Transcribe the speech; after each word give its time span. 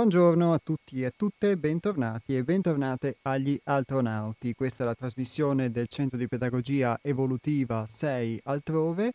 Buongiorno 0.00 0.54
a 0.54 0.60
tutti 0.64 1.02
e 1.02 1.04
a 1.04 1.12
tutte, 1.14 1.58
bentornati 1.58 2.34
e 2.34 2.42
bentornate 2.42 3.18
agli 3.20 3.60
Altronauti. 3.64 4.54
Questa 4.54 4.82
è 4.82 4.86
la 4.86 4.94
trasmissione 4.94 5.70
del 5.70 5.88
Centro 5.88 6.16
di 6.16 6.26
Pedagogia 6.26 6.98
Evolutiva 7.02 7.84
6 7.86 8.40
Altrove. 8.44 9.12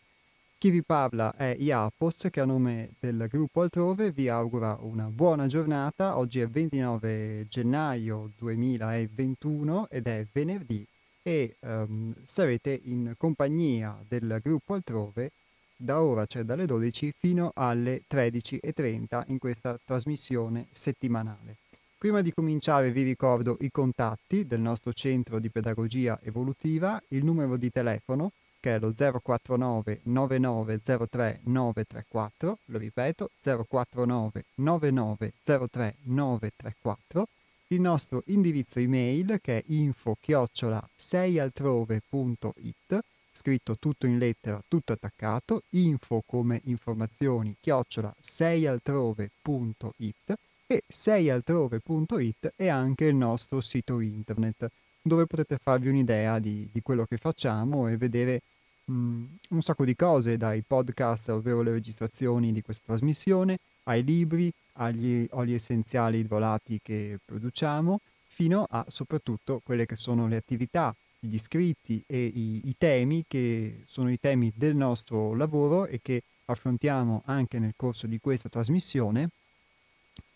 Chi 0.56 0.70
vi 0.70 0.84
parla 0.84 1.34
è 1.34 1.56
Iapos 1.58 2.28
che 2.30 2.38
a 2.38 2.44
nome 2.44 2.90
del 3.00 3.26
gruppo 3.28 3.62
Altrove 3.62 4.12
vi 4.12 4.28
augura 4.28 4.78
una 4.80 5.08
buona 5.08 5.48
giornata. 5.48 6.18
Oggi 6.18 6.38
è 6.38 6.46
29 6.46 7.48
gennaio 7.48 8.30
2021 8.38 9.88
ed 9.90 10.06
è 10.06 10.24
venerdì 10.32 10.86
e 11.20 11.56
um, 11.62 12.14
sarete 12.22 12.80
in 12.84 13.14
compagnia 13.18 13.98
del 14.06 14.38
gruppo 14.40 14.74
Altrove 14.74 15.32
da 15.76 16.02
ora, 16.02 16.26
cioè 16.26 16.42
dalle 16.42 16.66
12 16.66 17.14
fino 17.16 17.52
alle 17.54 18.02
13.30 18.10 19.22
in 19.28 19.38
questa 19.38 19.78
trasmissione 19.84 20.66
settimanale. 20.72 21.58
Prima 21.98 22.20
di 22.20 22.32
cominciare 22.32 22.90
vi 22.90 23.02
ricordo 23.02 23.56
i 23.60 23.70
contatti 23.70 24.44
del 24.46 24.60
nostro 24.60 24.92
centro 24.92 25.38
di 25.38 25.50
pedagogia 25.50 26.18
evolutiva, 26.22 27.00
il 27.08 27.24
numero 27.24 27.56
di 27.56 27.70
telefono 27.70 28.32
che 28.60 28.74
è 28.74 28.78
lo 28.78 28.92
049 28.92 30.00
9903 30.02 31.40
934, 31.44 32.58
lo 32.64 32.78
ripeto 32.78 33.30
049 33.40 34.44
9903 34.56 35.94
934, 36.02 37.28
il 37.68 37.80
nostro 37.80 38.22
indirizzo 38.26 38.80
email 38.80 39.38
che 39.40 39.58
è 39.58 39.62
info 39.66 40.16
chiocciola 40.20 40.86
6altrove.it 40.98 43.00
scritto 43.36 43.76
tutto 43.78 44.06
in 44.06 44.18
lettera, 44.18 44.60
tutto 44.66 44.92
attaccato, 44.92 45.62
info 45.70 46.24
come 46.26 46.60
informazioni, 46.64 47.56
chiocciola 47.60 48.12
6altrove.it 48.20 50.34
e 50.66 50.82
6altrove.it 50.88 52.54
è 52.56 52.66
anche 52.68 53.04
il 53.04 53.14
nostro 53.14 53.60
sito 53.60 54.00
internet 54.00 54.68
dove 55.02 55.26
potete 55.26 55.58
farvi 55.62 55.88
un'idea 55.88 56.40
di, 56.40 56.68
di 56.72 56.82
quello 56.82 57.04
che 57.04 57.18
facciamo 57.18 57.86
e 57.86 57.96
vedere 57.96 58.42
mh, 58.86 59.22
un 59.50 59.62
sacco 59.62 59.84
di 59.84 59.94
cose, 59.94 60.36
dai 60.36 60.64
podcast, 60.66 61.28
ovvero 61.28 61.62
le 61.62 61.70
registrazioni 61.70 62.52
di 62.52 62.62
questa 62.62 62.86
trasmissione, 62.86 63.58
ai 63.84 64.02
libri, 64.02 64.52
agli 64.78 65.26
oli 65.30 65.54
essenziali 65.54 66.18
idrolati 66.18 66.80
che 66.82 67.18
produciamo, 67.24 68.00
fino 68.26 68.66
a 68.68 68.84
soprattutto 68.88 69.60
quelle 69.62 69.86
che 69.86 69.96
sono 69.96 70.26
le 70.26 70.36
attività 70.36 70.94
gli 71.18 71.34
iscritti 71.34 72.02
e 72.06 72.24
i, 72.24 72.68
i 72.68 72.74
temi 72.76 73.24
che 73.26 73.82
sono 73.84 74.10
i 74.10 74.18
temi 74.18 74.52
del 74.54 74.76
nostro 74.76 75.34
lavoro 75.34 75.86
e 75.86 76.00
che 76.02 76.22
affrontiamo 76.46 77.22
anche 77.26 77.58
nel 77.58 77.74
corso 77.76 78.06
di 78.06 78.18
questa 78.20 78.48
trasmissione 78.48 79.30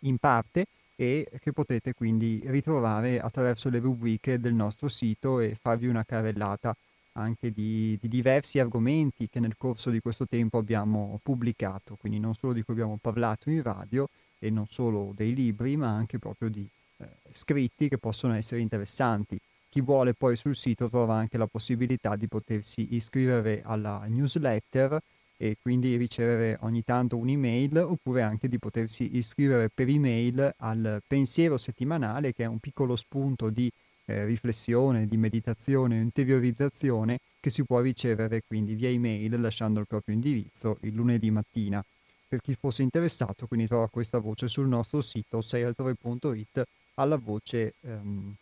in 0.01 0.19
parte 0.19 0.67
e 0.97 1.27
che 1.41 1.53
potete 1.53 1.95
quindi 1.95 2.43
ritrovare 2.47 3.21
attraverso 3.21 3.71
le 3.71 3.79
rubriche 3.79 4.39
del 4.39 4.53
nostro 4.53 4.89
sito 4.89 5.41
e 5.41 5.57
farvi 5.59 5.87
una 5.87 6.05
carrellata 6.05 6.77
anche 7.13 7.51
di, 7.53 7.99
di, 8.01 8.09
diversi 8.09 8.59
argomenti 8.59 9.29
che 9.29 9.41
nel 9.41 9.57
corso 9.57 9.91
di 9.91 10.01
questo 10.01 10.27
tempo 10.27 10.59
abbiamo 10.59 11.19
pubblicato, 11.23 11.97
quindi 11.99 12.19
non 12.19 12.35
solo 12.35 12.53
di 12.53 12.63
cui 12.63 12.75
abbiamo 12.75 12.99
parlato 13.01 13.51
in 13.51 13.63
radio 13.63 14.09
e 14.39 14.51
non 14.51 14.67
solo 14.69 15.13
dei 15.15 15.35
libri, 15.35 15.77
ma 15.77 15.89
anche 15.89 16.19
proprio 16.19 16.49
di 16.49 16.67
eh, 16.99 17.07
scritti 17.31 17.89
che 17.89 17.99
possono 17.99 18.35
essere 18.35 18.61
interessanti. 18.61 19.39
Chi 19.71 19.83
vuole 19.83 20.15
poi 20.15 20.35
sul 20.35 20.57
sito 20.57 20.89
trova 20.89 21.15
anche 21.15 21.39
la 21.39 21.47
possibilità 21.47 22.17
di 22.17 22.27
potersi 22.27 22.97
iscrivere 22.97 23.63
alla 23.65 24.05
newsletter 24.09 25.01
e 25.37 25.57
quindi 25.63 25.95
ricevere 25.95 26.59
ogni 26.63 26.83
tanto 26.83 27.17
un'email 27.17 27.79
oppure 27.79 28.23
anche 28.23 28.49
di 28.49 28.59
potersi 28.59 29.17
iscrivere 29.17 29.71
per 29.73 29.89
email 29.89 30.55
al 30.59 31.01
pensiero 31.07 31.57
settimanale 31.57 32.33
che 32.33 32.43
è 32.43 32.47
un 32.47 32.59
piccolo 32.59 32.97
spunto 32.97 33.49
di 33.49 33.71
eh, 34.07 34.25
riflessione, 34.25 35.07
di 35.07 35.17
meditazione, 35.17 36.01
interiorizzazione 36.01 37.21
che 37.39 37.51
si 37.51 37.63
può 37.63 37.81
ricevere 37.81 38.43
quindi 38.45 38.75
via 38.75 38.89
email 38.89 39.41
lasciando 39.41 39.79
il 39.79 39.87
proprio 39.87 40.17
indirizzo 40.17 40.79
il 40.81 40.95
lunedì 40.95 41.31
mattina. 41.31 41.83
Per 42.27 42.41
chi 42.41 42.57
fosse 42.59 42.83
interessato 42.83 43.47
quindi 43.47 43.69
trova 43.69 43.89
questa 43.89 44.19
voce 44.19 44.49
sul 44.49 44.67
nostro 44.67 45.01
sito 45.01 45.41
seialtrove.it 45.41 46.65
alla 46.95 47.17
voce 47.17 47.75
ehm, 47.83 48.35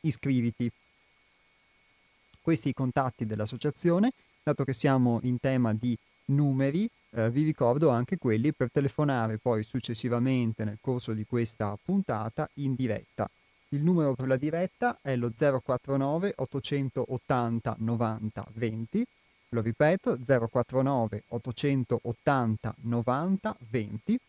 iscriviti. 0.00 0.70
Questi 2.40 2.70
i 2.70 2.74
contatti 2.74 3.26
dell'associazione, 3.26 4.12
dato 4.42 4.64
che 4.64 4.72
siamo 4.72 5.20
in 5.22 5.38
tema 5.38 5.74
di 5.74 5.96
numeri, 6.26 6.88
eh, 7.10 7.30
vi 7.30 7.42
ricordo 7.42 7.90
anche 7.90 8.18
quelli 8.18 8.52
per 8.52 8.70
telefonare 8.70 9.38
poi 9.38 9.62
successivamente 9.62 10.64
nel 10.64 10.78
corso 10.80 11.12
di 11.12 11.24
questa 11.24 11.76
puntata 11.82 12.48
in 12.54 12.74
diretta. 12.74 13.28
Il 13.70 13.82
numero 13.82 14.14
per 14.14 14.28
la 14.28 14.36
diretta 14.36 14.98
è 15.02 15.14
lo 15.16 15.30
049 15.30 16.32
880 16.36 17.76
90 17.78 18.46
20, 18.54 19.06
lo 19.50 19.60
ripeto 19.60 20.18
049 20.24 21.24
880 21.28 22.74
90 22.80 23.56
20 23.68 24.20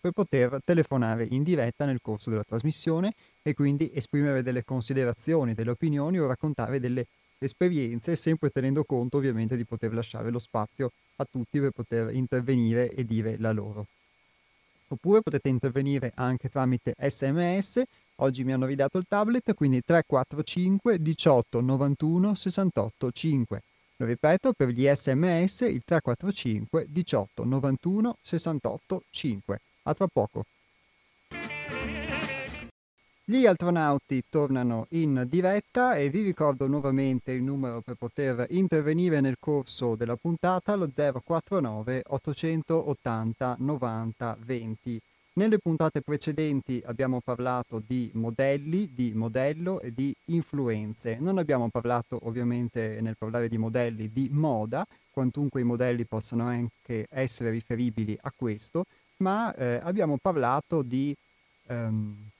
per 0.00 0.12
poter 0.12 0.60
telefonare 0.64 1.26
in 1.30 1.42
diretta 1.42 1.84
nel 1.84 2.00
corso 2.00 2.30
della 2.30 2.44
trasmissione 2.44 3.12
e 3.42 3.54
quindi 3.54 3.90
esprimere 3.94 4.42
delle 4.42 4.64
considerazioni, 4.64 5.54
delle 5.54 5.70
opinioni 5.70 6.18
o 6.18 6.26
raccontare 6.26 6.80
delle 6.80 7.06
esperienze, 7.38 8.16
sempre 8.16 8.50
tenendo 8.50 8.84
conto 8.84 9.16
ovviamente 9.16 9.56
di 9.56 9.64
poter 9.64 9.94
lasciare 9.94 10.30
lo 10.30 10.38
spazio 10.38 10.92
a 11.16 11.26
tutti 11.30 11.58
per 11.58 11.70
poter 11.70 12.14
intervenire 12.14 12.90
e 12.90 13.04
dire 13.04 13.36
la 13.38 13.52
loro. 13.52 13.86
Oppure 14.88 15.22
potete 15.22 15.48
intervenire 15.48 16.12
anche 16.16 16.48
tramite 16.48 16.94
sms, 16.98 17.82
oggi 18.16 18.44
mi 18.44 18.52
hanno 18.52 18.66
ridato 18.66 18.98
il 18.98 19.06
tablet, 19.08 19.54
quindi 19.54 19.82
345 19.82 21.00
18 21.00 21.60
91 21.60 22.34
68 22.34 23.10
5. 23.12 23.62
Lo 23.96 24.06
ripeto, 24.06 24.52
per 24.52 24.68
gli 24.68 24.88
sms 24.92 25.60
il 25.60 25.82
345 25.84 26.86
18 26.88 27.44
91 27.44 28.16
68 28.20 29.02
5. 29.10 29.60
A 29.82 29.94
tra 29.94 30.06
poco. 30.08 30.44
Gli 33.30 33.46
astronauti 33.46 34.24
tornano 34.28 34.86
in 34.88 35.24
diretta 35.28 35.94
e 35.94 36.10
vi 36.10 36.22
ricordo 36.22 36.66
nuovamente 36.66 37.30
il 37.30 37.44
numero 37.44 37.80
per 37.80 37.94
poter 37.94 38.44
intervenire 38.50 39.20
nel 39.20 39.36
corso 39.38 39.94
della 39.94 40.16
puntata, 40.16 40.74
lo 40.74 40.90
049 40.92 42.02
880 42.08 43.56
90 43.60 44.36
20. 44.40 45.00
Nelle 45.34 45.58
puntate 45.58 46.00
precedenti 46.00 46.82
abbiamo 46.84 47.20
parlato 47.20 47.80
di 47.86 48.10
modelli, 48.14 48.90
di 48.92 49.12
modello 49.14 49.80
e 49.80 49.94
di 49.94 50.12
influenze. 50.24 51.16
Non 51.20 51.38
abbiamo 51.38 51.68
parlato 51.68 52.18
ovviamente 52.24 52.98
nel 53.00 53.14
parlare 53.16 53.48
di 53.48 53.58
modelli 53.58 54.10
di 54.12 54.28
moda, 54.32 54.84
quantunque 55.08 55.60
i 55.60 55.64
modelli 55.64 56.04
possano 56.04 56.48
anche 56.48 57.06
essere 57.08 57.50
riferibili 57.50 58.18
a 58.22 58.32
questo, 58.34 58.86
ma 59.18 59.54
eh, 59.54 59.78
abbiamo 59.84 60.18
parlato 60.20 60.82
di... 60.82 61.14
Um, 61.68 62.30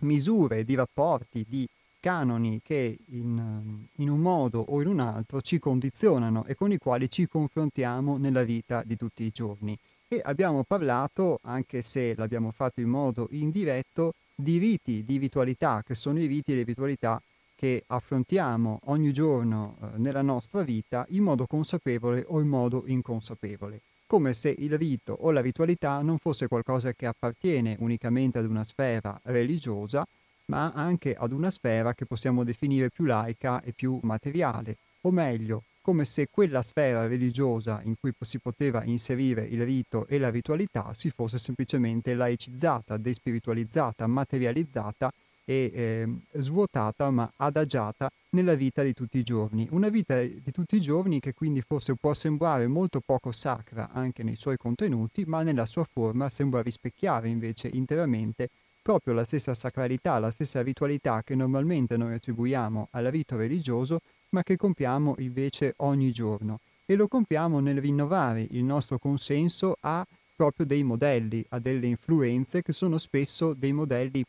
misure, 0.00 0.64
di 0.64 0.74
rapporti, 0.74 1.44
di 1.48 1.68
canoni 2.00 2.60
che 2.62 2.96
in, 3.06 3.86
in, 3.96 4.08
un 4.08 4.20
modo 4.20 4.60
o 4.60 4.80
in 4.80 4.88
un 4.88 5.00
altro 5.00 5.40
ci 5.40 5.58
condizionano 5.58 6.44
e 6.46 6.54
con 6.54 6.70
i 6.72 6.78
quali 6.78 7.10
ci 7.10 7.26
confrontiamo 7.26 8.16
nella 8.16 8.44
vita 8.44 8.82
di 8.84 8.96
tutti 8.96 9.24
i 9.24 9.30
giorni. 9.30 9.76
E 10.06 10.20
abbiamo 10.24 10.64
parlato, 10.64 11.38
anche 11.42 11.82
se 11.82 12.14
l'abbiamo 12.16 12.50
fatto 12.50 12.80
in 12.80 12.88
modo 12.88 13.28
indiretto, 13.30 14.14
di 14.34 14.58
riti, 14.58 15.04
di 15.04 15.18
ritualità, 15.18 15.82
che 15.84 15.94
sono 15.94 16.20
i 16.20 16.26
riti 16.26 16.52
e 16.52 16.56
le 16.56 16.62
ritualità 16.62 17.20
che 17.56 17.82
affrontiamo 17.88 18.80
ogni 18.84 19.12
giorno 19.12 19.76
eh, 19.80 19.98
nella 19.98 20.22
nostra 20.22 20.62
vita 20.62 21.04
in 21.10 21.24
modo 21.24 21.46
consapevole 21.46 22.24
o 22.28 22.40
in 22.40 22.46
modo 22.46 22.84
inconsapevole 22.86 23.80
come 24.08 24.32
se 24.32 24.54
il 24.56 24.76
rito 24.78 25.12
o 25.12 25.30
la 25.30 25.42
ritualità 25.42 26.00
non 26.00 26.16
fosse 26.16 26.48
qualcosa 26.48 26.94
che 26.94 27.04
appartiene 27.04 27.76
unicamente 27.80 28.38
ad 28.38 28.46
una 28.46 28.64
sfera 28.64 29.20
religiosa, 29.24 30.02
ma 30.46 30.72
anche 30.72 31.14
ad 31.14 31.30
una 31.30 31.50
sfera 31.50 31.92
che 31.92 32.06
possiamo 32.06 32.42
definire 32.42 32.88
più 32.88 33.04
laica 33.04 33.60
e 33.60 33.72
più 33.72 34.00
materiale, 34.02 34.78
o 35.02 35.10
meglio, 35.10 35.64
come 35.82 36.06
se 36.06 36.28
quella 36.30 36.62
sfera 36.62 37.06
religiosa 37.06 37.82
in 37.84 37.96
cui 38.00 38.12
si 38.20 38.38
poteva 38.38 38.82
inserire 38.82 39.44
il 39.44 39.62
rito 39.62 40.06
e 40.06 40.18
la 40.18 40.30
ritualità 40.30 40.92
si 40.94 41.10
fosse 41.10 41.36
semplicemente 41.36 42.14
laicizzata, 42.14 42.96
despiritualizzata, 42.96 44.06
materializzata 44.06 45.12
e 45.48 45.70
eh, 45.72 46.40
svuotata 46.40 47.10
ma 47.10 47.32
adagiata 47.36 48.10
nella 48.30 48.54
vita 48.54 48.82
di 48.82 48.92
tutti 48.92 49.16
i 49.16 49.22
giorni. 49.22 49.66
Una 49.70 49.88
vita 49.88 50.20
di 50.20 50.50
tutti 50.52 50.76
i 50.76 50.80
giorni 50.80 51.20
che 51.20 51.32
quindi 51.32 51.62
forse 51.62 51.94
può 51.94 52.12
sembrare 52.12 52.66
molto 52.66 53.00
poco 53.00 53.32
sacra 53.32 53.88
anche 53.90 54.22
nei 54.22 54.36
suoi 54.36 54.58
contenuti, 54.58 55.24
ma 55.24 55.42
nella 55.42 55.64
sua 55.64 55.86
forma 55.90 56.28
sembra 56.28 56.60
rispecchiare 56.60 57.30
invece 57.30 57.70
interamente 57.72 58.50
proprio 58.82 59.14
la 59.14 59.24
stessa 59.24 59.54
sacralità, 59.54 60.18
la 60.18 60.30
stessa 60.30 60.60
ritualità 60.60 61.22
che 61.22 61.34
normalmente 61.34 61.96
noi 61.96 62.12
attribuiamo 62.12 62.88
al 62.90 63.06
rito 63.06 63.36
religioso, 63.36 64.00
ma 64.30 64.42
che 64.42 64.56
compiamo 64.56 65.14
invece 65.20 65.72
ogni 65.78 66.12
giorno. 66.12 66.60
E 66.84 66.94
lo 66.94 67.08
compiamo 67.08 67.60
nel 67.60 67.80
rinnovare 67.80 68.46
il 68.50 68.64
nostro 68.64 68.98
consenso 68.98 69.76
a 69.80 70.06
proprio 70.36 70.66
dei 70.66 70.84
modelli, 70.84 71.42
a 71.50 71.58
delle 71.58 71.86
influenze 71.86 72.60
che 72.60 72.72
sono 72.74 72.98
spesso 72.98 73.54
dei 73.54 73.72
modelli 73.72 74.22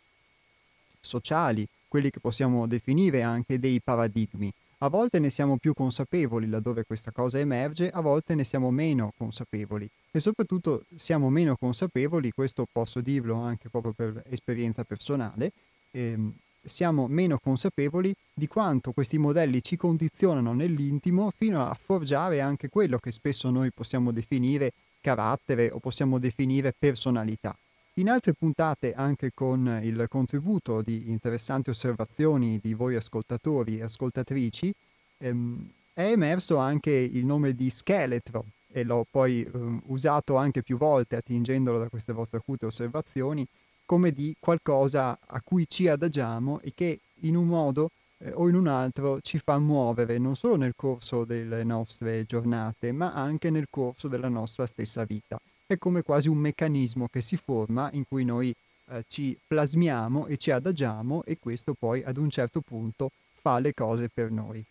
sociali, 1.00 1.68
quelli 1.88 2.10
che 2.10 2.20
possiamo 2.20 2.68
definire 2.68 3.22
anche 3.22 3.60
dei 3.60 3.82
paradigmi. 3.82 4.52
A 4.82 4.88
volte 4.88 5.20
ne 5.20 5.30
siamo 5.30 5.58
più 5.58 5.74
consapevoli 5.74 6.48
laddove 6.48 6.86
questa 6.86 7.12
cosa 7.12 7.38
emerge, 7.38 7.90
a 7.90 8.00
volte 8.00 8.34
ne 8.34 8.46
siamo 8.46 8.72
meno 8.72 9.12
consapevoli 9.18 9.90
e 10.12 10.20
soprattutto 10.22 10.86
siamo 10.96 11.30
meno 11.30 11.58
consapevoli, 11.58 12.32
questo 12.32 12.66
posso 12.72 13.02
dirlo 13.02 13.36
anche 13.36 13.68
proprio 13.70 13.92
per 13.92 14.24
esperienza 14.30 14.86
personale, 14.86 15.52
ehm, 15.92 16.34
siamo 16.64 17.08
meno 17.08 17.40
consapevoli 17.40 18.14
di 18.34 18.48
quanto 18.48 18.92
questi 18.92 19.18
modelli 19.18 19.62
ci 19.62 19.76
condizionano 19.76 20.54
nell'intimo 20.54 21.32
fino 21.36 21.66
a 21.66 21.74
forgiare 21.74 22.40
anche 22.40 22.70
quello 22.70 23.00
che 23.00 23.12
spesso 23.12 23.50
noi 23.50 23.72
possiamo 23.72 24.12
definire 24.12 24.72
carattere 25.02 25.72
o 25.72 25.80
possiamo 25.80 26.20
definire 26.20 26.74
personalità. 26.78 27.56
In 28.00 28.10
altre 28.10 28.32
puntate, 28.32 28.94
anche 28.94 29.32
con 29.34 29.82
il 29.84 30.06
contributo 30.08 30.82
di 30.82 31.10
interessanti 31.10 31.70
osservazioni 31.70 32.58
di 32.58 32.74
voi 32.74 32.96
ascoltatori 32.96 33.78
e 33.78 33.84
ascoltatrici, 33.84 34.74
ehm, 35.18 35.70
è 35.92 36.04
emerso 36.04 36.56
anche 36.56 36.92
il 36.92 37.26
nome 37.26 37.54
di 37.54 37.70
scheletro 37.70 38.46
e 38.72 38.86
l'ho 38.86 39.06
poi 39.12 39.44
ehm, 39.44 39.82
usato 39.88 40.38
anche 40.38 40.62
più 40.62 40.78
volte 40.78 41.18
attingendolo 41.18 41.78
da 41.78 41.90
queste 41.90 42.14
vostre 42.14 42.38
acute 42.38 42.68
osservazioni 42.68 43.46
come 43.86 44.14
di 44.14 44.34
qualcosa 44.40 45.20
a 45.22 45.42
cui 45.44 45.68
ci 45.68 45.90
adagiamo 45.90 46.62
e 46.62 46.72
che 46.74 47.02
in 47.24 47.36
un 47.36 47.48
modo 47.48 47.90
eh, 48.20 48.32
o 48.32 48.48
in 48.48 48.56
un 48.56 48.68
altro 48.68 49.20
ci 49.20 49.40
fa 49.40 49.60
muovere 49.60 50.18
non 50.20 50.38
solo 50.38 50.56
nel 50.56 50.74
corso 50.74 51.26
delle 51.26 51.66
nostre 51.66 52.24
giornate, 52.24 52.94
ma 52.94 53.12
anche 53.12 53.50
nel 53.50 53.68
corso 53.70 54.08
della 54.08 54.30
nostra 54.30 54.66
stessa 54.66 55.04
vita 55.04 55.38
è 55.74 55.78
come 55.78 56.02
quasi 56.02 56.28
un 56.30 56.38
meccanismo 56.38 57.08
che 57.08 57.22
si 57.22 57.38
forma 57.38 57.90
in 57.94 58.04
cui 58.08 58.26
noi 58.26 58.54
eh, 58.90 59.04
ci 59.08 59.38
plasmiamo 59.46 60.26
e 60.26 60.38
ci 60.38 60.50
adagiamo 60.52 61.24
e 61.24 61.38
questo 61.40 61.76
poi 61.78 62.04
ad 62.04 62.18
un 62.18 62.30
certo 62.30 62.62
punto 62.62 63.12
fa 63.42 63.60
le 63.60 63.74
cose 63.74 64.10
per 64.10 64.32
noi. 64.32 64.64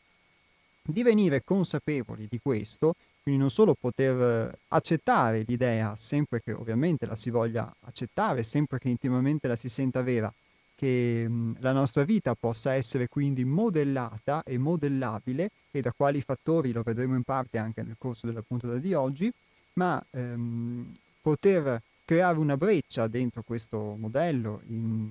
Divenire 0.83 1.45
consapevoli 1.45 2.27
di 2.29 2.41
questo, 2.41 2.95
quindi 3.23 3.41
non 3.41 3.51
solo 3.51 3.77
poter 3.79 4.51
eh, 4.51 4.59
accettare 4.69 5.45
l'idea, 5.47 5.95
sempre 5.97 6.43
che 6.43 6.53
ovviamente 6.53 7.07
la 7.07 7.15
si 7.15 7.31
voglia 7.31 7.73
accettare, 7.81 8.43
sempre 8.43 8.79
che 8.79 8.89
intimamente 8.89 9.47
la 9.47 9.57
si 9.57 9.69
senta 9.69 10.03
vera, 10.03 10.33
che 10.75 11.27
mm, 11.29 11.55
la 11.59 11.73
nostra 11.73 12.05
vita 12.05 12.35
possa 12.35 12.73
essere 12.73 13.09
quindi 13.09 13.45
modellata 13.45 14.43
e 14.45 14.59
modellabile 14.59 15.51
e 15.71 15.81
da 15.81 15.93
quali 15.93 16.23
fattori 16.23 16.73
lo 16.73 16.83
vedremo 16.83 17.15
in 17.15 17.23
parte 17.23 17.59
anche 17.59 17.83
nel 17.83 17.97
corso 17.99 18.27
della 18.27 18.43
puntata 18.43 18.79
di 18.79 18.95
oggi, 18.95 19.33
ma 19.79 20.05
ehm, 20.11 20.93
poter 21.23 21.81
creare 22.05 22.39
una 22.39 22.57
breccia 22.57 23.07
dentro 23.07 23.43
questo 23.43 23.95
modello, 23.97 24.61
in, 24.67 25.11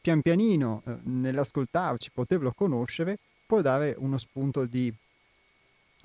pian 0.00 0.20
pianino 0.22 0.82
eh, 0.84 0.96
nell'ascoltarci, 1.04 2.10
poterlo 2.12 2.52
conoscere, 2.52 3.18
può 3.46 3.60
dare 3.60 3.94
uno 3.96 4.18
spunto 4.18 4.64
di 4.66 4.92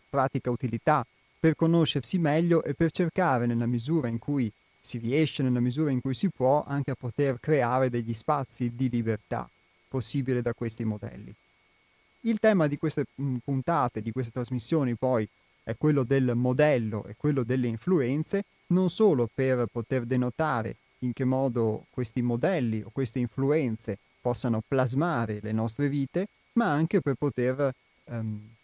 pratica 0.08 0.52
utilità 0.52 1.06
per 1.40 1.56
conoscersi 1.56 2.20
meglio 2.20 2.64
e 2.64 2.76
per 2.76 2.92
cercare 2.92 3.48
nella 3.48 3.66
misura 3.66 4.08
in 4.08 4.20
cui 4.20 4.52
si 4.80 5.00
riesce, 5.00 5.42
nella 5.42 5.60
misura 5.60 5.90
in 5.90 6.02
cui 6.02 6.14
si 6.14 6.30
può, 6.30 6.64
anche 6.66 6.92
a 6.92 6.96
poter 6.96 7.40
creare 7.40 7.90
degli 7.90 8.14
spazi 8.14 8.76
di 8.76 8.90
libertà 8.90 9.50
possibile 9.88 10.44
da 10.44 10.54
questi 10.54 10.86
modelli. 10.86 11.34
Il 12.22 12.40
tema 12.40 12.68
di 12.68 12.78
queste 12.78 13.06
mm, 13.20 13.38
puntate, 13.44 14.02
di 14.02 14.12
queste 14.12 14.32
trasmissioni 14.32 14.94
poi 14.96 15.28
è 15.66 15.76
quello 15.78 16.04
del 16.04 16.34
modello 16.36 17.06
e 17.06 17.16
quello 17.18 17.44
delle 17.44 17.66
influenze, 17.66 18.46
non 18.68 18.92
solo 18.92 19.28
per 19.34 19.66
poter 19.72 20.06
denotare 20.06 20.76
in 21.00 21.12
che 21.12 21.26
modo 21.26 21.88
questi 21.90 22.22
modelli 22.22 22.84
o 22.84 22.92
queste 22.92 23.18
influenze 23.18 23.98
possano 24.22 24.62
plasmare 24.66 25.40
le 25.42 25.52
nostre 25.52 25.90
vite, 25.90 26.28
ma 26.54 26.72
anche 26.72 27.02
per 27.02 27.16
poter 27.16 27.74
ehm, 28.06 28.56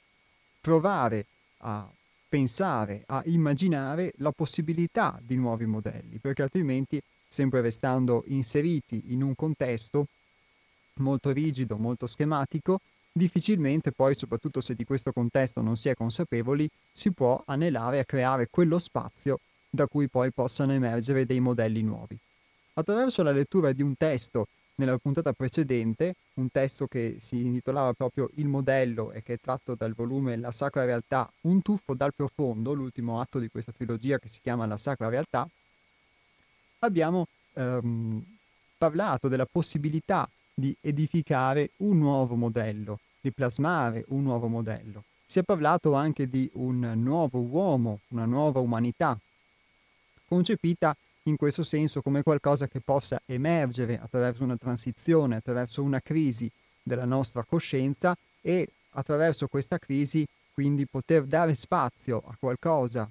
provare 0.61 1.25
a 1.57 1.89
pensare, 2.29 3.03
a 3.07 3.23
immaginare 3.25 4.13
la 4.17 4.31
possibilità 4.31 5.19
di 5.21 5.35
nuovi 5.35 5.65
modelli, 5.65 6.19
perché 6.19 6.43
altrimenti, 6.43 7.01
sempre 7.25 7.61
restando 7.61 8.23
inseriti 8.27 9.05
in 9.07 9.23
un 9.23 9.33
contesto 9.33 10.05
molto 10.95 11.31
rigido, 11.31 11.77
molto 11.77 12.05
schematico, 12.05 12.79
difficilmente 13.11 13.91
poi, 13.91 14.15
soprattutto 14.15 14.61
se 14.61 14.75
di 14.75 14.85
questo 14.85 15.11
contesto 15.11 15.61
non 15.61 15.77
si 15.77 15.89
è 15.89 15.95
consapevoli, 15.95 16.69
si 16.91 17.11
può 17.11 17.41
anelare 17.45 17.99
a 17.99 18.05
creare 18.05 18.47
quello 18.49 18.79
spazio 18.79 19.39
da 19.69 19.87
cui 19.87 20.07
poi 20.07 20.31
possano 20.31 20.73
emergere 20.73 21.25
dei 21.25 21.39
modelli 21.39 21.81
nuovi. 21.81 22.17
Attraverso 22.73 23.23
la 23.23 23.31
lettura 23.31 23.71
di 23.71 23.81
un 23.81 23.95
testo 23.95 24.47
nella 24.75 24.97
puntata 24.97 25.33
precedente, 25.33 26.15
un 26.35 26.49
testo 26.49 26.87
che 26.87 27.17
si 27.19 27.45
intitolava 27.45 27.93
proprio 27.93 28.29
Il 28.35 28.47
modello 28.47 29.11
e 29.11 29.21
che 29.21 29.33
è 29.33 29.39
tratto 29.39 29.75
dal 29.75 29.93
volume 29.93 30.37
La 30.37 30.51
Sacra 30.51 30.85
Realtà, 30.85 31.31
un 31.41 31.61
tuffo 31.61 31.93
dal 31.93 32.13
profondo, 32.13 32.73
l'ultimo 32.73 33.21
atto 33.21 33.39
di 33.39 33.49
questa 33.49 33.71
trilogia 33.71 34.17
che 34.17 34.29
si 34.29 34.39
chiama 34.41 34.65
La 34.65 34.77
Sacra 34.77 35.09
Realtà, 35.09 35.47
abbiamo 36.79 37.27
ehm, 37.53 38.23
parlato 38.77 39.27
della 39.27 39.45
possibilità 39.45 40.27
di 40.61 40.77
edificare 40.79 41.71
un 41.77 41.97
nuovo 41.97 42.35
modello, 42.35 42.99
di 43.19 43.31
plasmare 43.31 44.05
un 44.09 44.21
nuovo 44.21 44.47
modello. 44.47 45.03
Si 45.25 45.39
è 45.39 45.43
parlato 45.43 45.93
anche 45.93 46.29
di 46.29 46.47
un 46.53 46.91
nuovo 46.95 47.39
uomo, 47.39 48.01
una 48.09 48.25
nuova 48.25 48.59
umanità, 48.59 49.17
concepita 50.27 50.95
in 51.23 51.35
questo 51.35 51.63
senso 51.63 52.01
come 52.01 52.21
qualcosa 52.21 52.67
che 52.67 52.79
possa 52.79 53.19
emergere 53.25 53.99
attraverso 53.99 54.43
una 54.43 54.55
transizione, 54.55 55.37
attraverso 55.37 55.81
una 55.81 55.99
crisi 55.99 56.49
della 56.83 57.05
nostra 57.05 57.43
coscienza 57.43 58.15
e 58.39 58.67
attraverso 58.91 59.47
questa 59.47 59.79
crisi 59.79 60.25
quindi 60.53 60.85
poter 60.85 61.23
dare 61.23 61.55
spazio 61.55 62.21
a 62.25 62.35
qualcosa 62.39 63.09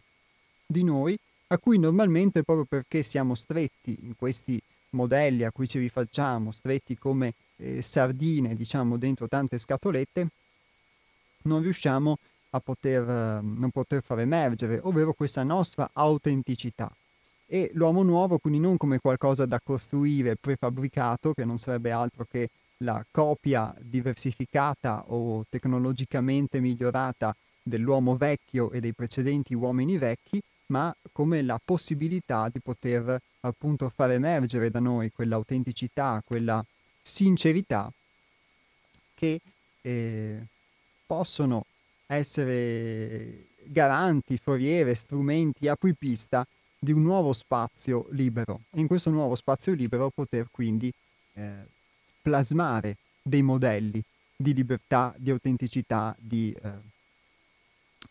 di 0.67 0.85
noi 0.85 1.19
a 1.49 1.59
cui 1.59 1.79
normalmente 1.79 2.45
proprio 2.45 2.67
perché 2.69 3.03
siamo 3.03 3.35
stretti 3.35 3.99
in 4.03 4.15
questi 4.17 4.61
modelli 4.91 5.45
a 5.45 5.53
cui 5.53 5.69
ci 5.69 5.79
rifacciamo, 5.79 6.51
stretti 6.51 6.97
come 6.97 7.35
eh, 7.57 7.83
sardine, 7.83 8.55
diciamo, 8.55 8.97
dentro 8.97 9.29
tante 9.29 9.59
scatolette, 9.59 10.29
non 11.43 11.63
riusciamo 11.63 12.19
a 12.51 12.61
poter, 12.61 13.03
eh, 13.03 13.41
non 13.43 13.71
poter 13.71 14.03
far 14.03 14.21
emergere, 14.21 14.81
ovvero 14.83 15.13
questa 15.13 15.43
nostra 15.43 15.91
autenticità. 15.93 16.91
E 17.47 17.71
l'uomo 17.75 18.03
nuovo 18.03 18.39
quindi 18.39 18.61
non 18.61 18.77
come 18.77 19.01
qualcosa 19.01 19.45
da 19.45 19.61
costruire 19.63 20.37
prefabbricato, 20.37 21.33
che 21.33 21.45
non 21.45 21.59
sarebbe 21.59 21.91
altro 21.91 22.25
che 22.31 22.51
la 22.79 23.05
copia 23.11 23.75
diversificata 23.81 25.05
o 25.09 25.45
tecnologicamente 25.49 26.61
migliorata 26.61 27.35
dell'uomo 27.63 28.17
vecchio 28.17 28.71
e 28.71 28.81
dei 28.81 28.95
precedenti 28.95 29.55
uomini 29.55 29.99
vecchi, 29.99 30.41
ma 30.67 30.95
come 31.13 31.43
la 31.43 31.61
possibilità 31.63 32.49
di 32.49 32.61
poter 32.61 33.21
appunto 33.41 33.89
far 33.89 34.11
emergere 34.13 34.71
da 34.71 34.81
noi 34.81 35.11
quell'autenticità, 35.11 36.23
quella 36.25 36.65
sincerità 37.03 37.91
che 39.15 39.41
eh, 39.83 40.47
possono 41.07 41.65
essere 42.07 43.47
garanti, 43.65 44.37
foriere, 44.37 44.95
strumenti, 44.95 45.69
apripista 45.69 46.47
di 46.79 46.93
un 46.93 47.03
nuovo 47.03 47.33
spazio 47.33 48.07
libero. 48.11 48.63
E 48.71 48.81
in 48.81 48.87
questo 48.87 49.11
nuovo 49.11 49.35
spazio 49.35 49.73
libero 49.73 50.11
poter 50.11 50.49
quindi 50.51 50.93
eh, 51.35 51.67
plasmare 52.23 52.97
dei 53.23 53.43
modelli 53.43 54.03
di 54.37 54.55
libertà, 54.55 55.15
di 55.17 55.31
autenticità, 55.31 56.17
di 56.19 56.55
eh, 56.63 56.73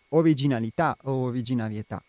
originalità 0.09 0.95
o 1.03 1.11
originarietà 1.23 2.01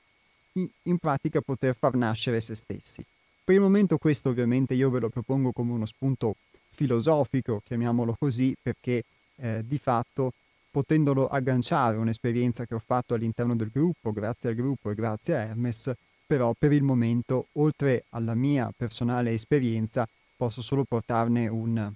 in, 0.83 0.99
pratica 0.99 1.41
poter 1.41 1.77
far 1.77 1.95
nascere 1.95 2.41
se 2.41 2.55
stessi. 2.55 3.05
Per 3.45 3.55
il 3.55 3.61
momento 3.61 3.99
questo 3.99 4.29
ovviamente 4.29 4.75
io 4.75 4.91
ve 4.91 5.01
lo 5.01 5.09
propongo 5.09 5.53
come 5.53 5.73
uno 5.73 5.87
spunto 5.87 6.37
filosofico, 6.71 7.63
chiamiamolo 7.65 8.17
così, 8.19 8.57
perché 8.61 9.05
eh, 9.37 9.65
di 9.65 9.79
fatto 9.79 10.33
potendolo 10.71 11.29
agganciare 11.29 11.97
un'esperienza 11.97 12.65
che 12.65 12.75
ho 12.75 12.83
fatto 12.85 13.15
all'interno 13.15 13.57
del 13.57 13.71
gruppo, 13.73 14.13
grazie 14.13 14.51
al 14.51 14.55
gruppo 14.55 14.91
e 14.91 14.95
grazie 14.95 15.35
a 15.35 15.41
Hermes, 15.41 15.93
però 16.27 16.55
per 16.57 16.73
il 16.73 16.83
momento, 16.83 17.49
oltre 17.53 18.05
alla 18.11 18.35
mia 18.35 18.73
personale 18.77 19.33
esperienza, 19.33 20.09
posso 20.37 20.63
solo 20.63 20.85
portarne 20.85 21.49
un, 21.49 21.93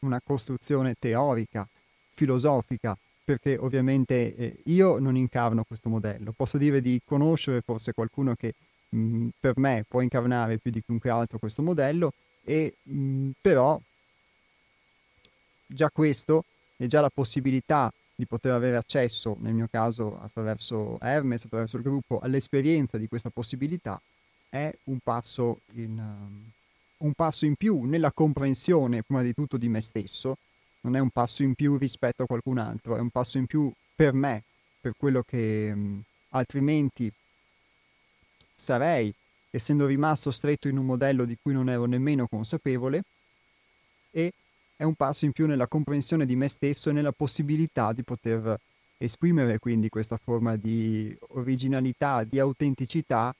una 0.00 0.20
costruzione 0.20 0.96
teorica, 0.98 1.66
filosofica, 2.10 2.98
perché 3.24 3.56
ovviamente 3.56 4.34
eh, 4.34 4.60
io 4.64 4.98
non 4.98 5.16
incarno 5.16 5.64
questo 5.64 5.88
modello. 5.88 6.32
Posso 6.32 6.58
dire 6.58 6.80
di 6.80 7.00
conoscere 7.04 7.60
forse 7.60 7.92
qualcuno 7.92 8.34
che 8.34 8.54
mh, 8.90 8.98
mm, 8.98 9.28
per 9.38 9.58
me 9.58 9.84
può 9.86 10.00
incarnare 10.00 10.58
più 10.58 10.70
di 10.70 10.82
chiunque 10.82 11.10
altro 11.10 11.38
questo 11.38 11.62
modello, 11.62 12.12
e 12.44 12.74
mh, 12.82 12.94
mm, 12.94 13.30
però 13.40 13.80
già 15.66 15.90
questo 15.90 16.44
e 16.76 16.86
già 16.86 17.00
la 17.00 17.10
possibilità 17.10 17.92
di 18.14 18.26
poter 18.26 18.52
avere 18.52 18.76
accesso, 18.76 19.36
nel 19.40 19.54
mio 19.54 19.68
caso 19.70 20.18
attraverso 20.20 20.98
Hermes, 21.00 21.44
attraverso 21.44 21.76
il 21.76 21.82
gruppo, 21.82 22.20
all'esperienza 22.20 22.98
di 22.98 23.08
questa 23.08 23.30
possibilità, 23.30 24.00
è 24.48 24.72
un 24.84 24.98
passo 24.98 25.60
in, 25.74 25.98
um, 25.98 26.50
un 26.98 27.12
passo 27.14 27.46
in 27.46 27.54
più 27.54 27.82
nella 27.82 28.12
comprensione, 28.12 29.02
prima 29.02 29.22
di 29.22 29.32
tutto, 29.32 29.56
di 29.56 29.68
me 29.68 29.80
stesso, 29.80 30.36
non 30.82 30.96
è 30.96 30.98
un 31.00 31.10
passo 31.10 31.42
in 31.42 31.54
più 31.54 31.76
rispetto 31.76 32.22
a 32.22 32.26
qualcun 32.26 32.58
altro, 32.58 32.96
è 32.96 33.00
un 33.00 33.10
passo 33.10 33.38
in 33.38 33.46
più 33.46 33.72
per 33.94 34.12
me, 34.12 34.44
per 34.80 34.94
quello 34.96 35.22
che 35.22 35.72
um, 35.74 36.02
altrimenti 36.30 37.12
sarei, 38.54 39.12
essendo 39.50 39.86
rimasto 39.86 40.30
stretto 40.30 40.68
in 40.68 40.76
un 40.76 40.86
modello 40.86 41.24
di 41.24 41.36
cui 41.40 41.52
non 41.52 41.68
ero 41.68 41.84
nemmeno 41.84 42.26
consapevole, 42.26 43.02
e 44.10 44.32
è 44.76 44.82
un 44.82 44.94
passo 44.94 45.24
in 45.24 45.32
più 45.32 45.46
nella 45.46 45.68
comprensione 45.68 46.26
di 46.26 46.34
me 46.34 46.48
stesso 46.48 46.90
e 46.90 46.92
nella 46.92 47.12
possibilità 47.12 47.92
di 47.92 48.02
poter 48.02 48.58
esprimere 48.98 49.58
quindi 49.58 49.88
questa 49.88 50.16
forma 50.16 50.56
di 50.56 51.16
originalità, 51.28 52.24
di 52.24 52.38
autenticità 52.38 53.34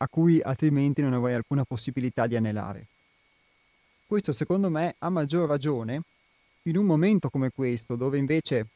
a 0.00 0.08
cui 0.08 0.40
altrimenti 0.40 1.02
non 1.02 1.12
avrei 1.12 1.34
alcuna 1.34 1.64
possibilità 1.64 2.26
di 2.26 2.36
anelare. 2.36 2.86
Questo 4.06 4.32
secondo 4.32 4.70
me 4.70 4.94
a 4.98 5.10
maggior 5.10 5.48
ragione 5.48 6.02
in 6.68 6.76
un 6.76 6.86
momento 6.86 7.30
come 7.30 7.50
questo, 7.50 7.96
dove 7.96 8.18
invece 8.18 8.66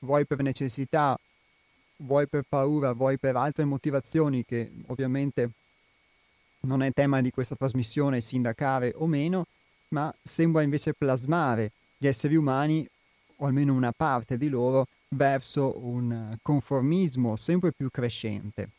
vuoi 0.00 0.24
per 0.24 0.42
necessità, 0.42 1.18
vuoi 1.96 2.26
per 2.26 2.44
paura, 2.48 2.92
vuoi 2.92 3.18
per 3.18 3.36
altre 3.36 3.64
motivazioni 3.64 4.44
che 4.44 4.70
ovviamente 4.86 5.50
non 6.60 6.82
è 6.82 6.92
tema 6.92 7.20
di 7.20 7.30
questa 7.30 7.56
trasmissione 7.56 8.20
sindacare 8.20 8.92
o 8.96 9.06
meno, 9.06 9.46
ma 9.88 10.14
sembra 10.22 10.62
invece 10.62 10.94
plasmare 10.94 11.72
gli 11.96 12.06
esseri 12.06 12.36
umani, 12.36 12.86
o 13.36 13.46
almeno 13.46 13.74
una 13.74 13.92
parte 13.92 14.36
di 14.36 14.48
loro, 14.48 14.86
verso 15.08 15.76
un 15.84 16.36
conformismo 16.42 17.36
sempre 17.36 17.72
più 17.72 17.90
crescente 17.90 18.70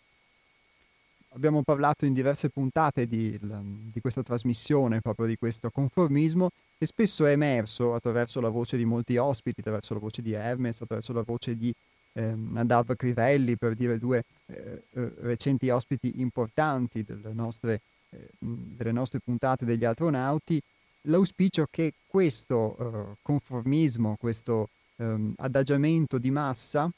abbiamo 1.34 1.64
parlato 1.64 2.06
in 2.06 2.14
diverse 2.14 2.50
puntate 2.50 3.08
di, 3.08 3.40
di, 3.40 4.02
questa 4.02 4.24
trasmissione, 4.24 5.02
proprio 5.02 5.26
di 5.26 5.38
questo 5.38 5.70
conformismo, 5.70 6.50
e 6.78 6.86
spesso 6.86 7.26
è 7.26 7.32
emerso 7.32 7.94
attraverso 7.94 8.42
la 8.42 8.50
voce 8.50 8.78
di 8.78 8.86
molti 8.86 9.18
ospiti, 9.18 9.60
attraverso 9.60 9.94
la 9.94 10.00
voce 10.00 10.22
di 10.22 10.34
Hermes, 10.34 10.82
attraverso 10.82 11.14
la 11.14 11.24
voce 11.24 11.56
di 11.56 11.74
eh, 12.14 12.34
Nadav 12.34 12.96
Crivelli, 12.96 13.56
per 13.56 13.76
dire 13.76 13.98
due 13.98 14.24
eh, 14.48 14.84
eh, 14.92 15.12
recenti 15.20 15.70
ospiti 15.70 16.20
importanti 16.20 17.04
delle 17.04 17.34
nostre, 17.34 17.82
eh, 18.10 18.30
delle 18.40 18.92
nostre, 18.92 19.20
puntate 19.20 19.64
degli 19.64 19.86
astronauti, 19.86 20.62
l'auspicio 21.04 21.68
che 21.70 21.94
questo 22.08 22.78
eh, 22.78 23.16
conformismo, 23.22 24.18
questo 24.20 24.70
ehm, 24.98 25.36
adagiamento 25.38 26.18
di 26.18 26.30
massa, 26.30 26.92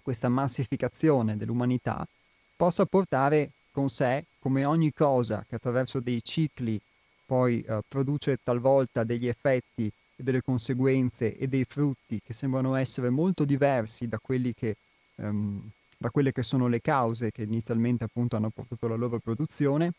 questa 0.00 0.28
massificazione 0.28 1.36
dell'umanità, 1.36 2.06
possa 2.56 2.86
portare 2.86 3.50
con 3.70 3.88
sé, 3.90 4.24
come 4.38 4.64
ogni 4.64 4.92
cosa 4.92 5.44
che 5.46 5.56
attraverso 5.56 6.00
dei 6.00 6.22
cicli 6.24 6.80
poi 7.26 7.60
eh, 7.60 7.80
produce 7.86 8.38
talvolta 8.42 9.04
degli 9.04 9.26
effetti 9.26 9.92
e 10.16 10.22
delle 10.22 10.40
conseguenze 10.40 11.36
e 11.36 11.46
dei 11.46 11.64
frutti 11.64 12.20
che 12.24 12.32
sembrano 12.32 12.74
essere 12.74 13.10
molto 13.10 13.44
diversi 13.44 14.08
da, 14.08 14.18
che, 14.24 14.76
um, 15.16 15.68
da 15.98 16.10
quelle 16.10 16.32
che 16.32 16.42
sono 16.42 16.68
le 16.68 16.80
cause 16.80 17.32
che 17.32 17.42
inizialmente 17.42 18.04
appunto 18.04 18.36
hanno 18.36 18.48
portato 18.48 18.86
alla 18.86 18.94
loro 18.94 19.18
produzione, 19.18 19.92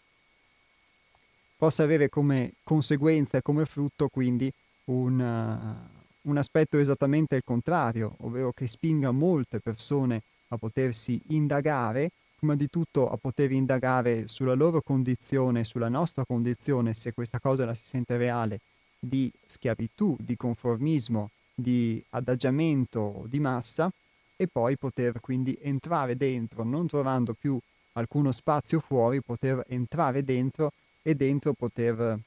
possa 1.56 1.84
avere 1.84 2.10
come 2.10 2.54
conseguenza 2.64 3.38
e 3.38 3.42
come 3.42 3.66
frutto 3.66 4.08
quindi 4.08 4.52
un, 4.86 5.20
uh, 5.20 6.30
un 6.30 6.38
aspetto 6.38 6.80
esattamente 6.80 7.36
il 7.36 7.44
contrario, 7.44 8.16
ovvero 8.22 8.52
che 8.54 8.68
spinga 8.68 9.12
molte 9.12 9.60
persone 9.60 10.24
a 10.48 10.58
potersi 10.58 11.22
indagare 11.28 12.12
prima 12.38 12.56
di 12.56 12.70
tutto 12.70 13.10
a 13.10 13.18
poter 13.18 13.52
indagare 13.52 14.28
sulla 14.28 14.54
loro 14.54 14.82
condizione, 14.82 15.64
sulla 15.64 15.90
nostra 15.90 16.24
condizione, 16.24 16.94
se 16.94 17.12
questa 17.12 17.40
cosa 17.40 17.66
la 17.66 17.74
si 17.74 17.86
sente 17.86 18.16
reale, 18.16 18.60
di 19.00 19.32
schiavitù, 19.46 20.16
di 20.20 20.38
conformismo, 20.38 21.32
di 21.54 22.04
adagiamento 22.12 23.26
di 23.28 23.40
massa 23.40 23.92
e 24.36 24.48
poi 24.48 24.78
poter 24.78 25.20
quindi 25.20 25.58
entrare 25.60 26.16
dentro, 26.16 26.64
non 26.64 26.86
trovando 26.86 27.34
più 27.34 27.60
alcuno 27.94 28.32
spazio 28.32 28.80
fuori, 28.80 29.20
poter 29.22 29.66
entrare 29.68 30.24
dentro 30.24 30.74
e 31.02 31.16
dentro 31.16 31.54
poter, 31.54 32.20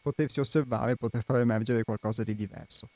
potersi 0.00 0.40
osservare, 0.40 0.96
poter 0.96 1.22
far 1.22 1.40
emergere 1.40 1.84
qualcosa 1.84 2.22
di 2.22 2.34
diverso. 2.34 2.88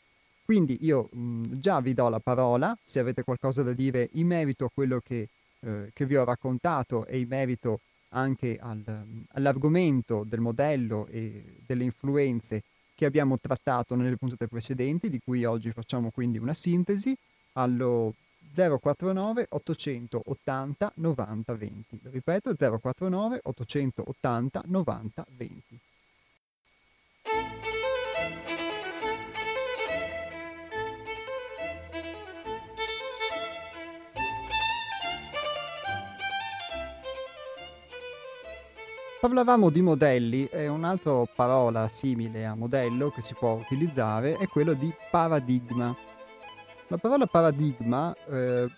Quindi 0.46 0.78
io 0.80 1.10
mh, 1.12 1.58
già 1.58 1.78
vi 1.80 1.92
do 1.92 2.08
la 2.08 2.20
parola, 2.20 2.74
se 2.82 3.00
avete 3.00 3.22
qualcosa 3.22 3.62
da 3.62 3.74
dire 3.74 4.08
in 4.12 4.26
merito 4.26 4.64
a 4.64 4.70
quello 4.72 5.02
che 5.04 5.28
eh, 5.60 5.90
che 5.92 6.06
vi 6.06 6.16
ho 6.16 6.24
raccontato 6.24 7.06
e 7.06 7.18
in 7.18 7.28
merito 7.28 7.80
anche 8.10 8.58
al, 8.60 8.82
all'argomento 9.32 10.24
del 10.26 10.40
modello 10.40 11.06
e 11.08 11.60
delle 11.66 11.84
influenze 11.84 12.62
che 12.94 13.04
abbiamo 13.04 13.38
trattato 13.38 13.94
nelle 13.94 14.16
puntate 14.16 14.48
precedenti, 14.48 15.08
di 15.08 15.20
cui 15.20 15.44
oggi 15.44 15.70
facciamo 15.70 16.10
quindi 16.10 16.38
una 16.38 16.54
sintesi, 16.54 17.16
allo 17.52 18.14
049 18.52 19.46
880 19.50 20.92
90 20.96 21.54
20. 21.54 22.00
Lo 22.02 22.10
ripeto, 22.10 22.54
049 22.54 23.40
880 23.42 24.62
90 24.66 25.26
20. 25.36 25.80
Parlavamo 39.20 39.68
di 39.70 39.82
modelli 39.82 40.46
e 40.46 40.68
un'altra 40.68 41.24
parola 41.34 41.88
simile 41.88 42.46
a 42.46 42.54
modello 42.54 43.10
che 43.10 43.20
si 43.20 43.34
può 43.34 43.54
utilizzare 43.54 44.36
è 44.36 44.46
quello 44.46 44.74
di 44.74 44.94
paradigma. 45.10 45.92
La 46.86 46.98
parola 46.98 47.26
paradigma 47.26 48.14
eh, 48.30 48.68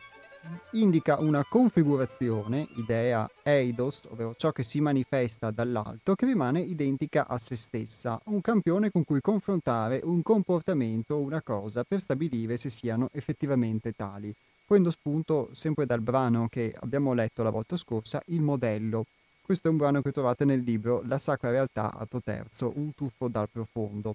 indica 0.73 1.21
una 1.21 1.45
configurazione, 1.47 2.67
idea, 2.77 3.29
eidos, 3.43 4.05
ovvero 4.09 4.35
ciò 4.35 4.51
che 4.51 4.63
si 4.63 4.81
manifesta 4.81 5.51
dall'alto, 5.51 6.15
che 6.15 6.25
rimane 6.25 6.61
identica 6.61 7.29
a 7.29 7.37
se 7.37 7.55
stessa, 7.55 8.19
un 8.25 8.41
campione 8.41 8.91
con 8.91 9.05
cui 9.05 9.21
confrontare 9.21 10.01
un 10.05 10.23
comportamento 10.23 11.17
o 11.17 11.21
una 11.21 11.43
cosa 11.43 11.85
per 11.85 12.01
stabilire 12.01 12.57
se 12.57 12.71
siano 12.71 13.11
effettivamente 13.13 13.93
tali. 13.93 14.35
Prendo 14.67 14.91
spunto 14.91 15.51
sempre 15.53 15.85
dal 15.85 16.01
brano 16.01 16.49
che 16.49 16.75
abbiamo 16.81 17.13
letto 17.13 17.43
la 17.43 17.51
volta 17.51 17.77
scorsa, 17.77 18.23
il 18.29 18.41
modello 18.41 19.05
questo 19.51 19.67
è 19.67 19.73
un 19.73 19.79
brano 19.79 20.01
che 20.01 20.13
trovate 20.13 20.45
nel 20.45 20.61
libro 20.61 21.03
La 21.07 21.19
Sacra 21.19 21.51
Realtà, 21.51 21.93
atto 21.93 22.21
terzo, 22.23 22.71
un 22.77 22.95
tuffo 22.95 23.27
dal 23.27 23.49
profondo. 23.51 24.15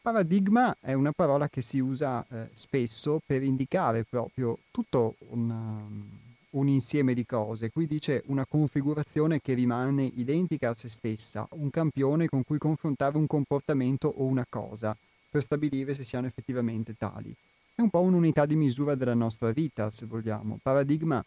Paradigma 0.00 0.74
è 0.80 0.94
una 0.94 1.12
parola 1.12 1.46
che 1.50 1.60
si 1.60 1.78
usa 1.78 2.24
eh, 2.26 2.48
spesso 2.52 3.20
per 3.22 3.42
indicare 3.42 4.04
proprio 4.04 4.60
tutto 4.70 5.16
una, 5.28 5.54
um, 5.54 6.08
un 6.52 6.68
insieme 6.68 7.12
di 7.12 7.26
cose. 7.26 7.70
Qui 7.70 7.86
dice 7.86 8.22
una 8.28 8.46
configurazione 8.46 9.42
che 9.42 9.52
rimane 9.52 10.04
identica 10.04 10.70
a 10.70 10.74
se 10.74 10.88
stessa, 10.88 11.46
un 11.50 11.68
campione 11.68 12.28
con 12.28 12.42
cui 12.42 12.56
confrontare 12.56 13.18
un 13.18 13.26
comportamento 13.26 14.08
o 14.08 14.24
una 14.24 14.46
cosa, 14.48 14.96
per 15.28 15.42
stabilire 15.42 15.92
se 15.92 16.02
siano 16.02 16.26
effettivamente 16.26 16.94
tali. 16.96 17.30
È 17.74 17.82
un 17.82 17.90
po' 17.90 18.00
un'unità 18.00 18.46
di 18.46 18.56
misura 18.56 18.94
della 18.94 19.12
nostra 19.12 19.50
vita, 19.50 19.90
se 19.90 20.06
vogliamo. 20.06 20.58
Paradigma 20.62 21.22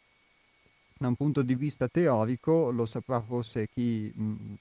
da 0.98 1.08
un 1.08 1.16
punto 1.16 1.42
di 1.42 1.56
vista 1.56 1.88
teorico, 1.88 2.72
lo 2.72 2.86
saprà 2.86 3.22
forse 3.22 3.68
chi 3.68 4.12
mh, 4.16 4.24
mm, 4.24 4.54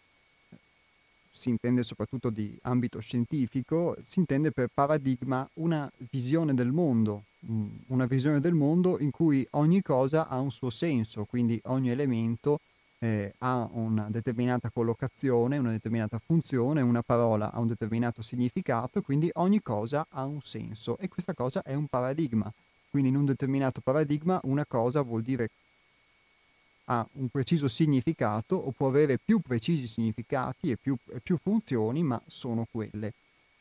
si 1.30 1.48
intende 1.48 1.82
soprattutto 1.82 2.30
di 2.30 2.56
ambito 2.62 3.00
scientifico, 3.00 3.96
si 4.04 4.18
intende 4.20 4.50
per 4.50 4.68
paradigma 4.72 5.48
una 5.54 5.90
visione 6.10 6.54
del 6.54 6.72
mondo, 6.72 7.24
mh, 7.40 7.54
mm, 7.54 7.68
una 7.88 8.06
visione 8.06 8.40
del 8.40 8.54
mondo 8.54 8.98
in 9.00 9.10
cui 9.10 9.46
ogni 9.52 9.82
cosa 9.82 10.28
ha 10.28 10.38
un 10.40 10.50
suo 10.50 10.70
senso, 10.70 11.24
quindi 11.24 11.60
ogni 11.64 11.90
elemento 11.90 12.58
eh, 12.98 13.34
ha 13.38 13.68
una 13.72 14.08
determinata 14.10 14.70
collocazione, 14.70 15.58
una 15.58 15.70
determinata 15.70 16.18
funzione, 16.18 16.80
una 16.80 17.02
parola 17.02 17.52
ha 17.52 17.60
un 17.60 17.66
determinato 17.66 18.22
significato, 18.22 19.02
quindi 19.02 19.28
ogni 19.34 19.60
cosa 19.62 20.06
ha 20.08 20.24
un 20.24 20.40
senso 20.40 20.96
e 20.98 21.08
questa 21.08 21.34
cosa 21.34 21.62
è 21.62 21.74
un 21.74 21.86
paradigma. 21.86 22.50
Quindi 22.90 23.10
in 23.10 23.16
un 23.16 23.24
determinato 23.24 23.80
paradigma 23.80 24.40
una 24.44 24.64
cosa 24.64 25.02
vuol 25.02 25.22
dire 25.22 25.50
ha 26.84 27.06
un 27.12 27.28
preciso 27.28 27.68
significato 27.68 28.56
o 28.56 28.70
può 28.70 28.88
avere 28.88 29.18
più 29.18 29.40
precisi 29.40 29.86
significati 29.86 30.70
e 30.70 30.76
più, 30.76 30.96
e 31.12 31.20
più 31.20 31.36
funzioni, 31.36 32.02
ma 32.02 32.20
sono 32.26 32.66
quelle. 32.70 33.12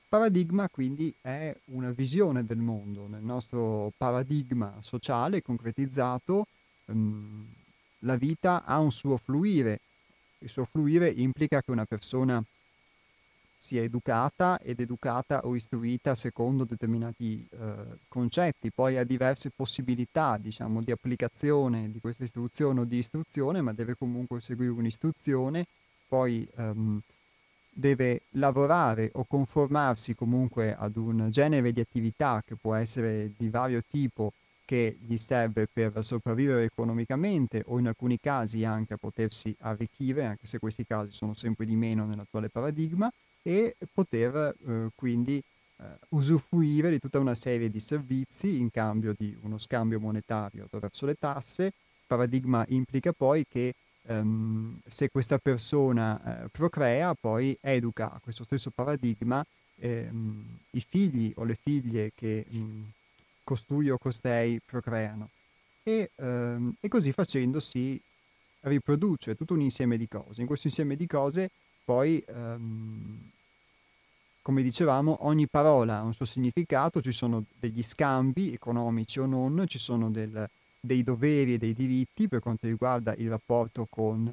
Paradigma 0.07 0.69
quindi 0.69 1.13
è 1.21 1.55
una 1.65 1.91
visione 1.91 2.45
del 2.45 2.59
mondo. 2.59 3.07
Nel 3.07 3.23
nostro 3.23 3.91
paradigma 3.97 4.77
sociale 4.81 5.41
concretizzato 5.41 6.45
ehm, 6.85 7.47
la 7.99 8.15
vita 8.15 8.63
ha 8.63 8.77
un 8.79 8.91
suo 8.91 9.17
fluire. 9.17 9.79
Il 10.39 10.49
suo 10.49 10.65
fluire 10.65 11.07
implica 11.09 11.61
che 11.61 11.71
una 11.71 11.85
persona 11.85 12.43
sia 13.63 13.82
educata 13.82 14.60
ed 14.60 14.82
educata 14.82 15.46
o 15.46 15.55
istruita 15.55 16.15
secondo 16.15 16.65
determinati 16.65 17.48
eh, 17.50 17.98
concetti, 18.10 18.72
poi 18.72 18.98
ha 18.98 19.05
diverse 19.05 19.51
possibilità 19.55 20.38
diciamo, 20.38 20.82
di 20.82 20.91
applicazione 20.91 21.89
di 21.89 22.01
questa 22.01 22.25
istruzione 22.25 22.82
o 22.82 22.84
di 22.84 22.98
istruzione, 22.98 23.62
ma 23.62 23.72
deve 23.72 23.96
comunque 23.96 24.41
seguire 24.41 24.74
un'istruzione, 24.74 25.65
poi 26.10 26.46
ehm, 26.58 27.00
deve 27.72 28.24
lavorare 28.32 29.12
o 29.13 29.24
conformarsi 29.24 30.13
comunque 30.13 30.75
ad 30.75 30.98
un 30.98 31.29
genere 31.32 31.72
di 31.72 31.79
attività 31.79 32.43
che 32.46 32.55
può 32.55 32.74
essere 32.75 33.32
di 33.38 33.48
vario 33.48 33.82
tipo 33.89 34.34
che 34.65 34.98
gli 35.00 35.15
serve 35.15 35.70
per 35.72 36.03
sopravvivere 36.03 36.65
economicamente 36.65 37.63
o 37.67 37.79
in 37.79 37.88
alcuni 37.88 38.20
casi 38.20 38.65
anche 38.65 38.96
a 38.96 38.98
potersi 38.98 39.55
arricchire, 39.62 40.25
anche 40.25 40.48
se 40.48 40.60
questi 40.60 40.86
casi 40.86 41.13
sono 41.13 41.34
sempre 41.34 41.65
di 41.65 41.75
meno 41.77 42.05
nell'attuale 42.05 42.50
paradigma, 42.50 43.10
e 43.43 43.75
poter 43.93 44.55
eh, 44.65 44.89
quindi 44.95 45.43
eh, 45.77 45.85
usufruire 46.09 46.89
di 46.89 47.00
tutta 47.00 47.19
una 47.19 47.35
serie 47.35 47.69
di 47.69 47.79
servizi 47.79 48.59
in 48.59 48.71
cambio 48.71 49.13
di 49.15 49.38
uno 49.41 49.57
scambio 49.57 50.00
monetario 50.00 50.63
attraverso 50.63 51.05
le 51.05 51.15
tasse. 51.15 51.65
Il 51.65 52.07
paradigma 52.07 52.65
implica 52.69 53.12
poi 53.12 53.45
che 53.47 53.75
ehm, 54.03 54.79
se 54.85 55.09
questa 55.09 55.38
persona 55.38 56.43
eh, 56.43 56.50
procrea, 56.50 57.13
poi 57.13 57.57
educa 57.62 58.12
a 58.12 58.19
questo 58.21 58.43
stesso 58.45 58.71
paradigma 58.73 59.45
ehm, 59.75 60.57
i 60.71 60.85
figli 60.88 61.31
o 61.35 61.43
le 61.43 61.57
figlie 61.62 62.12
che 62.15 62.45
mh, 62.47 62.91
costui 63.43 63.89
o 63.89 63.97
costei 63.97 64.59
procreano. 64.65 65.29
E, 65.83 66.12
ehm, 66.15 66.75
e 66.79 66.88
così 66.88 67.12
facendo 67.12 67.59
si 67.59 68.00
riproduce 68.62 69.35
tutto 69.35 69.53
un 69.53 69.62
insieme 69.62 69.97
di 69.97 70.07
cose. 70.07 70.41
In 70.41 70.47
questo 70.47 70.67
insieme 70.67 70.95
di 70.95 71.07
cose 71.07 71.50
poi 71.83 72.23
ehm, 72.27 73.31
come 74.43 74.61
dicevamo, 74.61 75.19
ogni 75.21 75.47
parola 75.47 75.99
ha 75.99 76.03
un 76.03 76.13
suo 76.13 76.25
significato, 76.25 77.01
ci 77.01 77.13
sono 77.13 77.45
degli 77.57 77.81
scambi 77.81 78.53
economici 78.53 79.19
o 79.19 79.25
non, 79.25 79.63
ci 79.67 79.79
sono 79.79 80.11
del, 80.11 80.49
dei 80.81 81.01
doveri 81.01 81.53
e 81.53 81.57
dei 81.57 81.73
diritti 81.73 82.27
per 82.27 82.41
quanto 82.41 82.67
riguarda 82.67 83.15
il 83.15 83.29
rapporto 83.29 83.87
con, 83.89 84.31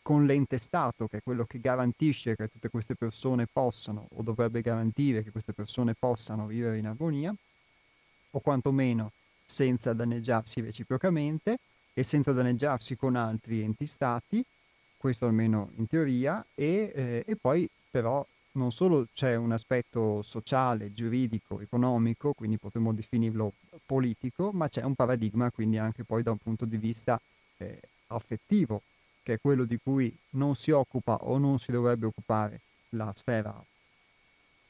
con 0.00 0.24
l'ente 0.24 0.56
Stato, 0.56 1.06
che 1.06 1.18
è 1.18 1.22
quello 1.22 1.44
che 1.44 1.60
garantisce 1.60 2.34
che 2.34 2.48
tutte 2.48 2.70
queste 2.70 2.94
persone 2.94 3.46
possano 3.46 4.08
o 4.14 4.22
dovrebbe 4.22 4.62
garantire 4.62 5.22
che 5.22 5.30
queste 5.30 5.52
persone 5.52 5.92
possano 5.92 6.46
vivere 6.46 6.78
in 6.78 6.86
armonia, 6.86 7.34
o 8.30 8.40
quantomeno 8.40 9.12
senza 9.44 9.92
danneggiarsi 9.92 10.62
reciprocamente 10.62 11.58
e 11.92 12.02
senza 12.02 12.32
danneggiarsi 12.32 12.96
con 12.96 13.16
altri 13.16 13.62
enti 13.62 13.84
stati, 13.84 14.42
questo 14.96 15.26
almeno 15.26 15.70
in 15.76 15.86
teoria, 15.86 16.44
e, 16.54 16.92
eh, 16.94 17.24
e 17.26 17.36
poi 17.36 17.68
però 17.90 18.26
non 18.52 18.72
solo 18.72 19.06
c'è 19.12 19.36
un 19.36 19.52
aspetto 19.52 20.22
sociale, 20.22 20.92
giuridico, 20.92 21.60
economico, 21.60 22.32
quindi 22.32 22.58
potremmo 22.58 22.92
definirlo 22.92 23.52
politico, 23.84 24.50
ma 24.52 24.68
c'è 24.68 24.82
un 24.82 24.94
paradigma 24.94 25.50
quindi 25.50 25.78
anche 25.78 26.04
poi 26.04 26.22
da 26.22 26.30
un 26.30 26.38
punto 26.38 26.64
di 26.64 26.76
vista 26.76 27.20
eh, 27.58 27.80
affettivo, 28.08 28.82
che 29.22 29.34
è 29.34 29.40
quello 29.40 29.64
di 29.64 29.78
cui 29.82 30.14
non 30.30 30.54
si 30.54 30.70
occupa 30.70 31.18
o 31.22 31.38
non 31.38 31.58
si 31.58 31.70
dovrebbe 31.70 32.06
occupare 32.06 32.60
la 32.90 33.12
sfera, 33.14 33.54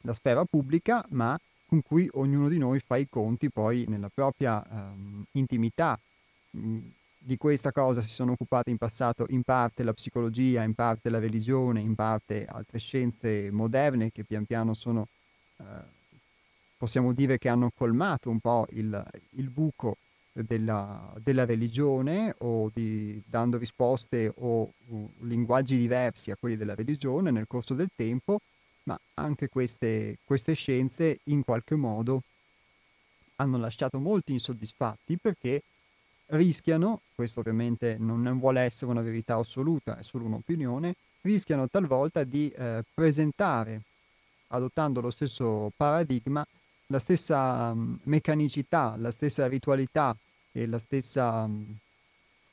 la 0.02 0.12
sfera 0.12 0.44
pubblica, 0.44 1.04
ma 1.10 1.38
con 1.66 1.82
cui 1.82 2.08
ognuno 2.14 2.48
di 2.48 2.58
noi 2.58 2.80
fa 2.80 2.96
i 2.96 3.08
conti 3.08 3.50
poi 3.50 3.84
nella 3.88 4.10
propria 4.12 4.64
um, 4.68 5.24
intimità. 5.32 5.98
Mm, 6.56 6.78
di 7.26 7.36
questa 7.38 7.72
cosa 7.72 8.00
si 8.00 8.08
sono 8.08 8.32
occupate 8.32 8.70
in 8.70 8.78
passato 8.78 9.26
in 9.30 9.42
parte 9.42 9.82
la 9.82 9.92
psicologia, 9.92 10.62
in 10.62 10.74
parte 10.74 11.10
la 11.10 11.18
religione, 11.18 11.80
in 11.80 11.96
parte 11.96 12.46
altre 12.46 12.78
scienze 12.78 13.50
moderne 13.50 14.12
che 14.12 14.22
pian 14.22 14.44
piano 14.44 14.74
sono, 14.74 15.08
eh, 15.56 15.64
possiamo 16.76 17.12
dire 17.12 17.36
che 17.36 17.48
hanno 17.48 17.72
colmato 17.76 18.30
un 18.30 18.38
po' 18.38 18.68
il, 18.70 19.04
il 19.30 19.48
buco 19.48 19.96
della, 20.30 21.12
della, 21.20 21.44
religione 21.44 22.32
o 22.38 22.70
di, 22.72 23.20
dando 23.26 23.58
risposte 23.58 24.32
o 24.36 24.72
uh, 24.86 25.10
linguaggi 25.22 25.76
diversi 25.76 26.30
a 26.30 26.36
quelli 26.38 26.56
della 26.56 26.76
religione 26.76 27.32
nel 27.32 27.48
corso 27.48 27.74
del 27.74 27.90
tempo, 27.96 28.38
ma 28.84 28.96
anche 29.14 29.48
queste, 29.48 30.18
queste 30.24 30.54
scienze 30.54 31.18
in 31.24 31.42
qualche 31.42 31.74
modo 31.74 32.22
hanno 33.36 33.58
lasciato 33.58 33.98
molti 33.98 34.30
insoddisfatti 34.30 35.18
perché 35.18 35.60
rischiano, 36.28 37.02
questo 37.14 37.40
ovviamente 37.40 37.96
non 37.98 38.38
vuole 38.38 38.60
essere 38.60 38.90
una 38.90 39.02
verità 39.02 39.36
assoluta, 39.36 39.98
è 39.98 40.02
solo 40.02 40.24
un'opinione, 40.24 40.94
rischiano 41.22 41.68
talvolta 41.68 42.24
di 42.24 42.48
eh, 42.50 42.84
presentare, 42.92 43.82
adottando 44.48 45.00
lo 45.00 45.10
stesso 45.10 45.72
paradigma, 45.76 46.46
la 46.86 46.98
stessa 46.98 47.70
um, 47.72 47.98
meccanicità, 48.04 48.94
la 48.96 49.10
stessa 49.10 49.46
ritualità 49.48 50.16
e 50.52 50.66
la 50.66 50.78
stessa 50.78 51.42
um, 51.42 51.76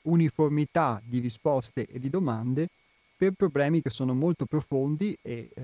uniformità 0.03 1.01
di 1.03 1.19
risposte 1.19 1.85
e 1.85 1.99
di 1.99 2.09
domande 2.09 2.67
per 3.15 3.33
problemi 3.33 3.81
che 3.81 3.89
sono 3.89 4.13
molto 4.13 4.45
profondi 4.45 5.17
e 5.21 5.49
eh, 5.53 5.63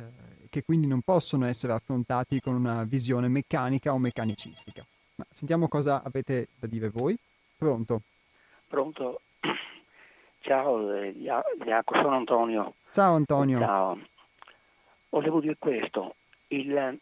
che 0.50 0.64
quindi 0.64 0.88
non 0.88 1.02
possono 1.02 1.46
essere 1.46 1.74
affrontati 1.74 2.40
con 2.40 2.56
una 2.56 2.84
visione 2.84 3.28
meccanica 3.28 3.92
o 3.92 3.98
meccanicistica. 3.98 4.86
Ma 5.16 5.26
sentiamo 5.30 5.68
cosa 5.68 6.02
avete 6.02 6.48
da 6.58 6.68
dire 6.68 6.90
voi. 6.90 7.18
Pronto? 7.60 8.04
Pronto? 8.70 9.20
Ciao 10.40 10.94
eh, 10.94 11.12
Jacopo, 11.12 12.02
sono 12.02 12.16
Antonio. 12.16 12.76
Ciao 12.90 13.16
Antonio. 13.16 13.60
Ciao. 13.60 14.00
Volevo 15.10 15.42
dire 15.42 15.58
questo, 15.60 16.16
il, 16.48 16.98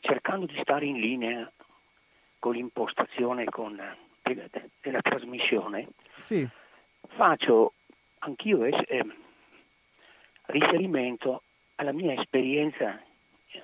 cercando 0.00 0.44
di 0.44 0.58
stare 0.60 0.84
in 0.84 1.00
linea 1.00 1.50
con 2.38 2.52
l'impostazione 2.52 3.46
con, 3.46 3.80
della, 4.20 4.44
della 4.82 5.00
trasmissione, 5.00 5.88
sì. 6.16 6.46
faccio 7.16 7.72
anch'io 8.18 8.64
eh, 8.64 9.06
riferimento 10.46 11.42
alla 11.76 11.92
mia 11.92 12.20
esperienza 12.20 13.00
eh, 13.00 13.62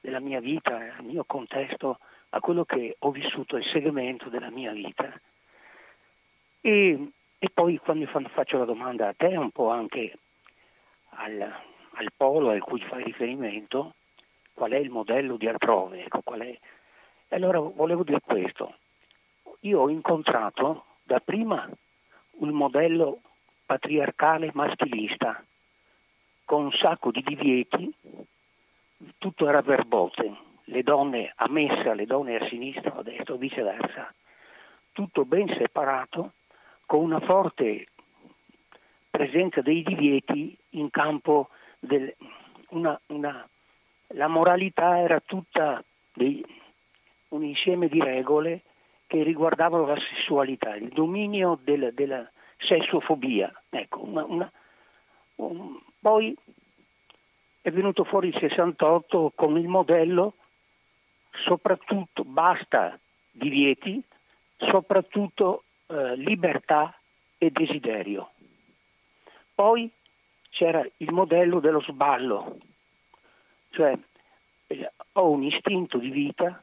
della 0.00 0.20
mia 0.20 0.40
vita, 0.40 0.74
al 0.74 1.04
mio 1.04 1.24
contesto 1.24 1.98
a 2.30 2.40
quello 2.40 2.64
che 2.64 2.96
ho 2.98 3.10
vissuto, 3.10 3.56
il 3.56 3.64
segmento 3.64 4.28
della 4.28 4.50
mia 4.50 4.72
vita. 4.72 5.12
E, 6.60 7.10
e 7.38 7.50
poi 7.52 7.78
quando 7.78 8.06
faccio 8.06 8.58
la 8.58 8.64
domanda 8.64 9.08
a 9.08 9.14
te, 9.14 9.36
un 9.36 9.50
po' 9.50 9.70
anche 9.70 10.18
al, 11.10 11.40
al 11.40 12.12
polo 12.16 12.50
al 12.50 12.60
cui 12.60 12.80
fai 12.82 13.04
riferimento, 13.04 13.94
qual 14.52 14.72
è 14.72 14.76
il 14.76 14.90
modello 14.90 15.36
di 15.36 15.46
altrove, 15.46 16.04
ecco, 16.04 16.22
allora 17.28 17.58
volevo 17.60 18.02
dire 18.02 18.20
questo, 18.20 18.74
io 19.60 19.80
ho 19.80 19.88
incontrato 19.88 20.84
dapprima 21.02 21.68
un 22.38 22.50
modello 22.50 23.20
patriarcale 23.66 24.50
maschilista, 24.54 25.44
con 26.44 26.64
un 26.64 26.72
sacco 26.72 27.10
di 27.10 27.22
divieti, 27.22 27.92
tutto 29.18 29.48
era 29.48 29.60
verbote, 29.60 30.47
le 30.68 30.82
donne 30.82 31.32
a 31.34 31.48
messa, 31.48 31.94
le 31.94 32.06
donne 32.06 32.36
a 32.36 32.48
sinistra, 32.48 32.94
a 32.94 33.02
destra 33.02 33.34
o 33.34 33.38
viceversa, 33.38 34.12
tutto 34.92 35.24
ben 35.24 35.48
separato, 35.56 36.32
con 36.86 37.00
una 37.00 37.20
forte 37.20 37.86
presenza 39.10 39.60
dei 39.60 39.82
divieti 39.82 40.56
in 40.70 40.90
campo 40.90 41.48
del, 41.78 42.14
una, 42.70 42.98
una, 43.06 43.48
la 44.08 44.28
moralità 44.28 44.98
era 44.98 45.20
tutta 45.20 45.82
dei, 46.12 46.44
un 47.28 47.44
insieme 47.44 47.88
di 47.88 48.00
regole 48.00 48.62
che 49.06 49.22
riguardavano 49.22 49.86
la 49.86 49.98
sessualità, 49.98 50.74
il 50.76 50.88
dominio 50.88 51.58
del, 51.62 51.92
della 51.94 52.30
sessofobia. 52.58 53.50
Ecco, 53.70 54.04
una, 54.04 54.24
una, 54.24 54.52
un, 55.36 55.78
poi 56.00 56.36
è 57.62 57.70
venuto 57.70 58.04
fuori 58.04 58.28
il 58.28 58.38
68 58.38 59.32
con 59.34 59.56
il 59.56 59.68
modello 59.68 60.34
soprattutto 61.44 62.24
basta 62.24 62.98
divieti, 63.30 64.02
soprattutto 64.56 65.64
eh, 65.86 66.16
libertà 66.16 66.94
e 67.38 67.50
desiderio. 67.50 68.30
Poi 69.54 69.90
c'era 70.50 70.84
il 70.98 71.12
modello 71.12 71.60
dello 71.60 71.80
sballo, 71.82 72.58
cioè 73.70 73.96
eh, 74.66 74.92
ho 75.12 75.30
un 75.30 75.42
istinto 75.42 75.98
di 75.98 76.10
vita 76.10 76.62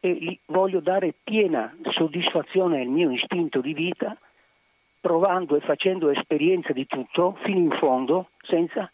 e 0.00 0.38
voglio 0.46 0.80
dare 0.80 1.14
piena 1.24 1.74
soddisfazione 1.90 2.80
al 2.80 2.86
mio 2.86 3.10
istinto 3.10 3.60
di 3.60 3.74
vita 3.74 4.16
provando 5.00 5.56
e 5.56 5.60
facendo 5.60 6.10
esperienza 6.10 6.72
di 6.72 6.86
tutto 6.86 7.36
fino 7.42 7.58
in 7.58 7.70
fondo 7.78 8.30
senza 8.42 8.90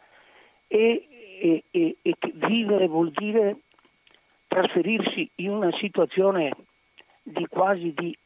e, 0.66 1.06
e, 1.40 1.64
e, 1.70 1.96
e 2.00 2.16
vivere 2.34 2.86
vuol 2.86 3.10
dire 3.10 3.58
trasferirsi 4.54 5.28
in 5.36 5.50
una 5.50 5.72
situazione 5.78 6.52
di 7.22 7.46
quasi 7.48 7.92
di, 7.92 8.16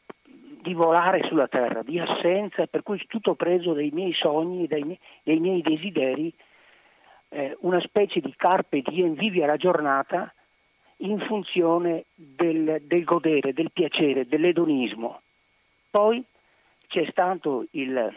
di, 0.61 0.73
volare 0.73 1.23
sulla 1.23 1.47
terra, 1.47 1.81
di 1.81 1.99
assenza, 1.99 2.67
per 2.67 2.83
cui 2.83 3.03
tutto 3.07 3.33
preso 3.33 3.73
dai 3.73 3.89
miei 3.91 4.13
sogni, 4.13 4.67
dai 4.67 4.83
miei, 4.83 4.99
dai 5.23 5.39
miei 5.39 5.61
desideri, 5.61 6.31
eh, 7.29 7.57
una 7.61 7.79
specie 7.81 8.19
di 8.19 8.33
carpe 8.37 8.81
diem, 8.81 9.15
vivi 9.15 9.39
la 9.39 9.57
giornata 9.57 10.31
in 10.97 11.19
funzione 11.21 12.05
del, 12.13 12.81
del 12.83 13.03
godere, 13.03 13.53
del 13.53 13.71
piacere, 13.71 14.27
dell'edonismo. 14.27 15.21
Poi 15.89 16.23
c'è 16.87 17.07
stato 17.09 17.65
il, 17.71 18.13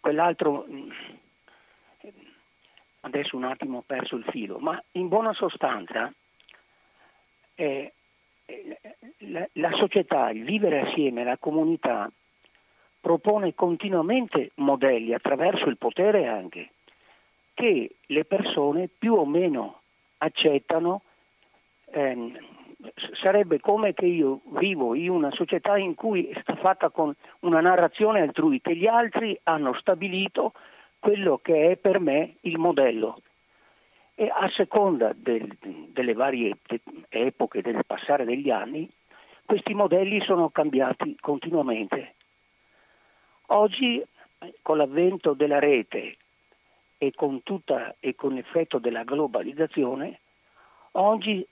quell'altro, 0.00 0.64
adesso 3.00 3.36
un 3.36 3.44
attimo 3.44 3.78
ho 3.78 3.84
perso 3.86 4.16
il 4.16 4.24
filo, 4.24 4.58
ma 4.58 4.80
in 4.92 5.08
buona 5.08 5.32
sostanza 5.32 6.12
eh, 7.54 7.92
la, 9.18 9.46
la 9.52 9.72
società, 9.72 10.30
il 10.30 10.44
vivere 10.44 10.80
assieme, 10.80 11.24
la 11.24 11.36
comunità 11.38 12.10
propone 13.00 13.54
continuamente 13.54 14.50
modelli 14.56 15.14
attraverso 15.14 15.68
il 15.68 15.78
potere 15.78 16.26
anche 16.26 16.70
che 17.54 17.96
le 18.06 18.24
persone 18.24 18.88
più 18.88 19.14
o 19.14 19.26
meno 19.26 19.80
accettano. 20.18 21.02
Ehm, 21.92 22.36
sarebbe 23.20 23.60
come 23.60 23.92
che 23.92 24.06
io 24.06 24.40
vivo 24.58 24.94
in 24.94 25.10
una 25.10 25.30
società 25.32 25.76
in 25.76 25.94
cui 25.94 26.28
è 26.28 26.54
fatta 26.54 26.88
con 26.88 27.14
una 27.40 27.60
narrazione 27.60 28.22
altrui, 28.22 28.62
che 28.62 28.74
gli 28.74 28.86
altri 28.86 29.38
hanno 29.42 29.74
stabilito 29.74 30.54
quello 31.00 31.38
che 31.42 31.72
è 31.72 31.76
per 31.76 31.98
me 31.98 32.36
il 32.42 32.58
modello. 32.58 33.22
E 34.14 34.28
a 34.28 34.48
seconda 34.50 35.12
del, 35.16 35.56
delle 35.88 36.12
varie 36.12 36.58
epoche, 37.08 37.62
del 37.62 37.84
passare 37.86 38.24
degli 38.24 38.50
anni, 38.50 38.88
questi 39.46 39.74
modelli 39.74 40.20
sono 40.20 40.50
cambiati 40.50 41.16
continuamente. 41.18 42.14
Oggi, 43.46 44.04
con 44.62 44.76
l'avvento 44.76 45.32
della 45.32 45.58
rete 45.58 46.16
e 46.98 47.12
con, 47.12 47.42
tutta, 47.42 47.96
e 47.98 48.14
con 48.14 48.34
l'effetto 48.34 48.78
della 48.78 49.04
globalizzazione, 49.04 50.20
oggi 50.92 51.44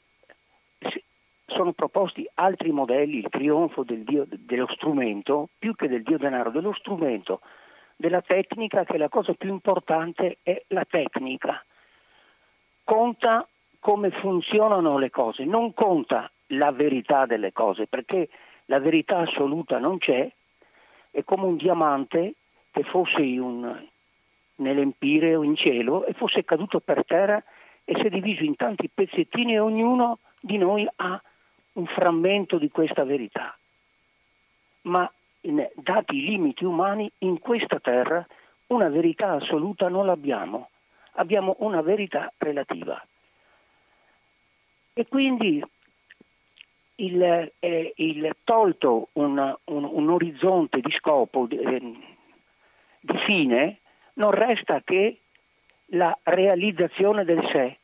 sono 1.46 1.72
proposti 1.72 2.28
altri 2.34 2.70
modelli, 2.70 3.18
il 3.18 3.28
trionfo 3.30 3.82
del 3.82 4.04
dio, 4.04 4.26
dello 4.28 4.68
strumento, 4.74 5.48
più 5.58 5.74
che 5.74 5.88
del 5.88 6.02
dio 6.02 6.18
denaro, 6.18 6.50
dello 6.50 6.74
strumento, 6.74 7.40
della 7.98 8.22
tecnica, 8.22 8.84
che 8.84 8.96
la 8.96 9.08
cosa 9.08 9.34
più 9.34 9.50
importante 9.50 10.38
è 10.42 10.62
la 10.68 10.84
tecnica. 10.84 11.62
Conta 12.84 13.46
come 13.80 14.11
funzionano 14.11 14.98
le 14.98 15.11
cose, 15.11 15.44
non 15.44 15.74
conta 15.74 16.30
la 16.52 16.70
verità 16.70 17.26
delle 17.26 17.52
cose, 17.52 17.88
perché 17.88 18.28
la 18.66 18.78
verità 18.78 19.18
assoluta 19.18 19.78
non 19.78 19.98
c'è, 19.98 20.30
è 21.11 21.24
come 21.24 21.44
un 21.44 21.56
diamante 21.56 22.34
che 22.70 22.84
fosse 22.84 23.20
un, 23.20 23.84
nell'empire 24.56 25.34
o 25.34 25.42
in 25.42 25.56
cielo 25.56 26.06
e 26.06 26.12
fosse 26.12 26.44
caduto 26.44 26.78
per 26.78 27.04
terra 27.04 27.42
e 27.84 27.94
si 27.96 28.02
è 28.02 28.11
diviso 28.11 28.44
in 28.44 28.54
tanti 28.54 28.88
pezzettini 28.88 29.54
e 29.54 29.58
ognuno 29.58 30.20
di 30.40 30.56
noi 30.56 30.87
ha 30.96 31.20
un 31.72 31.87
frammento 31.87 32.58
di 32.58 32.70
questa 32.70 33.02
verità. 33.04 33.56
Ma 34.82 35.11
dati 35.40 36.16
i 36.16 36.24
limiti 36.24 36.64
umani, 36.64 37.11
in 37.18 37.38
questa 37.38 37.79
terra 37.81 38.27
una 38.68 38.88
verità 38.88 39.33
assoluta 39.33 39.88
non 39.88 40.07
l'abbiamo, 40.07 40.70
abbiamo 41.12 41.57
una 41.61 41.81
verità 41.81 42.33
relativa. 42.38 43.03
E 44.92 45.07
quindi 45.07 45.62
il, 46.96 47.53
eh, 47.61 47.92
il 47.96 48.37
tolto 48.44 49.09
un, 49.12 49.57
un, 49.64 49.85
un, 49.85 50.11
orizzonte 50.11 50.81
di 50.81 50.90
scopo, 50.92 51.46
di, 51.46 51.57
eh, 51.57 51.81
di 53.01 53.18
fine, 53.24 53.79
non 54.14 54.33
resta 54.33 54.83
che 54.85 55.18
la 55.92 56.16
realizzazione 56.24 57.24
del 57.24 57.48
sé. 57.53 57.79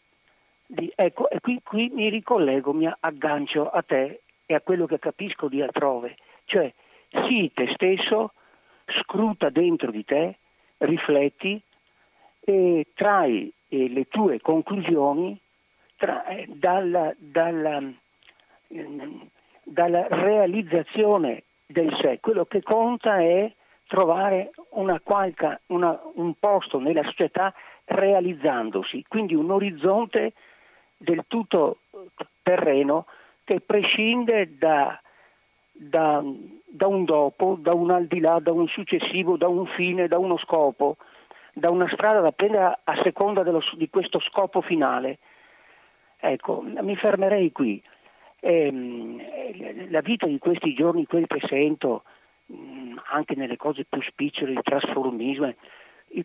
Di, 0.67 0.91
ecco, 0.95 1.31
e 1.31 1.41
qui, 1.41 1.61
qui, 1.63 1.91
mi 1.93 2.09
ricollego, 2.09 2.73
mi 2.73 2.91
aggancio 3.01 3.71
a 3.71 3.83
te 3.83 4.23
e 4.47 4.55
a 4.55 4.61
quello 4.61 4.87
che 4.87 4.99
capisco 4.99 5.49
di 5.49 5.63
altrove, 5.63 6.17
cioè 6.47 6.73
sii 7.27 7.53
te 7.53 7.73
stesso, 7.75 8.33
scruta 8.87 9.51
dentro 9.51 9.91
di 9.91 10.05
te, 10.05 10.37
rifletti 10.79 11.61
e 12.41 12.87
trai 12.95 13.53
eh, 13.69 13.89
le 13.89 14.07
tue 14.09 14.41
conclusioni 14.41 15.39
tra, 15.97 16.25
eh, 16.27 16.47
dalla, 16.49 17.15
dalla, 17.17 17.81
eh, 18.69 19.09
dalla 19.63 20.07
realizzazione 20.09 21.45
del 21.67 21.97
sé. 22.01 22.19
Quello 22.21 22.45
che 22.45 22.63
conta 22.63 23.21
è 23.21 23.51
trovare 23.87 24.51
una 24.71 25.01
qualca, 25.01 25.61
una, 25.67 25.99
un 26.15 26.35
posto 26.35 26.79
nella 26.79 27.05
società 27.05 27.55
realizzandosi, 27.85 29.05
quindi 29.09 29.35
un 29.35 29.51
orizzonte 29.51 30.33
del 30.97 31.25
tutto 31.29 31.79
terreno 32.43 33.07
che 33.45 33.61
prescinde 33.61 34.57
da, 34.57 34.99
da, 35.73 36.23
da 36.75 36.87
un 36.87 37.05
dopo, 37.05 37.57
da 37.61 37.73
un 37.73 37.91
al 37.91 38.07
di 38.07 38.21
là, 38.21 38.39
da 38.41 38.53
un 38.53 38.67
successivo, 38.69 39.37
da 39.37 39.49
un 39.49 39.67
fine, 39.67 40.09
da 40.09 40.19
uno 40.19 40.37
scopo, 40.39 40.97
da 41.53 41.71
una 41.71 41.89
strada 41.89 42.21
da 42.21 42.33
prendere 42.33 42.81
a 42.83 43.01
seconda 43.03 43.43
dello, 43.43 43.63
di 43.77 43.89
questo 43.89 44.19
scopo 44.21 44.61
finale. 44.61 45.19
Ecco, 46.19 46.63
mi 46.63 46.97
fermerei 46.97 47.53
qui. 47.53 47.83
Eh, 48.41 49.87
la 49.91 50.01
vita 50.01 50.27
di 50.27 50.39
questi 50.39 50.75
giorni, 50.75 51.07
quel 51.07 51.27
che 51.27 51.41
sento, 51.47 52.03
Mm, 52.53 52.99
anche 53.11 53.35
nelle 53.37 53.57
cose 53.57 53.87
più 53.89 54.03
spicciole, 54.03 54.53
il 54.53 54.61
trasformismo, 54.63 55.55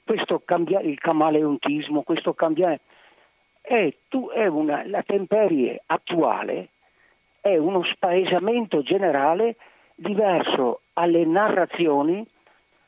questo 0.03 0.41
cambia, 0.43 0.81
il 0.81 0.99
camaleontismo, 0.99 2.01
questo 2.01 2.33
cambiare, 2.33 2.81
è, 3.61 3.93
tu, 4.09 4.29
è 4.29 4.45
una, 4.47 4.85
la 4.85 5.01
temperie 5.03 5.81
attuale 5.85 6.69
è 7.39 7.55
uno 7.55 7.83
spaesamento 7.83 8.81
generale 8.81 9.55
diverso 9.99 10.81
alle 10.93 11.25
narrazioni, 11.25 12.25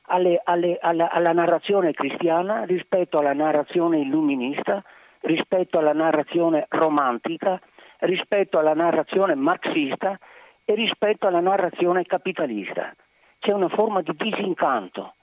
alle, 0.08 0.42
alle, 0.44 0.78
alla, 0.82 1.10
alla 1.10 1.34
narrazione 1.34 1.94
cristiana 1.94 2.64
rispetto 2.64 3.20
alla 3.20 3.34
narrazione 3.34 4.00
illuminista, 4.00 4.84
rispetto 5.22 5.78
alla 5.78 5.94
narrazione 5.94 6.66
romantica, 6.70 7.60
rispetto 8.00 8.58
alla 8.58 8.74
narrazione 8.74 9.36
marxista 9.36 10.18
e 10.66 10.74
rispetto 10.74 11.28
alla 11.28 11.40
narrazione 11.40 12.04
capitalista 12.06 12.94
c'è 13.42 13.52
una 13.54 13.70
forma 13.70 14.02
di 14.02 14.14
disincanto 14.16 15.16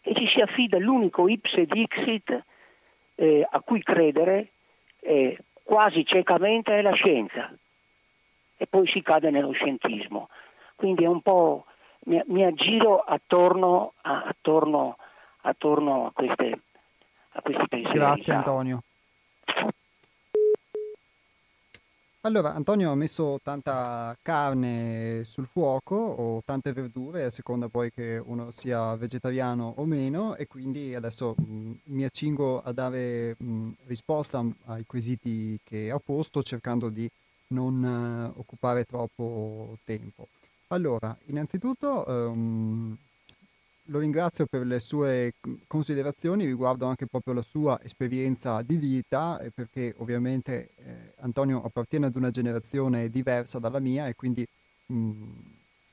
e 0.00 0.14
ci 0.14 0.26
si 0.26 0.40
affida 0.40 0.78
l'unico 0.78 1.28
ipse 1.28 1.66
dixit 1.66 2.44
eh, 3.16 3.46
a 3.48 3.60
cui 3.60 3.82
credere 3.82 4.48
eh, 5.00 5.36
quasi 5.62 6.06
ciecamente 6.06 6.78
è 6.78 6.80
la 6.80 6.92
scienza 6.92 7.52
e 8.56 8.66
poi 8.66 8.86
si 8.88 9.02
cade 9.02 9.30
nello 9.30 9.52
scientismo. 9.52 10.30
Quindi 10.80 11.04
è 11.04 11.08
un 11.08 11.20
po' 11.20 11.66
mi, 12.06 12.22
mi 12.28 12.42
aggiro 12.42 13.00
attorno 13.00 13.92
a, 14.00 14.22
attorno, 14.22 14.96
attorno 15.42 16.06
a, 16.06 16.12
queste, 16.12 16.62
a 17.32 17.42
questi 17.42 17.68
pensieri. 17.68 17.98
Grazie 17.98 18.32
Antonio. 18.32 18.82
Allora, 22.22 22.54
Antonio 22.54 22.90
ha 22.90 22.94
messo 22.94 23.40
tanta 23.42 24.16
carne 24.22 25.22
sul 25.24 25.44
fuoco 25.44 25.96
o 25.96 26.42
tante 26.46 26.72
verdure, 26.72 27.24
a 27.24 27.30
seconda 27.30 27.68
poi 27.68 27.90
che 27.90 28.16
uno 28.24 28.50
sia 28.50 28.96
vegetariano 28.96 29.74
o 29.76 29.84
meno, 29.84 30.36
e 30.36 30.46
quindi 30.46 30.94
adesso 30.94 31.34
mh, 31.36 31.72
mi 31.84 32.04
accingo 32.04 32.62
a 32.62 32.72
dare 32.72 33.36
mh, 33.38 33.68
risposta 33.86 34.42
ai 34.66 34.84
quesiti 34.86 35.60
che 35.62 35.90
ha 35.90 36.00
posto, 36.02 36.42
cercando 36.42 36.88
di 36.88 37.06
non 37.48 37.82
uh, 38.34 38.38
occupare 38.38 38.84
troppo 38.84 39.76
tempo. 39.84 40.28
Allora, 40.72 41.16
innanzitutto 41.26 42.04
um, 42.06 42.96
lo 43.86 43.98
ringrazio 43.98 44.46
per 44.46 44.64
le 44.64 44.78
sue 44.78 45.32
considerazioni 45.66 46.44
riguardo 46.44 46.86
anche 46.86 47.06
proprio 47.06 47.34
la 47.34 47.42
sua 47.42 47.80
esperienza 47.82 48.62
di 48.62 48.76
vita, 48.76 49.40
perché 49.52 49.94
ovviamente 49.98 50.70
eh, 50.76 51.14
Antonio 51.22 51.60
appartiene 51.64 52.06
ad 52.06 52.14
una 52.14 52.30
generazione 52.30 53.08
diversa 53.10 53.58
dalla 53.58 53.80
mia 53.80 54.06
e 54.06 54.14
quindi 54.14 54.46
mh, 54.86 55.24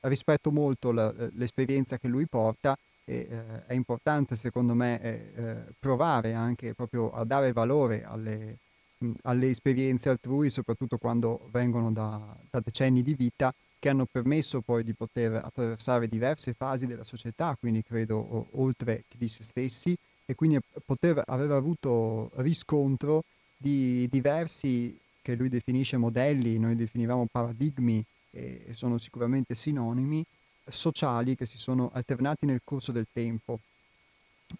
rispetto 0.02 0.52
molto 0.52 0.92
la, 0.92 1.12
l'esperienza 1.32 1.98
che 1.98 2.06
lui 2.06 2.26
porta 2.26 2.78
e 3.04 3.26
eh, 3.28 3.66
è 3.66 3.72
importante 3.72 4.36
secondo 4.36 4.74
me 4.74 5.00
eh, 5.02 5.32
eh 5.34 5.56
provare 5.76 6.34
anche 6.34 6.74
proprio 6.74 7.10
a 7.10 7.24
dare 7.24 7.52
valore 7.52 8.04
alle, 8.04 8.58
mh, 8.98 9.10
alle 9.22 9.48
esperienze 9.48 10.08
altrui, 10.08 10.50
soprattutto 10.50 10.98
quando 10.98 11.48
vengono 11.50 11.90
da, 11.90 12.36
da 12.48 12.60
decenni 12.60 13.02
di 13.02 13.14
vita 13.14 13.52
che 13.78 13.88
hanno 13.88 14.06
permesso 14.10 14.60
poi 14.60 14.82
di 14.82 14.92
poter 14.92 15.34
attraversare 15.34 16.08
diverse 16.08 16.52
fasi 16.52 16.86
della 16.86 17.04
società, 17.04 17.56
quindi 17.58 17.82
credo 17.82 18.48
oltre 18.52 19.04
che 19.08 19.16
di 19.18 19.28
se 19.28 19.42
stessi, 19.42 19.96
e 20.26 20.34
quindi 20.34 20.58
poter 20.84 21.22
aver 21.24 21.52
avuto 21.52 22.30
riscontro 22.36 23.24
di 23.56 24.06
diversi, 24.10 24.98
che 25.22 25.34
lui 25.34 25.48
definisce 25.48 25.96
modelli, 25.96 26.58
noi 26.58 26.76
definivamo 26.76 27.26
paradigmi, 27.30 28.04
e 28.30 28.66
sono 28.72 28.98
sicuramente 28.98 29.54
sinonimi, 29.54 30.24
sociali 30.68 31.34
che 31.34 31.46
si 31.46 31.56
sono 31.56 31.90
alternati 31.94 32.46
nel 32.46 32.60
corso 32.62 32.92
del 32.92 33.06
tempo. 33.12 33.58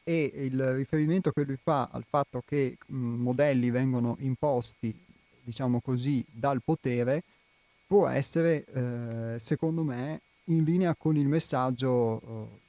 e 0.04 0.32
il 0.34 0.74
riferimento 0.74 1.30
che 1.30 1.44
lui 1.44 1.58
fa 1.62 1.88
al 1.90 2.04
fatto 2.06 2.42
che 2.46 2.76
mh, 2.86 2.96
modelli 2.96 3.70
vengono 3.70 4.16
imposti, 4.20 4.94
diciamo 5.42 5.80
così, 5.80 6.24
dal 6.30 6.62
potere, 6.62 7.22
può 7.88 8.06
essere, 8.06 8.64
eh, 8.66 9.38
secondo 9.38 9.82
me, 9.82 10.20
in 10.44 10.62
linea 10.62 10.94
con 10.94 11.16
il 11.16 11.26
messaggio 11.26 12.20
eh, 12.20 12.60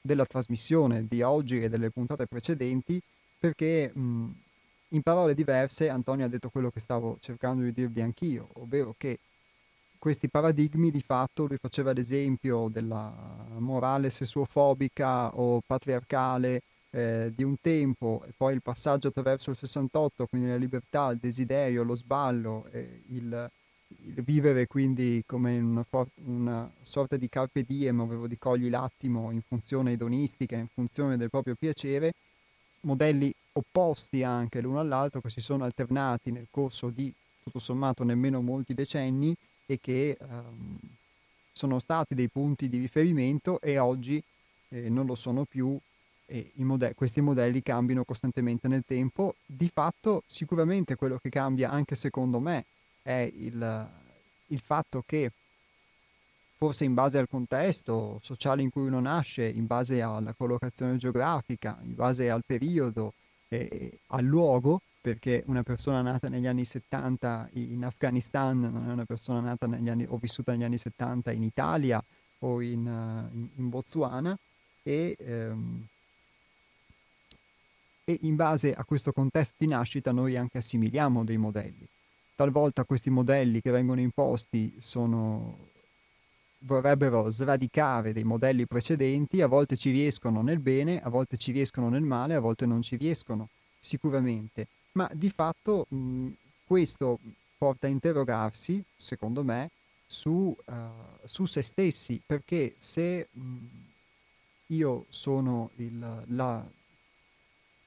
della 0.00 0.24
trasmissione 0.24 1.06
di 1.06 1.22
oggi 1.22 1.60
e 1.60 1.68
delle 1.68 1.90
puntate 1.90 2.26
precedenti, 2.26 3.00
perché 3.38 3.90
mh, 3.92 4.30
in 4.90 5.02
parole 5.02 5.34
diverse 5.34 5.88
Antonio 5.88 6.24
ha 6.24 6.28
detto 6.28 6.50
quello 6.50 6.70
che 6.70 6.80
stavo 6.80 7.18
cercando 7.20 7.64
di 7.64 7.72
dirvi 7.72 8.00
anch'io, 8.00 8.48
ovvero 8.54 8.94
che 8.96 9.18
questi 9.98 10.28
paradigmi 10.30 10.90
di 10.90 11.02
fatto 11.02 11.46
lui 11.46 11.58
faceva 11.58 11.92
l'esempio 11.92 12.68
della 12.68 13.12
morale 13.58 14.08
sessuofobica 14.08 15.36
o 15.36 15.60
patriarcale 15.66 16.62
eh, 16.90 17.32
di 17.34 17.42
un 17.44 17.56
tempo 17.60 18.22
e 18.26 18.32
poi 18.36 18.54
il 18.54 18.62
passaggio 18.62 19.08
attraverso 19.08 19.50
il 19.50 19.56
68, 19.56 20.26
quindi 20.26 20.48
la 20.48 20.56
libertà, 20.56 21.10
il 21.10 21.18
desiderio, 21.18 21.82
lo 21.82 21.94
sballo, 21.94 22.66
eh, 22.72 23.02
il, 23.08 23.16
il, 23.16 23.50
vivere 24.22 24.66
quindi 24.66 25.22
come 25.26 25.58
una, 25.58 25.82
for- 25.82 26.10
una, 26.24 26.70
sorta 26.82 27.16
di 27.16 27.28
carpe 27.28 27.64
diem, 27.64 28.00
ovvero 28.00 28.26
di 28.26 28.38
cogli 28.38 28.68
l'attimo 28.68 29.30
in 29.30 29.40
funzione 29.42 29.92
edonistica, 29.92 30.56
in 30.56 30.68
funzione 30.72 31.16
del 31.16 31.30
proprio 31.30 31.54
piacere, 31.54 32.12
modelli 32.82 33.32
opposti 33.52 34.22
anche 34.22 34.60
l'uno 34.60 34.80
all'altro 34.80 35.20
che 35.20 35.30
si 35.30 35.40
sono 35.40 35.64
alternati 35.64 36.30
nel 36.30 36.46
corso 36.50 36.90
di 36.90 37.12
tutto 37.42 37.58
sommato 37.58 38.04
nemmeno 38.04 38.40
molti 38.40 38.74
decenni 38.74 39.34
e 39.66 39.78
che 39.80 40.16
ehm, 40.18 40.78
sono 41.52 41.78
stati 41.78 42.14
dei 42.14 42.28
punti 42.28 42.68
di 42.68 42.78
riferimento 42.78 43.60
e 43.60 43.78
oggi 43.78 44.22
eh, 44.68 44.88
non 44.88 45.06
lo 45.06 45.14
sono 45.14 45.44
più 45.44 45.78
e 46.26 46.52
mode- 46.58 46.94
questi 46.94 47.20
modelli 47.20 47.60
cambiano 47.60 48.04
costantemente 48.04 48.68
nel 48.68 48.84
tempo. 48.86 49.34
Di 49.44 49.68
fatto 49.72 50.22
sicuramente 50.26 50.94
quello 50.94 51.18
che 51.18 51.28
cambia 51.28 51.70
anche 51.70 51.96
secondo 51.96 52.38
me 52.38 52.64
è 53.02 53.30
il, 53.34 53.88
il 54.46 54.60
fatto 54.60 55.02
che 55.06 55.30
forse 56.56 56.84
in 56.84 56.92
base 56.92 57.16
al 57.18 57.28
contesto 57.28 58.18
sociale 58.22 58.62
in 58.62 58.70
cui 58.70 58.82
uno 58.82 59.00
nasce, 59.00 59.48
in 59.48 59.66
base 59.66 60.02
alla 60.02 60.34
collocazione 60.34 60.96
geografica, 60.96 61.78
in 61.82 61.94
base 61.94 62.28
al 62.28 62.42
periodo, 62.44 63.14
e 63.48 64.00
al 64.08 64.24
luogo, 64.24 64.82
perché 65.00 65.42
una 65.46 65.62
persona 65.62 66.02
nata 66.02 66.28
negli 66.28 66.46
anni 66.46 66.64
70 66.64 67.48
in 67.54 67.84
Afghanistan 67.84 68.60
non 68.60 68.88
è 68.88 68.92
una 68.92 69.06
persona 69.06 69.40
nata 69.40 69.66
negli 69.66 69.88
anni, 69.88 70.04
o 70.06 70.18
vissuta 70.18 70.52
negli 70.52 70.64
anni 70.64 70.76
70 70.76 71.32
in 71.32 71.42
Italia 71.42 72.02
o 72.40 72.60
in, 72.60 72.86
in, 73.32 73.48
in 73.56 73.68
Botswana 73.70 74.36
e, 74.82 75.16
um, 75.18 75.86
e 78.04 78.18
in 78.22 78.36
base 78.36 78.74
a 78.74 78.84
questo 78.84 79.12
contesto 79.12 79.54
di 79.56 79.66
nascita 79.66 80.12
noi 80.12 80.36
anche 80.36 80.58
assimiliamo 80.58 81.24
dei 81.24 81.38
modelli. 81.38 81.88
Talvolta 82.40 82.86
questi 82.86 83.10
modelli 83.10 83.60
che 83.60 83.70
vengono 83.70 84.00
imposti 84.00 84.74
sono, 84.78 85.58
vorrebbero 86.60 87.28
sradicare 87.28 88.14
dei 88.14 88.24
modelli 88.24 88.64
precedenti, 88.64 89.42
a 89.42 89.46
volte 89.46 89.76
ci 89.76 89.90
riescono 89.90 90.40
nel 90.40 90.58
bene, 90.58 91.02
a 91.02 91.10
volte 91.10 91.36
ci 91.36 91.52
riescono 91.52 91.90
nel 91.90 92.00
male, 92.00 92.32
a 92.32 92.40
volte 92.40 92.64
non 92.64 92.80
ci 92.80 92.96
riescono 92.96 93.50
sicuramente. 93.78 94.68
Ma 94.92 95.06
di 95.12 95.28
fatto 95.28 95.84
mh, 95.90 96.28
questo 96.64 97.18
porta 97.58 97.88
a 97.88 97.90
interrogarsi, 97.90 98.82
secondo 98.96 99.44
me, 99.44 99.68
su, 100.06 100.56
uh, 100.64 100.72
su 101.26 101.44
se 101.44 101.60
stessi, 101.60 102.22
perché 102.24 102.72
se 102.78 103.28
mh, 103.30 103.42
io 104.68 105.04
sono 105.10 105.72
il, 105.76 106.24
la, 106.28 106.66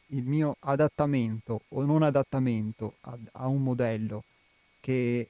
il, 0.10 0.24
mio 0.26 0.58
adattamento 0.60 1.62
o 1.70 1.84
non 1.84 2.04
adattamento 2.04 2.98
a, 3.02 3.18
a 3.32 3.48
un 3.48 3.63
modello 3.63 4.26
che 4.84 5.30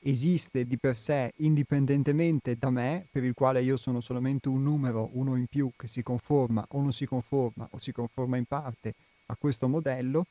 esiste 0.00 0.64
di 0.64 0.78
per 0.78 0.96
sé 0.96 1.32
indipendentemente 1.38 2.54
da 2.56 2.70
me, 2.70 3.08
per 3.10 3.24
il 3.24 3.34
quale 3.34 3.60
io 3.60 3.76
sono 3.76 4.00
solamente 4.00 4.48
un 4.48 4.62
numero, 4.62 5.10
uno 5.14 5.34
in 5.34 5.46
più 5.46 5.68
che 5.76 5.88
si 5.88 6.04
conforma 6.04 6.64
o 6.70 6.80
non 6.80 6.92
si 6.92 7.04
conforma 7.04 7.66
o 7.72 7.80
si 7.80 7.90
conforma 7.90 8.36
in 8.36 8.44
parte 8.44 8.94
a 9.26 9.36
questo 9.36 9.66
modello, 9.66 10.26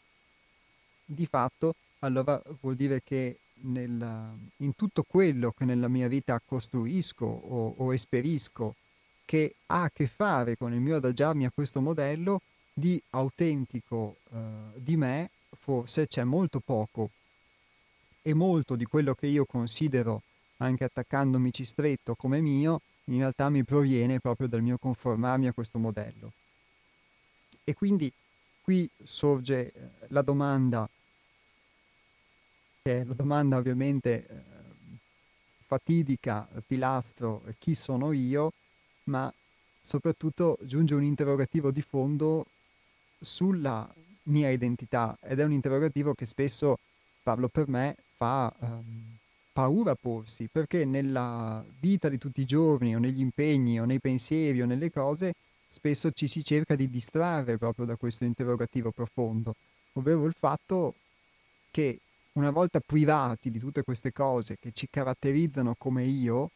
di 1.04 1.26
fatto 1.26 1.76
allora 2.00 2.42
vuol 2.62 2.76
dire 2.76 3.02
che 3.04 3.40
nel, 3.64 4.32
in 4.58 4.76
tutto 4.76 5.04
quello 5.06 5.52
che 5.52 5.66
nella 5.66 5.90
mia 5.90 6.08
vita 6.08 6.42
costruisco 6.44 7.26
o, 7.26 7.74
o 7.76 7.94
esperisco 7.94 8.76
che 9.26 9.56
ha 9.66 9.84
a 9.84 9.90
che 9.90 10.08
fare 10.08 10.56
con 10.56 10.72
il 10.72 10.80
mio 10.80 10.96
adagiarmi 10.96 11.46
a 11.46 11.52
questo 11.54 11.82
modello, 11.82 12.42
di 12.74 13.02
autentico 13.10 14.18
eh, 14.32 14.38
di 14.76 14.96
me 14.96 15.32
forse 15.58 16.08
c'è 16.08 16.24
molto 16.24 16.60
poco 16.60 17.10
e 18.28 18.34
molto 18.34 18.76
di 18.76 18.84
quello 18.84 19.14
che 19.14 19.26
io 19.28 19.46
considero, 19.46 20.22
anche 20.58 20.84
attaccandomici 20.84 21.64
stretto 21.64 22.14
come 22.16 22.42
mio, 22.42 22.82
in 23.06 23.20
realtà 23.20 23.48
mi 23.48 23.64
proviene 23.64 24.20
proprio 24.20 24.50
dal 24.50 24.62
mio 24.62 24.78
conformarmi 24.78 25.48
a 25.48 25.54
questo 25.54 25.80
modello. 25.80 26.34
E 27.64 27.74
quindi 27.74 28.12
qui 28.62 28.90
sorge 29.02 29.72
eh, 29.72 29.90
la 30.10 30.22
domanda 30.22 30.90
che 32.84 33.06
la 33.06 33.14
domanda 33.14 33.56
ovviamente 33.56 34.28
eh, 34.28 34.44
fatidica, 35.66 36.50
pilastro, 36.68 37.44
chi 37.58 37.76
sono 37.76 38.12
io, 38.12 38.52
ma 39.06 39.34
soprattutto 39.80 40.58
giunge 40.64 40.96
un 40.96 41.04
interrogativo 41.04 41.72
di 41.72 41.82
fondo 41.82 42.46
sulla 43.22 43.90
mia 44.24 44.50
identità 44.50 45.18
ed 45.22 45.40
è 45.40 45.46
un 45.46 45.54
interrogativo 45.54 46.14
che 46.14 46.26
spesso, 46.26 46.80
parlo 47.28 47.50
per 47.50 47.68
me, 47.68 47.98
fa 48.16 48.54
um, 48.60 49.18
paura 49.52 49.96
porsi, 49.96 50.48
perché 50.50 50.86
nella 50.86 51.62
vita 51.82 52.08
di 52.08 52.18
tutti 52.18 52.40
i 52.40 52.46
giorni 52.46 52.96
o 52.96 53.00
negli 53.00 53.20
impegni 53.20 53.82
o 53.82 53.84
nei 53.84 54.00
pensieri 54.00 54.62
o 54.62 54.66
nelle 54.66 54.90
cose 54.90 55.34
spesso 55.68 56.10
ci 56.12 56.30
si 56.30 56.42
cerca 56.42 56.78
di 56.78 56.90
distrarre 56.90 57.58
proprio 57.58 57.86
da 57.86 57.98
questo 57.98 58.24
interrogativo 58.24 58.92
profondo, 58.92 59.56
ovvero 59.96 60.24
il 60.24 60.36
fatto 60.40 60.94
che 61.70 62.00
una 62.34 62.52
volta 62.52 62.80
privati 62.80 63.52
di 63.52 63.60
tutte 63.60 63.84
queste 63.84 64.14
cose 64.14 64.56
che 64.58 64.72
ci 64.72 64.88
caratterizzano 64.90 65.76
come 65.78 66.06
io, 66.06 66.52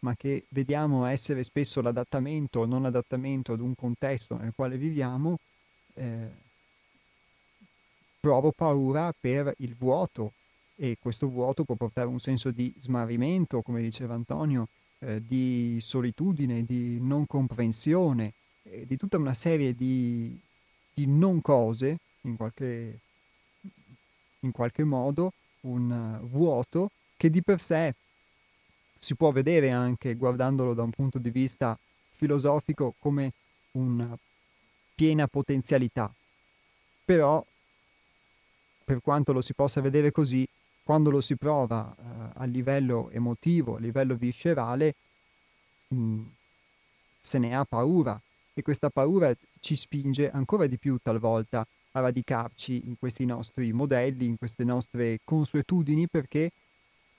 ma 0.00 0.16
che 0.16 0.46
vediamo 0.48 1.04
essere 1.04 1.44
spesso 1.44 1.80
l'adattamento 1.80 2.58
o 2.60 2.66
non 2.66 2.84
adattamento 2.84 3.52
ad 3.52 3.60
un 3.60 3.76
contesto 3.76 4.36
nel 4.36 4.54
quale 4.56 4.76
viviamo, 4.76 5.38
eh, 5.94 6.45
provo 8.26 8.50
paura 8.50 9.14
per 9.16 9.54
il 9.58 9.76
vuoto 9.78 10.32
e 10.74 10.96
questo 11.00 11.28
vuoto 11.28 11.62
può 11.62 11.76
portare 11.76 12.08
un 12.08 12.18
senso 12.18 12.50
di 12.50 12.74
smarrimento, 12.76 13.62
come 13.62 13.80
diceva 13.80 14.14
Antonio, 14.14 14.66
eh, 14.98 15.24
di 15.24 15.78
solitudine, 15.80 16.64
di 16.64 16.98
non 17.00 17.24
comprensione, 17.28 18.32
eh, 18.64 18.84
di 18.84 18.96
tutta 18.96 19.16
una 19.16 19.32
serie 19.32 19.76
di, 19.76 20.36
di 20.92 21.06
non 21.06 21.40
cose 21.40 21.98
in 22.22 22.36
qualche 22.36 22.98
in 24.40 24.50
qualche 24.50 24.82
modo 24.82 25.32
un 25.62 26.18
uh, 26.20 26.26
vuoto 26.26 26.90
che 27.16 27.30
di 27.30 27.42
per 27.42 27.60
sé 27.60 27.94
si 28.98 29.14
può 29.14 29.30
vedere 29.30 29.70
anche 29.70 30.16
guardandolo 30.16 30.74
da 30.74 30.82
un 30.82 30.90
punto 30.90 31.18
di 31.18 31.30
vista 31.30 31.78
filosofico 32.10 32.94
come 32.98 33.32
una 33.72 34.16
piena 34.96 35.28
potenzialità. 35.28 36.12
Però, 37.04 37.44
per 38.86 39.00
quanto 39.00 39.32
lo 39.32 39.40
si 39.40 39.52
possa 39.52 39.80
vedere 39.80 40.12
così, 40.12 40.48
quando 40.84 41.10
lo 41.10 41.20
si 41.20 41.34
prova 41.34 41.92
uh, 41.98 42.40
a 42.40 42.44
livello 42.44 43.10
emotivo, 43.10 43.74
a 43.74 43.80
livello 43.80 44.14
viscerale, 44.14 44.94
mh, 45.88 45.96
mm, 45.98 46.22
se 47.18 47.38
ne 47.38 47.56
ha 47.56 47.64
paura. 47.64 48.18
E 48.54 48.62
questa 48.62 48.88
paura 48.88 49.34
ci 49.58 49.74
spinge 49.74 50.30
ancora 50.30 50.68
di 50.68 50.78
più 50.78 50.98
talvolta 51.02 51.66
a 51.90 52.00
radicarci 52.00 52.86
in 52.86 52.96
questi 52.96 53.26
nostri 53.26 53.72
modelli, 53.72 54.26
in 54.26 54.38
queste 54.38 54.62
nostre 54.62 55.18
consuetudini, 55.24 56.06
perché 56.06 56.52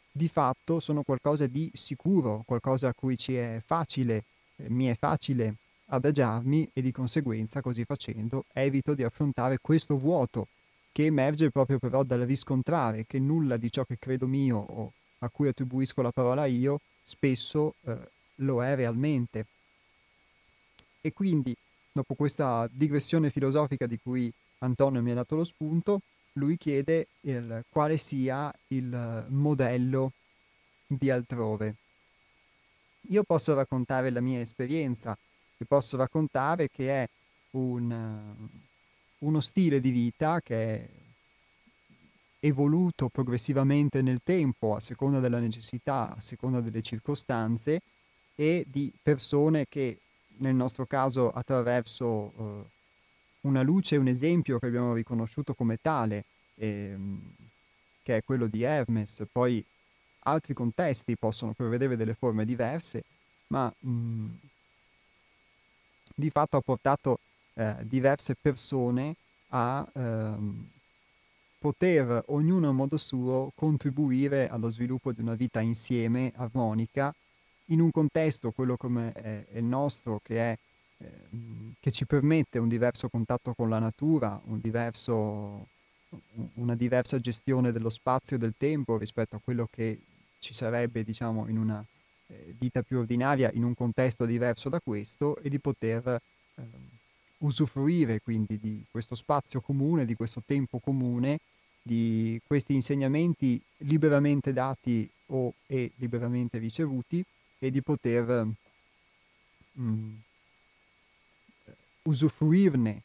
di 0.09 0.29
fatto 0.29 0.79
sono 0.79 1.03
qualcosa 1.03 1.47
di 1.47 1.69
sicuro, 1.73 2.43
qualcosa 2.45 2.87
a 2.87 2.93
cui 2.93 3.17
ci 3.17 3.35
è 3.35 3.61
facile, 3.63 4.23
eh, 4.55 4.69
mi 4.69 4.85
è 4.85 4.95
facile 4.95 5.55
adagiarmi 5.87 6.69
e 6.71 6.81
di 6.81 6.93
conseguenza 6.93 7.59
così 7.59 7.83
facendo 7.83 8.45
evito 8.53 8.93
di 8.93 9.03
affrontare 9.03 9.59
questo 9.59 9.97
vuoto 9.97 10.47
che 10.97 11.05
emerge 11.05 11.51
proprio 11.51 11.77
però 11.77 12.01
dal 12.01 12.21
riscontrare 12.21 13.05
che 13.05 13.19
nulla 13.19 13.57
di 13.57 13.71
ciò 13.71 13.83
che 13.83 13.99
credo 13.99 14.25
mio 14.25 14.57
o 14.57 14.93
a 15.19 15.29
cui 15.29 15.47
attribuisco 15.47 16.01
la 16.01 16.09
parola 16.09 16.47
io 16.47 16.81
spesso 17.03 17.75
eh, 17.81 17.95
lo 18.37 18.63
è 18.63 18.73
realmente. 18.73 19.45
E 20.99 21.13
quindi, 21.13 21.55
dopo 21.91 22.15
questa 22.15 22.67
digressione 22.71 23.29
filosofica 23.29 23.85
di 23.85 23.99
cui 23.99 24.33
Antonio 24.59 25.03
mi 25.03 25.11
ha 25.11 25.13
dato 25.13 25.35
lo 25.35 25.43
spunto, 25.43 26.01
lui 26.33 26.57
chiede 26.57 27.09
il, 27.21 27.63
quale 27.69 27.99
sia 27.99 28.51
il 28.69 29.27
modello 29.29 30.13
di 30.87 31.11
altrove. 31.11 31.75
Io 33.09 33.21
posso 33.21 33.53
raccontare 33.53 34.09
la 34.09 34.21
mia 34.21 34.39
esperienza, 34.39 35.15
vi 35.57 35.65
posso 35.65 35.95
raccontare 35.95 36.69
che 36.71 37.03
è 37.03 37.09
un, 37.51 38.65
uno 39.19 39.39
stile 39.39 39.79
di 39.79 39.91
vita 39.91 40.41
che 40.41 40.55
è 40.75 40.89
evoluto 42.39 43.09
progressivamente 43.09 44.01
nel 44.01 44.21
tempo 44.23 44.75
a 44.75 44.79
seconda 44.79 45.19
della 45.19 45.39
necessità, 45.39 46.15
a 46.15 46.21
seconda 46.21 46.61
delle 46.61 46.81
circostanze 46.81 47.81
e 48.35 48.65
di 48.67 48.93
persone 49.01 49.65
che 49.67 49.99
nel 50.37 50.53
nostro 50.53 50.85
caso 50.85 51.31
attraverso 51.31 52.31
eh, 52.37 52.65
una 53.41 53.61
luce 53.61 53.97
un 53.97 54.07
esempio 54.07 54.59
che 54.59 54.67
abbiamo 54.67 54.93
riconosciuto 54.93 55.53
come 55.53 55.77
tale, 55.81 56.25
ehm, 56.55 57.19
che 58.03 58.17
è 58.17 58.23
quello 58.23 58.47
di 58.47 58.61
Hermes, 58.61 59.25
poi 59.31 59.63
altri 60.19 60.53
contesti 60.53 61.15
possono 61.17 61.53
prevedere 61.53 61.95
delle 61.95 62.13
forme 62.13 62.45
diverse, 62.45 63.03
ma 63.47 63.73
mh, 63.79 64.25
di 66.13 66.29
fatto 66.29 66.57
ha 66.57 66.61
portato 66.61 67.19
eh, 67.57 67.75
diverse 67.81 68.35
persone 68.39 69.15
a 69.49 69.87
ehm, 69.93 70.69
poter, 71.57 72.23
ognuno 72.27 72.69
a 72.69 72.71
modo 72.71 72.97
suo, 72.97 73.51
contribuire 73.55 74.47
allo 74.47 74.69
sviluppo 74.69 75.11
di 75.11 75.21
una 75.21 75.33
vita 75.33 75.59
insieme, 75.59 76.31
armonica, 76.35 77.13
in 77.69 77.81
un 77.81 77.89
contesto, 77.89 78.51
quello 78.51 78.77
come 78.77 79.11
è, 79.11 79.45
è 79.51 79.57
il 79.57 79.63
nostro, 79.63 80.19
che, 80.23 80.51
è, 80.51 80.57
eh, 80.99 81.07
che 81.79 81.91
ci 81.91 82.05
permette 82.05 82.59
un 82.59 82.67
diverso 82.67 83.09
contatto 83.09 83.53
con 83.55 83.69
la 83.69 83.79
natura, 83.79 84.39
un 84.45 84.59
diverso, 84.59 85.67
una 86.55 86.75
diversa 86.75 87.19
gestione 87.19 87.71
dello 87.71 87.89
spazio 87.89 88.35
e 88.35 88.39
del 88.39 88.53
tempo 88.55 88.97
rispetto 88.97 89.35
a 89.35 89.41
quello 89.43 89.67
che 89.69 89.99
ci 90.37 90.53
sarebbe, 90.53 91.03
diciamo, 91.03 91.47
in 91.47 91.57
una 91.57 91.83
eh, 92.27 92.53
vita 92.57 92.83
più 92.83 92.99
ordinaria, 92.99 93.49
in 93.53 93.63
un 93.63 93.73
contesto 93.73 94.25
diverso 94.25 94.69
da 94.69 94.79
questo, 94.79 95.37
e 95.39 95.49
di 95.49 95.59
poter 95.59 96.07
eh, 96.55 96.96
usufruire 97.39 98.21
quindi 98.21 98.57
di 98.59 98.83
questo 98.89 99.15
spazio 99.15 99.61
comune, 99.61 100.05
di 100.05 100.15
questo 100.15 100.41
tempo 100.45 100.79
comune, 100.79 101.39
di 101.81 102.39
questi 102.45 102.73
insegnamenti 102.73 103.61
liberamente 103.77 104.51
dati 104.53 105.09
o 105.27 105.53
e 105.65 105.91
liberamente 105.97 106.57
ricevuti 106.57 107.23
e 107.59 107.71
di 107.71 107.81
poter 107.81 108.45
mh, 109.71 109.81
mm, 109.81 110.13
usufruirne 112.03 113.01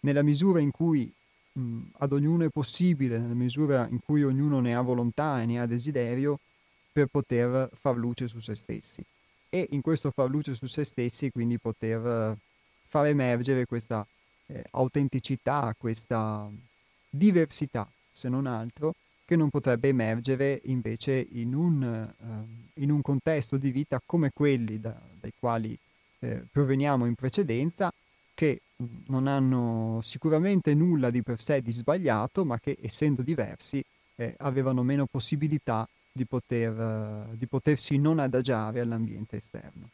nella 0.00 0.22
misura 0.22 0.60
in 0.60 0.70
cui 0.70 1.12
mh, 1.52 1.60
mm, 1.60 1.82
ad 1.98 2.12
ognuno 2.12 2.44
è 2.44 2.48
possibile, 2.48 3.18
nella 3.18 3.34
misura 3.34 3.86
in 3.88 4.00
cui 4.00 4.22
ognuno 4.22 4.60
ne 4.60 4.74
ha 4.74 4.80
volontà 4.80 5.42
e 5.42 5.46
ne 5.46 5.60
ha 5.60 5.66
desiderio, 5.66 6.38
per 6.92 7.06
poter 7.06 7.70
far 7.72 7.96
luce 7.96 8.26
su 8.28 8.40
se 8.40 8.54
stessi. 8.54 9.04
E 9.48 9.68
in 9.70 9.80
questo 9.80 10.10
far 10.10 10.28
luce 10.28 10.54
su 10.54 10.66
se 10.66 10.84
stessi, 10.84 11.30
quindi 11.30 11.58
poter 11.58 12.36
far 12.90 13.06
emergere 13.06 13.66
questa 13.66 14.04
eh, 14.46 14.64
autenticità, 14.72 15.72
questa 15.78 16.50
diversità, 17.08 17.88
se 18.10 18.28
non 18.28 18.46
altro, 18.46 18.96
che 19.24 19.36
non 19.36 19.48
potrebbe 19.48 19.86
emergere 19.86 20.60
invece 20.64 21.24
in 21.34 21.54
un, 21.54 21.84
eh, 21.84 22.82
in 22.82 22.90
un 22.90 23.00
contesto 23.00 23.56
di 23.56 23.70
vita 23.70 24.02
come 24.04 24.32
quelli 24.34 24.80
da, 24.80 25.00
dai 25.20 25.32
quali 25.38 25.78
eh, 26.18 26.42
proveniamo 26.50 27.06
in 27.06 27.14
precedenza, 27.14 27.92
che 28.34 28.62
non 29.06 29.28
hanno 29.28 30.00
sicuramente 30.02 30.74
nulla 30.74 31.10
di 31.10 31.22
per 31.22 31.40
sé 31.40 31.62
di 31.62 31.70
sbagliato, 31.70 32.44
ma 32.44 32.58
che 32.58 32.76
essendo 32.80 33.22
diversi 33.22 33.84
eh, 34.16 34.34
avevano 34.38 34.82
meno 34.82 35.06
possibilità 35.06 35.88
di, 36.10 36.24
poter, 36.24 37.28
di 37.34 37.46
potersi 37.46 37.98
non 37.98 38.18
adagiare 38.18 38.80
all'ambiente 38.80 39.36
esterno. 39.36 39.90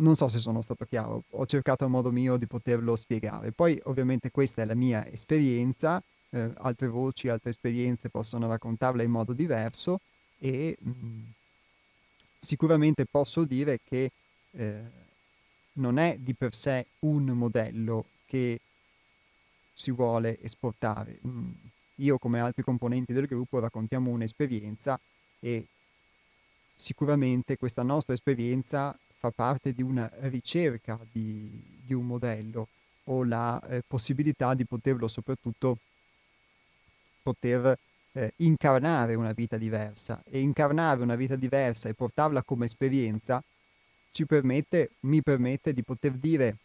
Non 0.00 0.16
so 0.16 0.28
se 0.28 0.38
sono 0.38 0.62
stato 0.62 0.86
chiaro, 0.86 1.24
ho 1.28 1.44
cercato 1.44 1.84
a 1.84 1.88
modo 1.88 2.10
mio 2.10 2.38
di 2.38 2.46
poterlo 2.46 2.96
spiegare. 2.96 3.52
Poi 3.52 3.78
ovviamente 3.84 4.30
questa 4.30 4.62
è 4.62 4.64
la 4.64 4.74
mia 4.74 5.06
esperienza, 5.06 6.02
eh, 6.30 6.52
altre 6.56 6.88
voci, 6.88 7.28
altre 7.28 7.50
esperienze 7.50 8.08
possono 8.08 8.48
raccontarla 8.48 9.02
in 9.02 9.10
modo 9.10 9.34
diverso 9.34 10.00
e 10.38 10.76
mh, 10.80 10.90
mm, 10.90 11.22
sicuramente 12.38 13.04
posso 13.04 13.44
dire 13.44 13.80
che 13.84 14.10
eh, 14.52 14.82
non 15.74 15.98
è 15.98 16.16
di 16.18 16.32
per 16.34 16.54
sé 16.54 16.86
un 17.00 17.24
modello 17.24 18.06
che 18.24 18.58
si 19.74 19.90
vuole 19.90 20.40
esportare. 20.40 21.18
Mm, 21.26 21.50
io 21.96 22.18
come 22.18 22.40
altri 22.40 22.62
componenti 22.62 23.12
del 23.12 23.26
gruppo 23.26 23.58
raccontiamo 23.58 24.10
un'esperienza 24.10 24.98
e 25.40 25.66
sicuramente 26.74 27.58
questa 27.58 27.82
nostra 27.82 28.14
esperienza 28.14 28.96
fa 29.20 29.30
parte 29.30 29.74
di 29.74 29.82
una 29.82 30.10
ricerca 30.20 30.98
di, 31.12 31.62
di 31.84 31.92
un 31.92 32.06
modello 32.06 32.68
o 33.04 33.22
la 33.22 33.60
eh, 33.68 33.82
possibilità 33.86 34.54
di 34.54 34.64
poterlo 34.64 35.08
soprattutto 35.08 35.76
poter 37.22 37.78
eh, 38.12 38.32
incarnare 38.36 39.14
una 39.16 39.32
vita 39.32 39.58
diversa. 39.58 40.22
E 40.24 40.40
incarnare 40.40 41.02
una 41.02 41.16
vita 41.16 41.36
diversa 41.36 41.90
e 41.90 41.94
portarla 41.94 42.42
come 42.42 42.64
esperienza 42.64 43.44
ci 44.10 44.24
permette, 44.24 44.92
mi 45.00 45.22
permette 45.22 45.74
di 45.74 45.82
poter 45.82 46.12
dire 46.12 46.56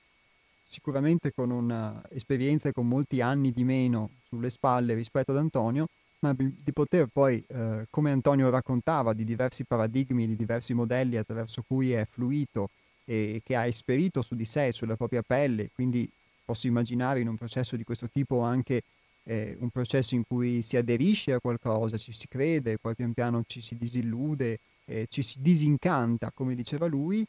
sicuramente 0.63 1.33
con 1.33 1.51
un'esperienza 1.51 2.69
e 2.69 2.71
con 2.71 2.87
molti 2.87 3.19
anni 3.19 3.51
di 3.51 3.65
meno 3.65 4.11
sulle 4.29 4.49
spalle 4.49 4.93
rispetto 4.93 5.31
ad 5.31 5.37
Antonio, 5.37 5.87
ma 6.19 6.33
di 6.37 6.71
poter 6.73 7.07
poi, 7.11 7.43
eh, 7.47 7.85
come 7.89 8.11
Antonio 8.11 8.49
raccontava, 8.49 9.13
di 9.13 9.23
diversi 9.23 9.63
paradigmi, 9.63 10.27
di 10.27 10.35
diversi 10.35 10.73
modelli 10.73 11.17
attraverso 11.17 11.63
cui 11.67 11.91
è 11.91 12.05
fluito 12.09 12.69
e 13.05 13.41
che 13.45 13.55
ha 13.55 13.65
esperito 13.65 14.21
su 14.21 14.35
di 14.35 14.45
sé, 14.45 14.71
sulla 14.71 14.95
propria 14.95 15.21
pelle, 15.21 15.69
quindi 15.73 16.09
posso 16.43 16.67
immaginare 16.67 17.19
in 17.19 17.27
un 17.27 17.37
processo 17.37 17.75
di 17.75 17.83
questo 17.83 18.09
tipo 18.11 18.41
anche 18.41 18.83
eh, 19.23 19.55
un 19.59 19.69
processo 19.69 20.15
in 20.15 20.23
cui 20.27 20.61
si 20.61 20.77
aderisce 20.77 21.33
a 21.33 21.39
qualcosa, 21.39 21.97
ci 21.97 22.11
si 22.11 22.27
crede, 22.27 22.77
poi 22.77 22.95
pian 22.95 23.13
piano 23.13 23.43
ci 23.45 23.61
si 23.61 23.77
disillude, 23.77 24.59
eh, 24.85 25.07
ci 25.09 25.21
si 25.21 25.41
disincanta, 25.41 26.31
come 26.33 26.55
diceva 26.55 26.85
lui, 26.87 27.25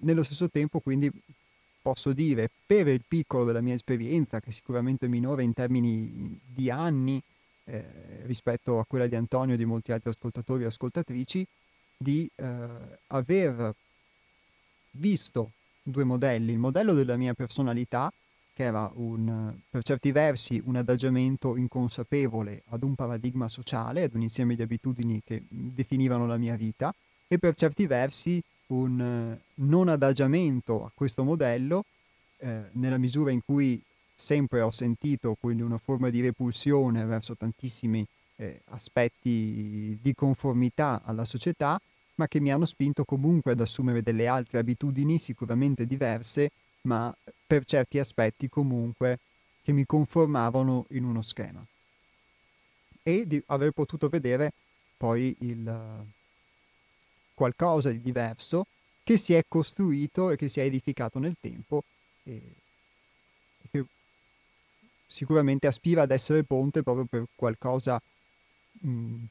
nello 0.00 0.22
stesso 0.22 0.48
tempo 0.48 0.80
quindi 0.80 1.12
posso 1.86 2.12
dire 2.12 2.50
per 2.66 2.88
il 2.88 3.02
piccolo 3.06 3.44
della 3.44 3.60
mia 3.60 3.74
esperienza, 3.74 4.40
che 4.40 4.50
è 4.50 4.52
sicuramente 4.52 5.06
minore 5.06 5.44
in 5.44 5.52
termini 5.52 6.36
di 6.44 6.68
anni, 6.68 7.22
eh, 7.66 8.22
rispetto 8.24 8.78
a 8.78 8.84
quella 8.86 9.06
di 9.06 9.14
Antonio 9.14 9.54
e 9.54 9.56
di 9.56 9.64
molti 9.64 9.92
altri 9.92 10.10
ascoltatori 10.10 10.62
e 10.62 10.66
ascoltatrici, 10.66 11.46
di 11.96 12.30
eh, 12.34 12.68
aver 13.08 13.74
visto 14.92 15.52
due 15.82 16.04
modelli, 16.04 16.52
il 16.52 16.58
modello 16.58 16.94
della 16.94 17.16
mia 17.16 17.34
personalità, 17.34 18.12
che 18.54 18.62
era 18.62 18.90
un, 18.94 19.54
per 19.68 19.82
certi 19.82 20.12
versi 20.12 20.62
un 20.64 20.76
adagiamento 20.76 21.56
inconsapevole 21.56 22.62
ad 22.68 22.82
un 22.82 22.94
paradigma 22.94 23.48
sociale, 23.48 24.04
ad 24.04 24.14
un 24.14 24.22
insieme 24.22 24.54
di 24.54 24.62
abitudini 24.62 25.20
che 25.24 25.42
definivano 25.48 26.26
la 26.26 26.38
mia 26.38 26.56
vita, 26.56 26.94
e 27.28 27.38
per 27.38 27.54
certi 27.54 27.86
versi 27.86 28.42
un 28.68 29.36
non 29.54 29.88
adagiamento 29.88 30.84
a 30.84 30.90
questo 30.94 31.22
modello, 31.22 31.84
eh, 32.38 32.62
nella 32.72 32.98
misura 32.98 33.30
in 33.30 33.40
cui 33.44 33.82
sempre 34.16 34.62
ho 34.62 34.70
sentito 34.70 35.36
quindi 35.38 35.62
una 35.62 35.76
forma 35.76 36.08
di 36.08 36.22
repulsione 36.22 37.04
verso 37.04 37.36
tantissimi 37.36 38.04
eh, 38.36 38.62
aspetti 38.70 39.98
di 40.00 40.14
conformità 40.14 41.02
alla 41.04 41.26
società, 41.26 41.80
ma 42.16 42.26
che 42.26 42.40
mi 42.40 42.50
hanno 42.50 42.64
spinto 42.64 43.04
comunque 43.04 43.52
ad 43.52 43.60
assumere 43.60 44.02
delle 44.02 44.26
altre 44.26 44.58
abitudini 44.58 45.18
sicuramente 45.18 45.86
diverse, 45.86 46.50
ma 46.82 47.14
per 47.46 47.64
certi 47.64 47.98
aspetti 47.98 48.48
comunque 48.48 49.18
che 49.62 49.72
mi 49.72 49.84
conformavano 49.84 50.86
in 50.90 51.04
uno 51.04 51.20
schema. 51.20 51.64
E 53.02 53.26
di 53.26 53.40
aver 53.46 53.72
potuto 53.72 54.08
vedere 54.08 54.52
poi 54.96 55.36
il 55.40 56.04
qualcosa 57.34 57.90
di 57.90 58.00
diverso 58.00 58.66
che 59.04 59.18
si 59.18 59.34
è 59.34 59.44
costruito 59.46 60.30
e 60.30 60.36
che 60.36 60.48
si 60.48 60.58
è 60.58 60.64
edificato 60.64 61.18
nel 61.18 61.36
tempo 61.38 61.84
e 62.24 62.40
che 63.70 63.84
sicuramente 65.06 65.66
aspira 65.66 66.02
ad 66.02 66.10
essere 66.10 66.44
ponte 66.44 66.82
proprio 66.82 67.06
per 67.06 67.24
qualcosa, 67.34 68.00
mh, 68.80 69.24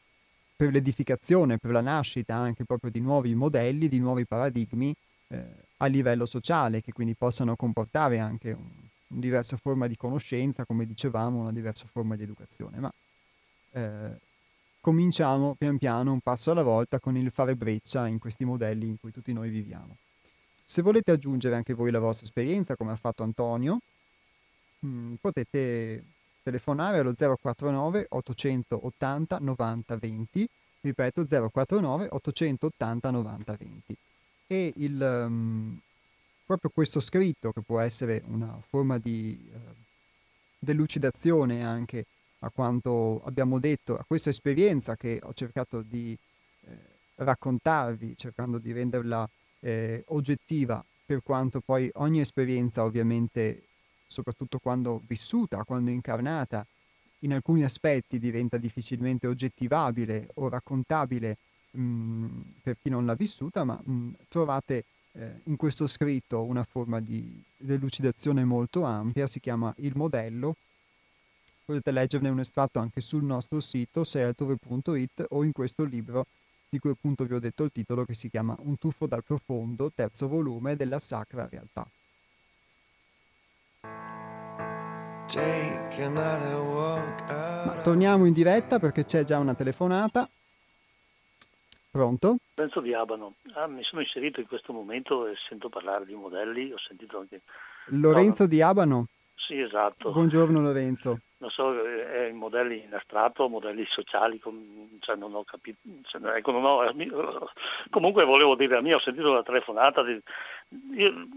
per 0.55 0.71
l'edificazione, 0.71 1.57
per 1.57 1.71
la 1.71 1.81
nascita 1.81 2.35
anche 2.35 2.63
proprio 2.63 2.89
di 2.89 3.01
nuovi 3.01 3.35
modelli, 3.35 3.89
di 3.89 3.99
nuovi 3.99 4.25
paradigmi 4.25 4.95
eh, 5.27 5.43
a 5.77 5.85
livello 5.87 6.25
sociale, 6.25 6.81
che 6.81 6.93
quindi 6.93 7.15
possano 7.15 7.55
comportare 7.55 8.19
anche 8.19 8.51
un, 8.51 8.69
una 9.07 9.19
diversa 9.19 9.57
forma 9.57 9.87
di 9.87 9.97
conoscenza, 9.97 10.65
come 10.65 10.85
dicevamo, 10.85 11.39
una 11.41 11.51
diversa 11.51 11.85
forma 11.91 12.15
di 12.15 12.23
educazione. 12.23 12.79
Ma 12.79 12.91
eh, 13.71 14.17
cominciamo 14.79 15.55
pian 15.55 15.77
piano, 15.77 16.13
un 16.13 16.21
passo 16.21 16.51
alla 16.51 16.63
volta, 16.63 16.99
con 16.99 17.17
il 17.17 17.31
fare 17.31 17.55
breccia 17.55 18.07
in 18.07 18.19
questi 18.19 18.45
modelli 18.45 18.87
in 18.87 18.99
cui 18.99 19.11
tutti 19.11 19.33
noi 19.33 19.49
viviamo. 19.49 19.97
Se 20.63 20.81
volete 20.81 21.11
aggiungere 21.11 21.55
anche 21.55 21.73
voi 21.73 21.91
la 21.91 21.99
vostra 21.99 22.25
esperienza, 22.25 22.75
come 22.75 22.91
ha 22.91 22.95
fatto 22.95 23.23
Antonio, 23.23 23.79
mh, 24.85 25.15
potete 25.21 26.03
telefonare 26.43 26.99
allo 26.99 27.13
049 27.13 28.05
880 28.09 29.39
90 29.39 29.97
20, 29.97 30.49
ripeto 30.81 31.25
049 31.25 32.07
880 32.11 33.11
90 33.11 33.55
20. 33.57 33.97
E 34.47 34.73
il, 34.77 35.25
um, 35.27 35.79
proprio 36.45 36.69
questo 36.73 36.99
scritto, 36.99 37.51
che 37.51 37.61
può 37.61 37.79
essere 37.79 38.21
una 38.27 38.59
forma 38.67 38.99
di 38.99 39.37
eh, 39.51 39.57
delucidazione 40.59 41.65
anche 41.65 42.05
a 42.39 42.51
quanto 42.53 43.23
abbiamo 43.23 43.59
detto, 43.59 43.97
a 43.97 44.03
questa 44.05 44.29
esperienza 44.29 44.95
che 44.95 45.19
ho 45.23 45.33
cercato 45.33 45.81
di 45.81 46.15
eh, 46.61 46.77
raccontarvi, 47.15 48.15
cercando 48.15 48.59
di 48.59 48.71
renderla 48.71 49.27
eh, 49.61 50.03
oggettiva, 50.09 50.83
per 51.05 51.21
quanto 51.23 51.59
poi 51.61 51.89
ogni 51.95 52.19
esperienza 52.19 52.83
ovviamente, 52.83 53.64
soprattutto 54.05 54.59
quando 54.59 55.01
vissuta, 55.05 55.63
quando 55.63 55.91
incarnata, 55.91 56.65
in 57.19 57.33
alcuni 57.33 57.63
aspetti 57.63 58.19
diventa 58.19 58.57
difficilmente 58.57 59.27
oggettivabile 59.27 60.29
o 60.35 60.49
raccontabile 60.49 61.37
mh, 61.71 61.81
mm, 61.81 62.41
per 62.61 62.77
chi 62.81 62.89
non 62.89 63.05
l'ha 63.05 63.15
vissuta, 63.15 63.63
ma 63.63 63.79
mh, 63.83 63.91
mm, 63.91 64.13
trovate 64.27 64.85
eh, 65.13 65.41
in 65.45 65.55
questo 65.55 65.87
scritto 65.87 66.41
una 66.43 66.63
forma 66.63 66.99
di 66.99 67.43
delucidazione 67.57 68.43
molto 68.43 68.83
ampia, 68.83 69.27
si 69.27 69.39
chiama 69.39 69.73
Il 69.77 69.93
modello. 69.95 70.55
Potete 71.65 71.91
leggerne 71.91 72.29
un 72.29 72.39
estratto 72.39 72.79
anche 72.79 73.01
sul 73.01 73.23
nostro 73.23 73.59
sito 73.59 74.03
sealtove.it 74.03 75.25
o 75.29 75.43
in 75.43 75.51
questo 75.51 75.83
libro 75.83 76.27
di 76.69 76.77
cui 76.79 76.91
appunto 76.91 77.25
vi 77.25 77.33
ho 77.33 77.39
detto 77.39 77.63
il 77.63 77.71
titolo 77.71 78.05
che 78.05 78.13
si 78.13 78.29
chiama 78.29 78.55
Un 78.59 78.77
tuffo 78.77 79.07
dal 79.07 79.23
profondo, 79.23 79.91
terzo 79.91 80.27
volume 80.27 80.75
della 80.75 80.99
Sacra 80.99 81.47
Realtà. 81.49 81.87
Ma 87.65 87.81
torniamo 87.81 88.25
in 88.25 88.33
diretta 88.33 88.79
perché 88.79 89.05
c'è 89.05 89.23
già 89.23 89.39
una 89.39 89.55
telefonata. 89.55 90.29
Pronto? 91.91 92.37
Lorenzo 92.55 92.81
di 92.81 92.93
Abano. 92.93 93.35
Ah, 93.53 93.67
mi 93.67 93.83
sono 93.83 94.01
inserito 94.01 94.39
in 94.39 94.47
questo 94.47 94.73
momento 94.73 95.27
e 95.27 95.35
sento 95.47 95.69
parlare 95.69 96.05
di 96.05 96.13
modelli, 96.13 96.71
ho 96.71 96.77
sentito 96.77 97.19
anche... 97.19 97.41
Lorenzo 97.87 98.43
no, 98.43 98.49
di 98.49 98.61
Abano? 98.61 99.07
Sì, 99.35 99.59
esatto. 99.59 100.11
Buongiorno 100.11 100.59
Lorenzo. 100.59 101.19
Non 101.37 101.49
so, 101.49 101.79
è 101.79 102.27
in 102.27 102.37
modelli 102.37 102.83
in 102.83 102.93
astratto, 102.93 103.47
modelli 103.47 103.85
sociali, 103.87 104.41
cioè 104.99 105.15
non 105.15 105.35
ho 105.35 105.43
capito, 105.43 105.77
cioè, 106.03 106.21
ecco, 106.35 106.51
non 106.51 106.65
ho, 106.65 106.81
comunque 107.91 108.25
volevo 108.25 108.55
dire 108.55 108.75
la 108.75 108.81
mia, 108.81 108.95
ho 108.95 109.01
sentito 109.01 109.31
la 109.31 109.43
telefonata, 109.43 110.01
di, 110.03 110.19
io, 110.95 111.27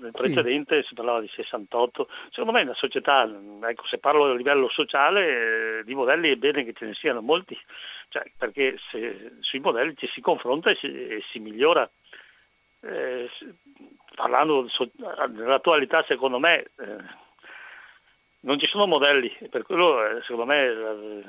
nel 0.00 0.10
precedente 0.10 0.80
sì. 0.82 0.88
si 0.88 0.94
parlava 0.94 1.20
di 1.20 1.30
68, 1.32 2.08
secondo 2.30 2.52
me 2.52 2.62
nella 2.62 2.74
società, 2.74 3.28
ecco, 3.68 3.86
se 3.86 3.98
parlo 3.98 4.24
a 4.24 4.34
livello 4.34 4.68
sociale, 4.68 5.82
di 5.84 5.94
modelli 5.94 6.30
è 6.30 6.36
bene 6.36 6.64
che 6.64 6.72
ce 6.72 6.86
ne 6.86 6.94
siano 6.94 7.20
molti, 7.20 7.58
cioè, 8.08 8.24
perché 8.36 8.78
se, 8.90 9.32
sui 9.40 9.60
modelli 9.60 9.96
ci 9.96 10.08
si 10.08 10.20
confronta 10.20 10.70
e 10.70 10.76
si, 10.76 10.86
e 10.86 11.22
si 11.30 11.38
migliora. 11.38 11.88
Eh, 12.82 13.28
parlando 14.14 14.66
so, 14.68 14.90
nell'attualità, 14.96 16.02
secondo 16.04 16.38
me, 16.38 16.70
eh, 16.78 17.28
non 18.40 18.58
ci 18.58 18.66
sono 18.66 18.86
modelli, 18.86 19.36
per 19.50 19.62
quello 19.62 20.04
eh, 20.04 20.22
secondo 20.22 20.46
me 20.46 20.64
eh, 20.64 21.24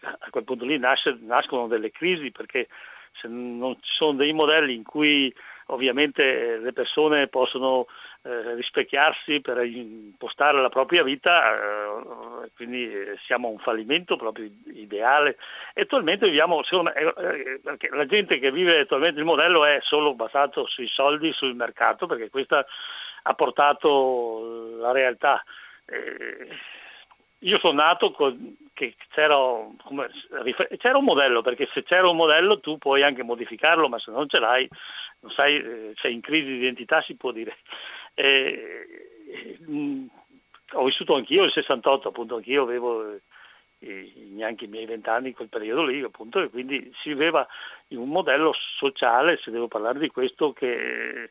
a 0.00 0.30
quel 0.30 0.44
punto 0.44 0.64
lì 0.64 0.78
nasce, 0.78 1.16
nascono 1.20 1.66
delle 1.66 1.90
crisi 1.90 2.30
perché 2.30 2.68
se 3.12 3.28
non 3.28 3.76
ci 3.80 3.92
sono 3.92 4.14
dei 4.14 4.32
modelli 4.32 4.74
in 4.74 4.82
cui 4.82 5.32
ovviamente 5.66 6.58
le 6.58 6.72
persone 6.72 7.28
possono 7.28 7.86
eh, 8.22 8.54
rispecchiarsi 8.54 9.40
per 9.40 9.62
impostare 9.64 10.60
la 10.60 10.68
propria 10.68 11.02
vita, 11.02 11.54
eh, 11.54 12.50
quindi 12.56 12.90
siamo 13.26 13.48
a 13.48 13.50
un 13.50 13.58
fallimento 13.58 14.16
proprio 14.16 14.48
ideale. 14.72 15.36
E 15.74 15.82
attualmente 15.82 16.26
viviamo, 16.26 16.62
secondo 16.62 16.90
me, 16.94 16.96
eh, 16.96 17.60
eh 17.62 17.88
la 17.90 18.06
gente 18.06 18.38
che 18.38 18.50
vive 18.50 18.80
attualmente 18.80 19.18
il 19.18 19.26
modello 19.26 19.64
è 19.64 19.78
solo 19.82 20.14
basato 20.14 20.66
sui 20.66 20.88
soldi, 20.88 21.32
sul 21.32 21.54
mercato, 21.54 22.06
perché 22.06 22.30
questa 22.30 22.64
ha 23.22 23.34
portato 23.34 24.76
la 24.78 24.92
realtà. 24.92 25.42
Eh, 25.86 26.48
io 27.40 27.58
sono 27.58 27.82
nato 27.82 28.10
con, 28.12 28.56
che 28.72 28.94
c'era, 29.10 29.36
come, 29.84 30.08
c'era, 30.78 30.96
un 30.98 31.04
modello, 31.04 31.42
perché 31.42 31.68
se 31.72 31.82
c'era 31.82 32.08
un 32.08 32.16
modello 32.16 32.58
tu 32.60 32.78
puoi 32.78 33.02
anche 33.02 33.22
modificarlo, 33.22 33.88
ma 33.88 33.98
se 33.98 34.10
non 34.10 34.28
ce 34.28 34.38
l'hai, 34.38 34.68
non 35.24 35.32
sai, 35.32 35.56
eh, 35.56 35.92
sei 35.96 36.12
in 36.12 36.20
crisi 36.20 36.46
di 36.46 36.56
identità 36.56 37.00
si 37.00 37.14
può 37.14 37.32
dire. 37.32 37.56
Eh, 38.12 38.86
mh, 39.66 40.04
ho 40.72 40.84
vissuto 40.84 41.14
anch'io 41.14 41.44
il 41.44 41.50
68, 41.50 42.08
appunto 42.08 42.36
anch'io 42.36 42.62
avevo 42.62 43.18
eh, 43.78 44.12
neanche 44.30 44.66
i 44.66 44.68
miei 44.68 44.84
vent'anni 44.84 45.28
in 45.28 45.34
quel 45.34 45.48
periodo 45.48 45.84
lì, 45.84 46.02
appunto, 46.02 46.40
e 46.40 46.50
quindi 46.50 46.92
si 47.00 47.08
viveva 47.08 47.46
in 47.88 47.98
un 47.98 48.10
modello 48.10 48.54
sociale, 48.76 49.38
se 49.38 49.50
devo 49.50 49.68
parlare 49.68 49.98
di 49.98 50.08
questo, 50.08 50.52
che 50.52 51.30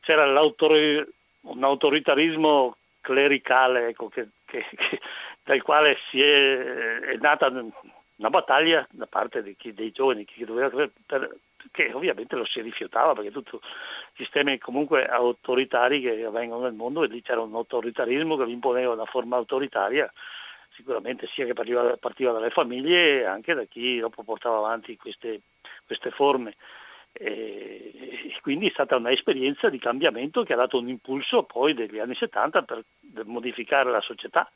c'era 0.00 0.24
un 0.24 1.62
autoritarismo 1.62 2.76
clericale 3.00 3.88
ecco, 3.88 4.08
che, 4.08 4.30
che, 4.44 4.66
che, 4.74 5.00
dal 5.44 5.62
quale 5.62 5.96
si 6.10 6.20
è, 6.20 6.58
è, 7.00 7.16
nata 7.20 7.46
una 7.46 8.30
battaglia 8.30 8.84
da 8.90 9.06
parte 9.06 9.54
chi, 9.56 9.72
dei 9.72 9.92
giovani 9.92 10.24
chi 10.24 10.44
doveva, 10.44 10.88
per, 11.06 11.36
che 11.72 11.92
ovviamente 11.92 12.36
lo 12.36 12.44
si 12.44 12.60
rifiutava 12.60 13.14
perché 13.14 13.30
tutti 13.30 13.58
sistemi 14.14 14.58
comunque 14.58 15.06
autoritari 15.06 16.00
che 16.00 16.24
avvengono 16.24 16.62
nel 16.62 16.72
mondo 16.72 17.02
e 17.02 17.08
lì 17.08 17.22
c'era 17.22 17.40
un 17.40 17.54
autoritarismo 17.54 18.36
che 18.36 18.44
vi 18.44 18.52
imponeva 18.52 18.92
una 18.92 19.04
forma 19.04 19.36
autoritaria 19.36 20.10
sicuramente 20.78 21.28
sia 21.34 21.44
che 21.44 21.54
partiva, 21.54 21.96
partiva 21.96 22.32
dalle 22.32 22.50
famiglie 22.50 23.20
e 23.20 23.24
anche 23.24 23.52
da 23.52 23.64
chi 23.64 23.98
dopo 23.98 24.22
portava 24.22 24.58
avanti 24.58 24.96
queste, 24.96 25.40
queste 25.84 26.10
forme. 26.10 26.54
E 27.12 28.32
quindi 28.42 28.68
è 28.68 28.70
stata 28.70 28.96
un'esperienza 28.96 29.68
di 29.68 29.78
cambiamento 29.80 30.44
che 30.44 30.52
ha 30.52 30.56
dato 30.56 30.78
un 30.78 30.88
impulso 30.88 31.42
poi 31.42 31.74
degli 31.74 31.98
anni 31.98 32.14
70 32.14 32.62
per 32.62 32.84
modificare 33.24 33.90
la 33.90 34.00
società. 34.00 34.48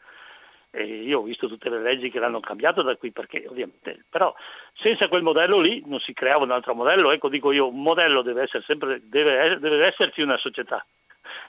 E 0.74 0.84
io 0.84 1.18
ho 1.18 1.22
visto 1.22 1.48
tutte 1.48 1.68
le 1.68 1.82
leggi 1.82 2.10
che 2.10 2.18
l'hanno 2.18 2.40
cambiato 2.40 2.80
da 2.80 2.96
qui 2.96 3.12
perché 3.12 3.44
ovviamente, 3.46 4.04
però 4.08 4.34
senza 4.72 5.06
quel 5.06 5.22
modello 5.22 5.60
lì 5.60 5.82
non 5.84 6.00
si 6.00 6.14
creava 6.14 6.44
un 6.44 6.50
altro 6.50 6.74
modello, 6.74 7.10
ecco 7.10 7.28
dico 7.28 7.52
io, 7.52 7.68
un 7.68 7.82
modello 7.82 8.22
deve 8.22 8.44
essere 8.44 8.64
sempre, 8.66 9.02
deve, 9.04 9.58
deve 9.58 9.86
esserci 9.86 10.22
una 10.22 10.38
società, 10.38 10.82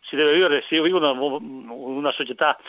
si 0.01 0.17
deve 0.17 0.33
vivere, 0.33 0.65
se 0.67 0.75
io 0.75 0.83
vivo 0.83 0.97
una, 0.97 1.11
una 1.11 2.11
società 2.11 2.59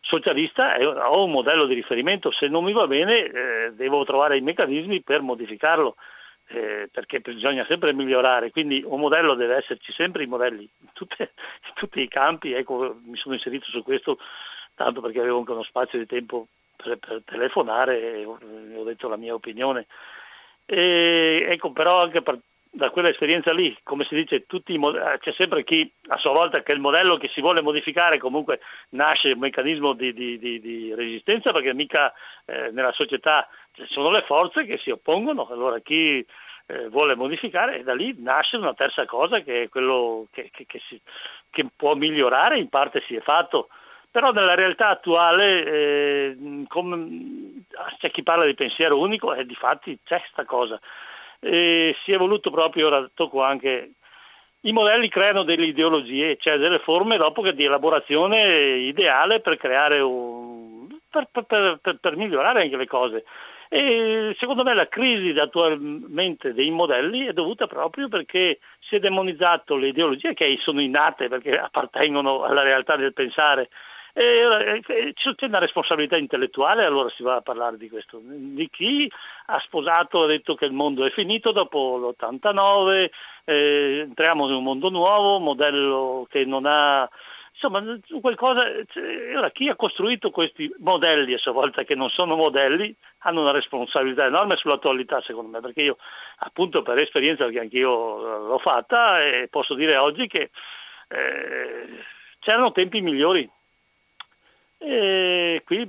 socialista 0.00 0.76
ho 1.08 1.24
un 1.24 1.30
modello 1.30 1.64
di 1.64 1.74
riferimento, 1.74 2.30
se 2.30 2.46
non 2.46 2.64
mi 2.64 2.72
va 2.72 2.86
bene 2.86 3.24
eh, 3.24 3.72
devo 3.72 4.04
trovare 4.04 4.36
i 4.36 4.42
meccanismi 4.42 5.00
per 5.00 5.22
modificarlo 5.22 5.96
eh, 6.48 6.88
perché 6.92 7.20
bisogna 7.20 7.64
sempre 7.66 7.94
migliorare, 7.94 8.50
quindi 8.50 8.82
un 8.84 9.00
modello 9.00 9.34
deve 9.34 9.56
esserci 9.56 9.92
sempre 9.92 10.24
i 10.24 10.26
modelli 10.26 10.68
in, 10.80 10.88
tutte, 10.92 11.32
in 11.68 11.72
tutti 11.74 12.00
i 12.00 12.08
campi, 12.08 12.52
ecco, 12.52 12.98
mi 13.04 13.16
sono 13.16 13.34
inserito 13.34 13.66
su 13.66 13.82
questo 13.82 14.18
tanto 14.74 15.00
perché 15.00 15.20
avevo 15.20 15.38
anche 15.38 15.52
uno 15.52 15.62
spazio 15.62 15.98
di 15.98 16.06
tempo 16.06 16.46
per, 16.76 16.98
per 16.98 17.22
telefonare 17.24 18.20
e 18.20 18.24
ho, 18.24 18.38
detto 18.84 19.08
la 19.08 19.16
mia 19.16 19.34
opinione. 19.34 19.86
E, 20.64 21.46
ecco, 21.48 21.72
però 21.72 22.02
anche 22.02 22.22
per, 22.22 22.38
da 22.74 22.90
quell'esperienza 22.90 23.52
lì, 23.52 23.76
come 23.82 24.04
si 24.04 24.14
dice, 24.14 24.46
modelli, 24.78 25.18
c'è 25.18 25.32
sempre 25.32 25.62
chi 25.62 25.92
a 26.08 26.16
sua 26.16 26.32
volta 26.32 26.62
che 26.62 26.72
il 26.72 26.80
modello 26.80 27.18
che 27.18 27.28
si 27.28 27.42
vuole 27.42 27.60
modificare 27.60 28.18
comunque 28.18 28.60
nasce 28.90 29.32
un 29.32 29.40
meccanismo 29.40 29.92
di, 29.92 30.12
di, 30.14 30.38
di, 30.38 30.58
di 30.58 30.94
resistenza 30.94 31.52
perché 31.52 31.74
mica 31.74 32.12
eh, 32.46 32.70
nella 32.70 32.92
società 32.92 33.46
ci 33.72 33.86
sono 33.90 34.10
le 34.10 34.22
forze 34.22 34.64
che 34.64 34.78
si 34.78 34.90
oppongono, 34.90 35.46
allora 35.50 35.80
chi 35.80 36.24
eh, 36.66 36.88
vuole 36.88 37.14
modificare 37.14 37.78
e 37.78 37.82
da 37.82 37.94
lì 37.94 38.14
nasce 38.18 38.56
una 38.56 38.74
terza 38.74 39.04
cosa 39.04 39.40
che 39.40 39.64
è 39.64 39.68
quello 39.68 40.26
che, 40.30 40.48
che, 40.50 40.64
che, 40.66 40.80
si, 40.88 41.00
che, 41.50 41.66
può 41.76 41.94
migliorare, 41.94 42.58
in 42.58 42.68
parte 42.68 43.02
si 43.06 43.14
è 43.14 43.20
fatto, 43.20 43.68
però 44.12 44.30
nella 44.30 44.54
realtà 44.54 44.90
attuale 44.90 45.64
eh, 45.64 46.36
come, 46.68 47.64
c'è 47.98 48.10
chi 48.10 48.22
parla 48.22 48.44
di 48.44 48.54
pensiero 48.54 48.98
unico 48.98 49.32
e 49.34 49.46
di 49.46 49.54
fatti 49.54 49.98
c'è 50.04 50.18
questa 50.18 50.44
cosa. 50.44 50.78
E 51.40 51.96
si 52.04 52.12
è 52.12 52.18
voluto 52.18 52.50
proprio, 52.50 52.88
ora 52.88 53.10
tocco 53.14 53.42
anche 53.42 53.92
i 54.60 54.72
modelli 54.72 55.08
creano 55.08 55.44
delle 55.44 55.64
ideologie, 55.64 56.36
cioè 56.38 56.58
delle 56.58 56.78
forme 56.78 57.16
dopo 57.16 57.40
che 57.40 57.54
di 57.54 57.64
elaborazione 57.64 58.76
ideale 58.76 59.40
per 59.40 59.56
creare 59.56 60.00
un, 60.00 60.86
per, 61.08 61.28
per, 61.30 61.78
per, 61.80 61.98
per 61.98 62.16
migliorare 62.16 62.62
anche 62.62 62.76
le 62.76 62.86
cose. 62.86 63.24
E 63.70 64.36
secondo 64.38 64.62
me 64.62 64.74
la 64.74 64.86
crisi 64.86 65.36
attualmente 65.38 66.52
dei 66.52 66.70
modelli 66.70 67.24
è 67.24 67.32
dovuta 67.32 67.66
proprio 67.66 68.08
perché 68.08 68.58
si 68.80 68.96
è 68.96 68.98
demonizzato 68.98 69.76
le 69.76 69.88
ideologie 69.88 70.34
che 70.34 70.58
sono 70.60 70.82
innate 70.82 71.28
perché 71.28 71.58
appartengono 71.58 72.42
alla 72.42 72.60
realtà 72.60 72.96
del 72.96 73.14
pensare. 73.14 73.70
E 74.14 74.82
c'è 75.14 75.46
una 75.46 75.58
responsabilità 75.58 76.18
intellettuale, 76.18 76.84
allora 76.84 77.08
si 77.10 77.22
va 77.22 77.36
a 77.36 77.40
parlare 77.40 77.78
di 77.78 77.88
questo, 77.88 78.20
di 78.22 78.68
chi 78.70 79.10
ha 79.46 79.58
sposato, 79.60 80.24
ha 80.24 80.26
detto 80.26 80.54
che 80.54 80.66
il 80.66 80.72
mondo 80.72 81.06
è 81.06 81.10
finito 81.10 81.50
dopo 81.50 81.96
l'89, 81.96 83.10
eh, 83.44 84.00
entriamo 84.02 84.48
in 84.48 84.54
un 84.54 84.62
mondo 84.62 84.90
nuovo, 84.90 85.38
modello 85.38 86.26
che 86.28 86.44
non 86.44 86.66
ha 86.66 87.08
insomma 87.52 87.82
qualcosa, 88.20 88.64
cioè, 88.88 89.52
chi 89.52 89.68
ha 89.68 89.76
costruito 89.76 90.30
questi 90.30 90.70
modelli 90.80 91.32
a 91.32 91.38
sua 91.38 91.52
volta 91.52 91.84
che 91.84 91.94
non 91.94 92.10
sono 92.10 92.34
modelli 92.34 92.94
hanno 93.20 93.40
una 93.40 93.50
responsabilità 93.52 94.26
enorme 94.26 94.56
sull'attualità 94.56 95.22
secondo 95.22 95.50
me, 95.50 95.60
perché 95.60 95.82
io 95.82 95.96
appunto 96.38 96.82
per 96.82 96.98
esperienza, 96.98 97.44
perché 97.44 97.60
anch'io 97.60 98.46
l'ho 98.46 98.58
fatta 98.58 99.22
e 99.22 99.48
posso 99.48 99.74
dire 99.74 99.96
oggi 99.96 100.26
che 100.26 100.50
eh, 101.08 102.04
c'erano 102.40 102.72
tempi 102.72 103.00
migliori. 103.00 103.48
E 104.84 105.62
qui 105.64 105.88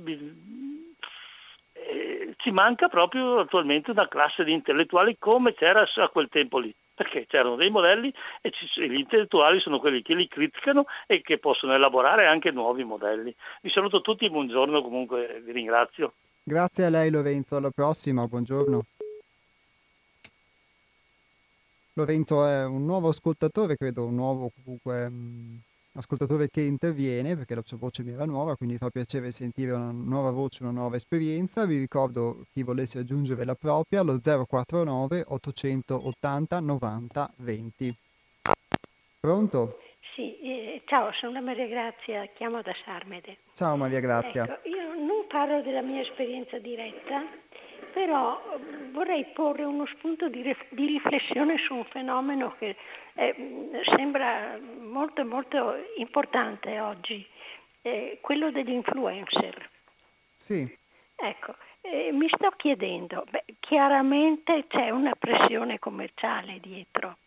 eh, 1.72 2.34
ci 2.36 2.50
manca 2.50 2.88
proprio 2.88 3.40
attualmente 3.40 3.90
una 3.90 4.08
classe 4.08 4.44
di 4.44 4.52
intellettuali 4.52 5.16
come 5.18 5.54
c'era 5.54 5.84
a 5.94 6.08
quel 6.08 6.28
tempo 6.28 6.58
lì 6.58 6.74
perché 6.94 7.26
c'erano 7.26 7.56
dei 7.56 7.70
modelli 7.70 8.12
e 8.40 8.52
gli 8.76 8.94
intellettuali 8.94 9.58
sono 9.60 9.80
quelli 9.80 10.00
che 10.02 10.14
li 10.14 10.28
criticano 10.28 10.86
e 11.06 11.22
che 11.22 11.38
possono 11.38 11.74
elaborare 11.74 12.26
anche 12.26 12.52
nuovi 12.52 12.84
modelli. 12.84 13.34
Vi 13.62 13.70
saluto 13.70 14.00
tutti, 14.00 14.30
buongiorno, 14.30 14.80
comunque 14.80 15.42
vi 15.44 15.52
ringrazio. 15.52 16.12
Grazie 16.42 16.84
a 16.84 16.90
lei 16.90 17.10
Lorenzo, 17.10 17.56
alla 17.56 17.70
prossima, 17.70 18.26
buongiorno. 18.26 18.84
Lorenzo 21.94 22.46
è 22.46 22.64
un 22.64 22.84
nuovo 22.84 23.08
ascoltatore, 23.08 23.76
credo 23.76 24.04
un 24.04 24.14
nuovo 24.14 24.50
comunque 24.62 25.08
mm, 25.08 25.56
ascoltatore 25.94 26.48
che 26.50 26.62
interviene 26.62 27.36
perché 27.36 27.54
la 27.54 27.62
sua 27.64 27.76
voce 27.76 28.02
mi 28.02 28.12
era 28.12 28.24
nuova, 28.24 28.56
quindi 28.56 28.78
fa 28.78 28.90
piacere 28.90 29.30
sentire 29.30 29.72
una 29.72 29.92
nuova 29.92 30.30
voce, 30.30 30.62
una 30.62 30.72
nuova 30.72 30.96
esperienza. 30.96 31.66
Vi 31.66 31.78
ricordo 31.78 32.44
chi 32.52 32.62
volesse 32.62 32.98
aggiungere 32.98 33.44
la 33.44 33.54
propria 33.54 34.00
allo 34.00 34.18
049 34.20 35.24
880 35.26 36.60
90 36.60 37.32
20. 37.36 37.96
Pronto? 39.20 39.78
Sì, 40.14 40.38
eh, 40.40 40.82
ciao, 40.86 41.12
sono 41.12 41.40
Maria 41.40 41.66
Grazia, 41.66 42.26
chiamo 42.34 42.60
da 42.62 42.72
Sarmede. 42.84 43.38
Ciao 43.52 43.76
Maria 43.76 44.00
Grazia. 44.00 44.44
Ecco, 44.44 44.68
io 44.68 44.94
non 44.94 45.26
parlo 45.28 45.62
della 45.62 45.82
mia 45.82 46.02
esperienza 46.02 46.58
diretta, 46.58 47.24
però 47.92 48.40
vorrei 48.92 49.24
porre 49.34 49.64
uno 49.64 49.86
spunto 49.96 50.28
di, 50.28 50.42
di 50.70 50.86
riflessione 50.86 51.56
su 51.66 51.74
un 51.74 51.84
fenomeno 51.84 52.54
che 52.58 52.76
eh, 53.14 53.34
sembra 53.96 54.58
molto 54.80 55.24
molto 55.24 55.74
importante 55.96 56.80
oggi, 56.80 57.26
eh, 57.82 58.18
quello 58.20 58.50
degli 58.50 58.70
influencer. 58.70 59.70
Sì. 60.36 60.78
Ecco, 61.16 61.54
eh, 61.80 62.10
mi 62.12 62.28
sto 62.28 62.50
chiedendo, 62.56 63.24
beh, 63.30 63.44
chiaramente 63.60 64.66
c'è 64.68 64.90
una 64.90 65.14
pressione 65.14 65.78
commerciale 65.78 66.58
dietro, 66.60 67.18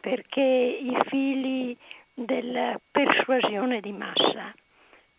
perché 0.00 0.40
i 0.40 0.96
fili 1.06 1.76
della 2.14 2.80
persuasione 2.90 3.80
di 3.80 3.92
massa 3.92 4.54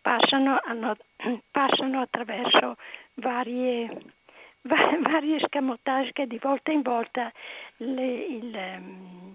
passano, 0.00 0.58
hanno, 0.64 0.96
passano 1.50 2.00
attraverso 2.00 2.76
varie 3.14 4.14
vari 5.02 5.34
escamotage 5.34 6.12
che 6.12 6.26
di 6.26 6.38
volta 6.38 6.72
in 6.72 6.82
volta 6.82 7.32
le, 7.76 8.14
il, 8.24 8.54
ehm, 8.54 9.25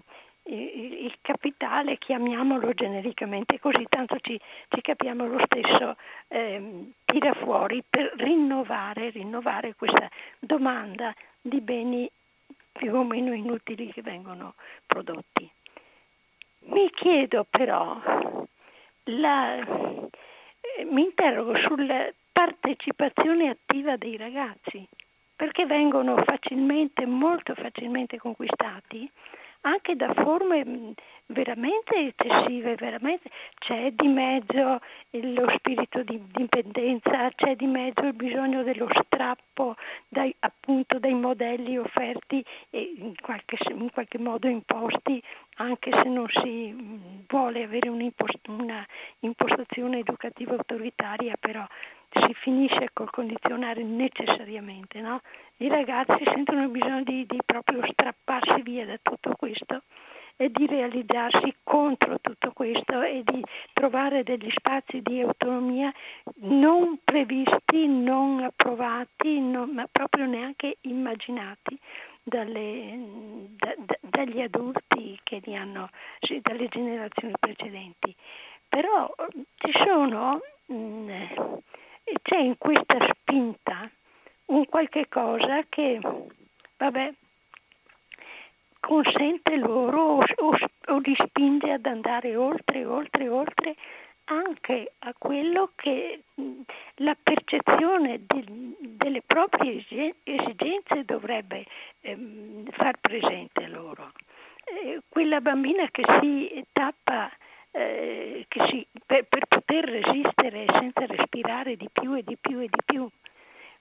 il, 0.52 1.14
capitale, 1.20 1.98
chiamiamolo 1.98 2.72
genericamente 2.74 3.58
così, 3.58 3.86
tanto 3.88 4.18
ci, 4.20 4.38
ci 4.68 4.80
capiamo 4.80 5.26
lo 5.26 5.40
stesso, 5.44 5.96
eh, 6.28 6.90
tira 7.04 7.32
fuori 7.34 7.82
per 7.88 8.12
rinnovare, 8.16 9.10
rinnovare 9.10 9.74
questa 9.74 10.08
domanda 10.38 11.14
di 11.40 11.60
beni 11.60 12.10
più 12.72 12.94
o 12.94 13.04
meno 13.04 13.32
inutili 13.32 13.92
che 13.92 14.02
vengono 14.02 14.54
prodotti. 14.86 15.50
Mi 16.64 16.90
chiedo 16.90 17.44
però, 17.48 18.00
la, 19.04 19.58
eh, 19.58 20.84
mi 20.84 21.02
interrogo 21.02 21.56
sulla 21.56 22.08
partecipazione 22.30 23.48
attiva 23.48 23.96
dei 23.96 24.16
ragazzi 24.16 24.86
perché 25.34 25.66
vengono 25.66 26.22
facilmente, 26.22 27.04
molto 27.04 27.54
facilmente 27.54 28.16
conquistati 28.16 29.10
anche 29.62 29.96
da 29.96 30.12
forme 30.14 30.94
veramente 31.26 31.94
eccessive, 31.94 32.74
veramente 32.74 33.30
c'è 33.58 33.90
di 33.92 34.08
mezzo 34.08 34.80
lo 35.10 35.52
spirito 35.56 36.02
di 36.02 36.20
dipendenza, 36.32 37.30
c'è 37.34 37.56
di 37.56 37.66
mezzo 37.66 38.04
il 38.04 38.14
bisogno 38.14 38.62
dello 38.62 38.88
strappo 39.04 39.76
dai, 40.08 40.34
appunto 40.40 40.98
dai 40.98 41.14
modelli 41.14 41.78
offerti 41.78 42.44
e 42.70 42.94
in 42.96 43.14
qualche, 43.20 43.56
in 43.70 43.90
qualche 43.90 44.18
modo 44.18 44.48
imposti, 44.48 45.22
anche 45.56 45.90
se 45.90 46.08
non 46.08 46.26
si 46.42 46.74
vuole 47.28 47.62
avere 47.62 47.88
una 47.88 48.86
impostazione 49.20 49.98
educativa 49.98 50.52
autoritaria, 50.52 51.36
però 51.38 51.64
si 52.12 52.34
finisce 52.34 52.90
col 52.92 53.10
condizionare 53.10 53.82
necessariamente, 53.82 55.00
no? 55.00 55.20
I 55.58 55.68
ragazzi 55.68 56.22
sentono 56.24 56.62
il 56.62 56.68
bisogno 56.68 57.02
di, 57.02 57.24
di 57.26 57.38
proprio 57.44 57.80
strapparsi 57.90 58.62
via 58.62 58.84
da 58.84 58.98
tutto 59.00 59.34
questo 59.36 59.82
e 60.36 60.50
di 60.50 60.66
realizzarsi 60.66 61.54
contro 61.62 62.18
tutto 62.20 62.52
questo 62.52 63.02
e 63.02 63.22
di 63.24 63.44
trovare 63.72 64.22
degli 64.22 64.50
spazi 64.50 65.00
di 65.00 65.20
autonomia 65.20 65.92
non 66.40 66.98
previsti, 67.04 67.86
non 67.86 68.40
approvati, 68.40 69.40
non, 69.40 69.70
ma 69.70 69.86
proprio 69.90 70.26
neanche 70.26 70.78
immaginati 70.82 71.78
dalle, 72.22 72.98
da, 73.56 73.74
da, 73.78 73.96
dagli 74.00 74.40
adulti 74.40 75.18
che 75.22 75.40
li 75.44 75.56
hanno, 75.56 75.90
sì, 76.20 76.40
dalle 76.42 76.68
generazioni 76.68 77.34
precedenti. 77.38 78.14
Però 78.68 79.14
ci 79.56 79.70
sono 79.84 80.40
mh, 80.66 81.54
c'è 82.22 82.38
in 82.38 82.56
questa 82.58 82.96
spinta 83.10 83.90
un 84.46 84.66
qualche 84.66 85.08
cosa 85.08 85.62
che, 85.68 86.00
vabbè, 86.76 87.12
consente 88.80 89.56
loro 89.56 90.00
o, 90.00 90.24
o, 90.36 90.56
o 90.86 90.98
li 90.98 91.14
spinge 91.16 91.72
ad 91.72 91.86
andare 91.86 92.34
oltre, 92.36 92.84
oltre, 92.84 93.28
oltre 93.28 93.76
anche 94.24 94.92
a 95.00 95.14
quello 95.16 95.70
che 95.74 96.22
la 96.96 97.16
percezione 97.20 98.20
di, 98.26 98.76
delle 98.78 99.22
proprie 99.26 99.84
esigenze 100.24 101.04
dovrebbe 101.04 101.64
ehm, 102.00 102.70
far 102.70 102.96
presente 103.00 103.66
loro. 103.68 104.12
Eh, 104.64 105.00
quella 105.08 105.40
bambina 105.40 105.88
che 105.90 106.02
si 106.20 106.64
tappa 106.72 107.30
eh, 107.72 108.46
si, 108.68 108.86
per, 109.04 109.24
per, 109.24 109.46
poter 109.46 109.84
resistere 109.84 110.66
senza 110.70 111.06
respirare 111.06 111.76
di 111.76 111.88
più 111.90 112.14
e 112.14 112.22
di 112.22 112.36
più 112.40 112.60
e 112.60 112.68
di 112.68 112.82
più. 112.84 113.08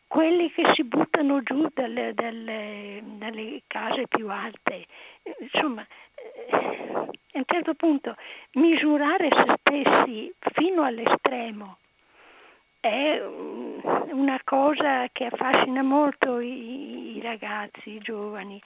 Quelli 0.07 0.51
che 0.51 0.73
si 0.73 0.83
buttano 0.83 1.41
giù 1.41 1.67
dalle, 1.73 2.13
dalle, 2.13 3.01
dalle 3.17 3.61
case 3.67 4.07
più 4.07 4.29
alte, 4.29 4.85
insomma, 5.39 5.85
eh, 6.49 6.91
a 6.93 7.37
un 7.37 7.43
certo 7.45 7.73
punto 7.75 8.15
misurare 8.53 9.29
se 9.29 9.55
stessi 9.59 10.33
fino 10.53 10.83
all'estremo 10.83 11.77
è 12.81 13.21
una 13.21 14.41
cosa 14.43 15.07
che 15.11 15.25
affascina 15.25 15.83
molto 15.83 16.39
i, 16.39 17.15
i 17.15 17.21
ragazzi, 17.21 17.91
i 17.91 17.99
giovani, 17.99 18.59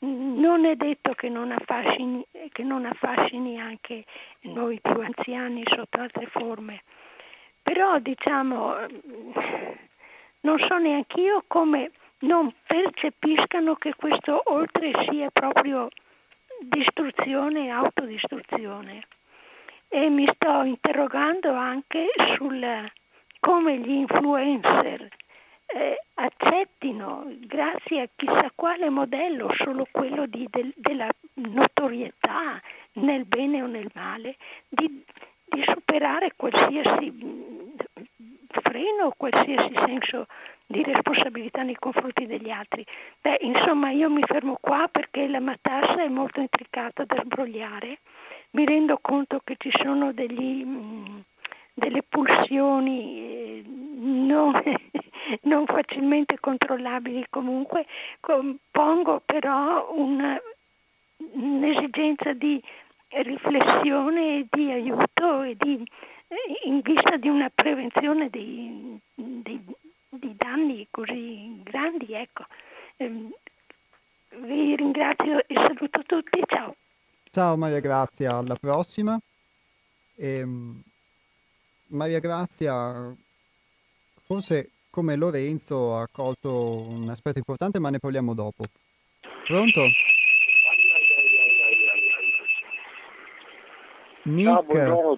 non 0.00 0.64
è 0.64 0.76
detto 0.76 1.12
che 1.12 1.28
non, 1.28 1.52
affascini, 1.52 2.24
che 2.52 2.62
non 2.62 2.86
affascini 2.86 3.60
anche 3.60 4.04
noi 4.42 4.80
più 4.80 5.00
anziani 5.00 5.62
sotto 5.66 6.00
altre 6.00 6.26
forme, 6.26 6.82
però 7.62 7.98
diciamo 7.98 8.74
non 10.42 10.58
so 10.58 10.78
neanche 10.78 11.20
io 11.20 11.44
come 11.46 11.90
non 12.20 12.52
percepiscano 12.66 13.74
che 13.74 13.94
questo 13.94 14.40
oltre 14.44 14.92
sia 15.08 15.30
proprio 15.30 15.88
distruzione 16.60 17.66
e 17.66 17.70
autodistruzione. 17.70 19.06
E 19.88 20.08
mi 20.08 20.28
sto 20.34 20.62
interrogando 20.62 21.52
anche 21.52 22.06
sul 22.36 22.90
come 23.40 23.78
gli 23.78 23.90
influencer 23.90 25.08
eh, 25.74 26.02
accettino, 26.14 27.24
grazie 27.40 28.02
a 28.02 28.08
chissà 28.14 28.50
quale 28.54 28.88
modello, 28.90 29.52
solo 29.56 29.86
quello 29.90 30.26
di, 30.26 30.46
del, 30.50 30.72
della 30.76 31.08
notorietà 31.34 32.60
nel 32.94 33.24
bene 33.24 33.62
o 33.62 33.66
nel 33.66 33.90
male, 33.94 34.36
di, 34.68 35.04
di 35.44 35.64
superare 35.66 36.32
qualsiasi 36.36 37.12
freno, 38.62 39.14
qualsiasi 39.16 39.72
senso 39.74 40.26
di 40.66 40.82
responsabilità 40.82 41.62
nei 41.62 41.76
confronti 41.76 42.26
degli 42.26 42.50
altri. 42.50 42.84
Beh, 43.20 43.38
insomma, 43.40 43.90
io 43.90 44.08
mi 44.08 44.22
fermo 44.24 44.56
qua 44.60 44.88
perché 44.90 45.26
la 45.26 45.40
matassa 45.40 46.02
è 46.02 46.08
molto 46.08 46.40
intricata 46.40 47.04
da 47.04 47.20
sbrogliare. 47.24 47.98
Mi 48.52 48.64
rendo 48.64 48.98
conto 49.00 49.40
che 49.42 49.56
ci 49.58 49.70
sono 49.82 50.12
degli, 50.12 50.64
mh, 50.64 50.70
mm, 50.70 51.18
delle 51.74 52.02
pulsioni 52.02 53.18
eh, 53.18 53.64
non, 53.66 54.60
non 55.42 55.66
facilmente 55.66 56.38
controllabili 56.38 57.26
comunque, 57.30 57.86
pongo 58.70 59.22
però 59.24 59.92
una, 59.94 60.40
un'esigenza 62.20 62.32
di 62.34 62.62
riflessione 63.22 64.38
e 64.38 64.46
di 64.50 64.70
aiuto 64.70 65.42
e 65.42 65.56
di, 65.58 65.84
in 66.64 66.80
vista 66.82 67.16
di 67.16 67.28
una 67.28 67.50
prevenzione 67.52 68.28
di, 68.28 68.98
di, 69.14 69.64
di 70.08 70.34
danni 70.36 70.86
così 70.90 71.60
grandi. 71.62 72.12
Ecco. 72.12 72.44
Ehm, 72.96 73.32
vi 74.42 74.76
ringrazio 74.76 75.38
e 75.46 75.54
saluto 75.54 76.02
tutti, 76.06 76.40
ciao. 76.46 76.76
Ciao 77.30 77.56
Maria 77.56 77.80
Grazia, 77.80 78.36
alla 78.36 78.56
prossima. 78.56 79.18
E, 80.16 80.38
ehm, 80.38 80.82
Maria 81.88 82.20
Grazia, 82.20 83.12
forse 84.24 84.70
come 84.90 85.16
Lorenzo 85.16 85.96
ha 85.96 86.08
colto 86.10 86.86
un 86.88 87.08
aspetto 87.08 87.38
importante, 87.38 87.80
ma 87.80 87.90
ne 87.90 87.98
parliamo 87.98 88.34
dopo. 88.34 88.64
Pronto? 89.46 89.82
Nick. 94.22 94.48
Ciao, 94.48 94.62
buongiorno, 94.62 95.16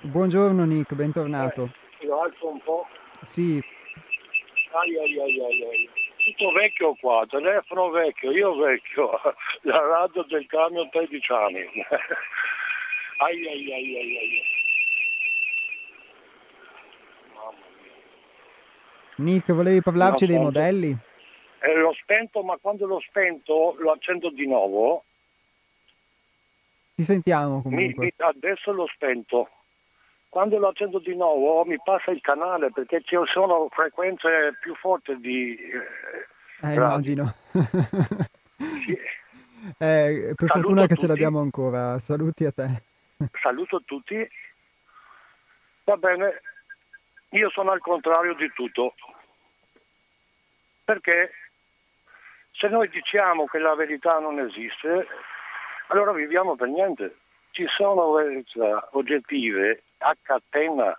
buongiorno 0.00 0.64
Nick, 0.64 0.94
bentornato. 0.94 1.70
Eh, 2.00 2.06
lo 2.06 2.22
alzo 2.22 2.48
un 2.48 2.60
po'. 2.60 2.86
Sì. 3.22 3.62
Ai, 4.72 4.98
ai, 4.98 5.20
ai, 5.20 5.40
ai. 5.40 5.90
Tutto 6.16 6.52
vecchio 6.52 6.94
qua, 7.00 7.24
telefono 7.28 7.90
vecchio, 7.90 8.30
io 8.32 8.56
vecchio, 8.56 9.10
la 9.62 9.80
radio 9.80 10.22
del 10.24 10.46
camion 10.46 10.88
13 10.90 11.32
anni. 11.32 11.60
ai, 13.18 13.46
ai, 13.46 13.72
ai, 13.72 13.96
ai, 13.96 14.18
ai. 14.18 14.42
Nick, 19.16 19.52
volevi 19.52 19.80
parlarci 19.80 20.26
dei 20.26 20.38
modelli? 20.38 20.96
Eh, 21.60 21.74
l'ho 21.74 21.92
spento, 21.92 22.42
ma 22.42 22.56
quando 22.56 22.86
l'ho 22.86 23.00
spento 23.00 23.76
lo 23.78 23.92
accendo 23.92 24.30
di 24.30 24.46
nuovo. 24.46 25.04
Ti 26.94 27.04
sentiamo 27.04 27.62
comunque. 27.62 28.04
Mi, 28.04 28.12
adesso 28.16 28.72
l'ho 28.72 28.86
spento. 28.86 29.48
Quando 30.28 30.58
lo 30.58 30.68
accendo 30.68 30.98
di 30.98 31.14
nuovo 31.14 31.64
mi 31.64 31.76
passa 31.82 32.10
il 32.10 32.20
canale 32.20 32.70
perché 32.70 33.02
ci 33.02 33.16
sono 33.32 33.68
frequenze 33.70 34.56
più 34.60 34.74
forti 34.76 35.16
di... 35.18 35.56
Eh, 35.56 36.70
eh 36.70 36.74
immagino. 36.74 37.34
sì. 38.56 38.96
eh, 39.78 40.32
per 40.34 40.48
Saluto 40.48 40.52
fortuna 40.52 40.86
che 40.86 40.96
ce 40.96 41.06
l'abbiamo 41.06 41.40
ancora. 41.40 41.98
Saluti 41.98 42.44
a 42.44 42.52
te. 42.52 42.82
Saluto 43.40 43.82
tutti. 43.84 44.26
Va 45.84 45.96
bene, 45.96 46.40
io 47.30 47.50
sono 47.50 47.70
al 47.70 47.80
contrario 47.80 48.34
di 48.34 48.50
tutto. 48.54 48.94
Perché 50.84 51.30
se 52.52 52.68
noi 52.68 52.88
diciamo 52.88 53.46
che 53.46 53.58
la 53.58 53.74
verità 53.74 54.18
non 54.18 54.38
esiste, 54.38 55.06
allora 55.92 56.12
viviamo 56.12 56.56
per 56.56 56.68
niente. 56.68 57.16
Ci 57.50 57.66
sono 57.68 58.12
verità 58.12 58.88
oggettive 58.92 59.82
a 59.98 60.16
catena, 60.20 60.98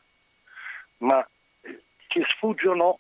ma 0.98 1.28
ci 2.08 2.24
sfuggono. 2.28 3.00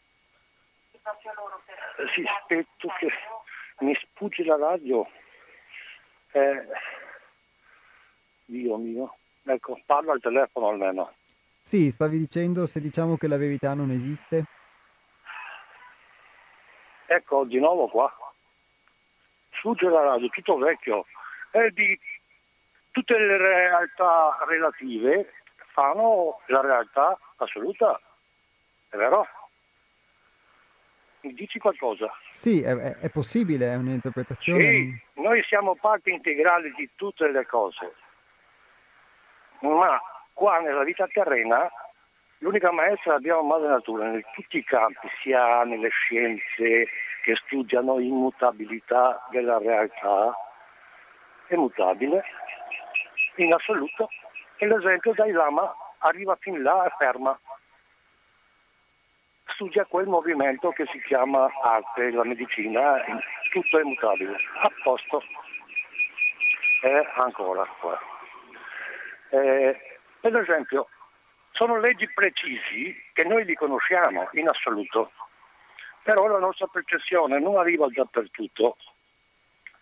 Sì, 2.15 2.23
aspetto 2.25 2.87
che 2.97 3.11
mi 3.79 3.95
sfugge 3.95 4.43
la 4.43 4.57
radio. 4.57 5.07
Eh, 6.31 6.65
Dio 8.45 8.77
mio. 8.77 9.15
Ecco, 9.43 9.79
parlo 9.85 10.13
al 10.13 10.19
telefono 10.19 10.69
almeno. 10.69 11.13
Sì, 11.61 11.91
stavi 11.91 12.17
dicendo 12.17 12.65
se 12.65 12.81
diciamo 12.81 13.17
che 13.17 13.27
la 13.27 13.37
verità 13.37 13.75
non 13.75 13.91
esiste? 13.91 14.45
Ecco, 17.05 17.43
di 17.45 17.59
nuovo 17.59 17.87
qua. 17.87 18.11
Sfugge 19.51 19.87
la 19.89 20.01
radio, 20.01 20.27
tutto 20.29 20.57
vecchio. 20.57 21.05
E 21.55 21.71
di 21.71 21.99
tutte 22.91 23.17
le 23.17 23.37
realtà 23.37 24.37
relative 24.47 25.31
fanno 25.71 26.41
la 26.47 26.61
realtà 26.61 27.17
assoluta. 27.37 27.99
È 28.89 28.97
vero? 28.97 29.27
Mi 31.21 31.31
dici 31.31 31.57
qualcosa? 31.57 32.11
Sì, 32.31 32.61
è, 32.61 32.75
è 32.75 33.09
possibile, 33.09 33.71
è 33.71 33.75
un'interpretazione. 33.75 34.59
Sì, 34.59 35.01
noi 35.21 35.41
siamo 35.43 35.75
parte 35.75 36.09
integrale 36.09 36.71
di 36.75 36.89
tutte 36.95 37.31
le 37.31 37.45
cose. 37.45 37.93
Ma 39.61 39.97
Qua 40.33 40.59
nella 40.59 40.83
vita 40.83 41.07
terrena 41.07 41.71
l'unica 42.39 42.71
maestra 42.71 43.15
abbiamo 43.15 43.43
madre 43.43 43.69
natura 43.69 44.09
in 44.09 44.21
tutti 44.33 44.57
i 44.57 44.63
campi, 44.63 45.07
sia 45.21 45.63
nelle 45.63 45.89
scienze 45.89 46.87
che 47.23 47.35
studiano 47.45 47.99
immutabilità 47.99 49.25
della 49.29 49.59
realtà, 49.59 50.35
è 51.53 51.57
mutabile 51.57 52.23
in 53.35 53.53
assoluto 53.53 54.09
e 54.57 54.67
l'esempio 54.67 55.13
Dai 55.13 55.31
Lama 55.31 55.73
arriva 55.99 56.35
fin 56.39 56.61
là 56.61 56.85
e 56.85 56.93
ferma. 56.97 57.39
Studia 59.47 59.85
quel 59.85 60.07
movimento 60.07 60.71
che 60.71 60.85
si 60.91 61.01
chiama 61.03 61.49
arte, 61.61 62.11
la 62.11 62.23
medicina, 62.23 63.03
tutto 63.51 63.79
è 63.79 63.83
mutabile. 63.83 64.35
A 64.61 64.71
posto. 64.83 65.21
E 66.81 67.07
ancora 67.15 67.65
qua. 67.79 67.99
Eh, 69.29 69.99
per 70.19 70.35
esempio, 70.35 70.87
sono 71.51 71.79
leggi 71.79 72.11
precisi 72.13 72.95
che 73.13 73.23
noi 73.23 73.45
li 73.45 73.53
conosciamo 73.53 74.27
in 74.33 74.49
assoluto, 74.49 75.11
però 76.01 76.25
la 76.27 76.39
nostra 76.39 76.67
percezione 76.67 77.39
non 77.39 77.57
arriva 77.57 77.87
dappertutto 77.89 78.77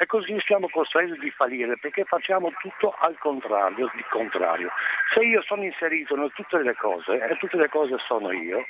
e 0.02 0.08
così 0.08 0.36
siamo 0.48 0.68
costretti 0.68 1.28
a 1.28 1.32
fallire 1.36 1.78
perché 1.78 2.04
facciamo 2.06 2.52
tutto 2.60 2.96
al 3.02 3.16
contrario, 3.20 3.88
di 3.94 4.04
contrario. 4.10 4.72
Se 5.14 5.20
io 5.20 5.44
sono 5.44 5.64
inserito 5.64 6.16
in 6.16 6.28
tutte 6.34 6.58
le 6.64 6.74
cose 6.74 7.24
e 7.24 7.38
tutte 7.38 7.56
le 7.58 7.70
cose 7.70 8.00
sono 8.08 8.32
io, 8.32 8.66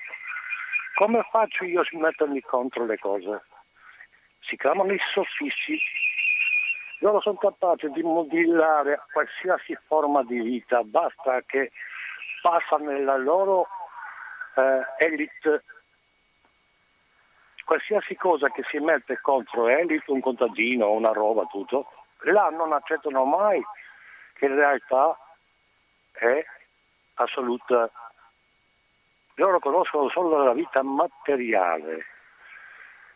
come 0.96 1.26
faccio 1.32 1.64
io 1.64 1.80
a 1.80 1.86
mettermi 1.92 2.42
contro 2.42 2.86
le 2.86 2.98
cose? 2.98 3.44
Si 4.42 4.58
chiamano 4.58 4.92
i 4.92 5.00
soffici 5.14 5.80
loro 7.00 7.22
sono 7.22 7.38
capaci 7.38 7.90
di 7.92 8.04
modellare 8.04 9.00
qualsiasi 9.14 9.76
forma 9.88 10.24
di 10.24 10.40
vita, 10.40 10.84
basta 10.84 11.42
che 11.48 11.72
passano 12.42 12.92
nella 12.92 13.16
loro 13.16 13.68
eh, 14.56 15.06
elite 15.06 15.64
qualsiasi 17.66 18.16
cosa 18.16 18.50
che 18.50 18.64
si 18.70 18.80
mette 18.80 19.20
contro 19.22 19.68
elite, 19.68 20.12
un 20.12 20.22
contadino, 20.22 20.92
una 20.92 21.12
roba, 21.12 21.46
tutto, 21.46 21.92
là 22.24 22.50
non 22.50 22.74
accettano 22.74 23.26
mai 23.26 23.62
che 24.34 24.46
in 24.46 24.56
realtà 24.56 25.18
è 26.12 26.44
assoluta. 27.16 27.90
Loro 29.36 29.60
conoscono 29.60 30.10
solo 30.10 30.44
la 30.44 30.54
vita 30.54 30.84
materiale, 30.84 32.06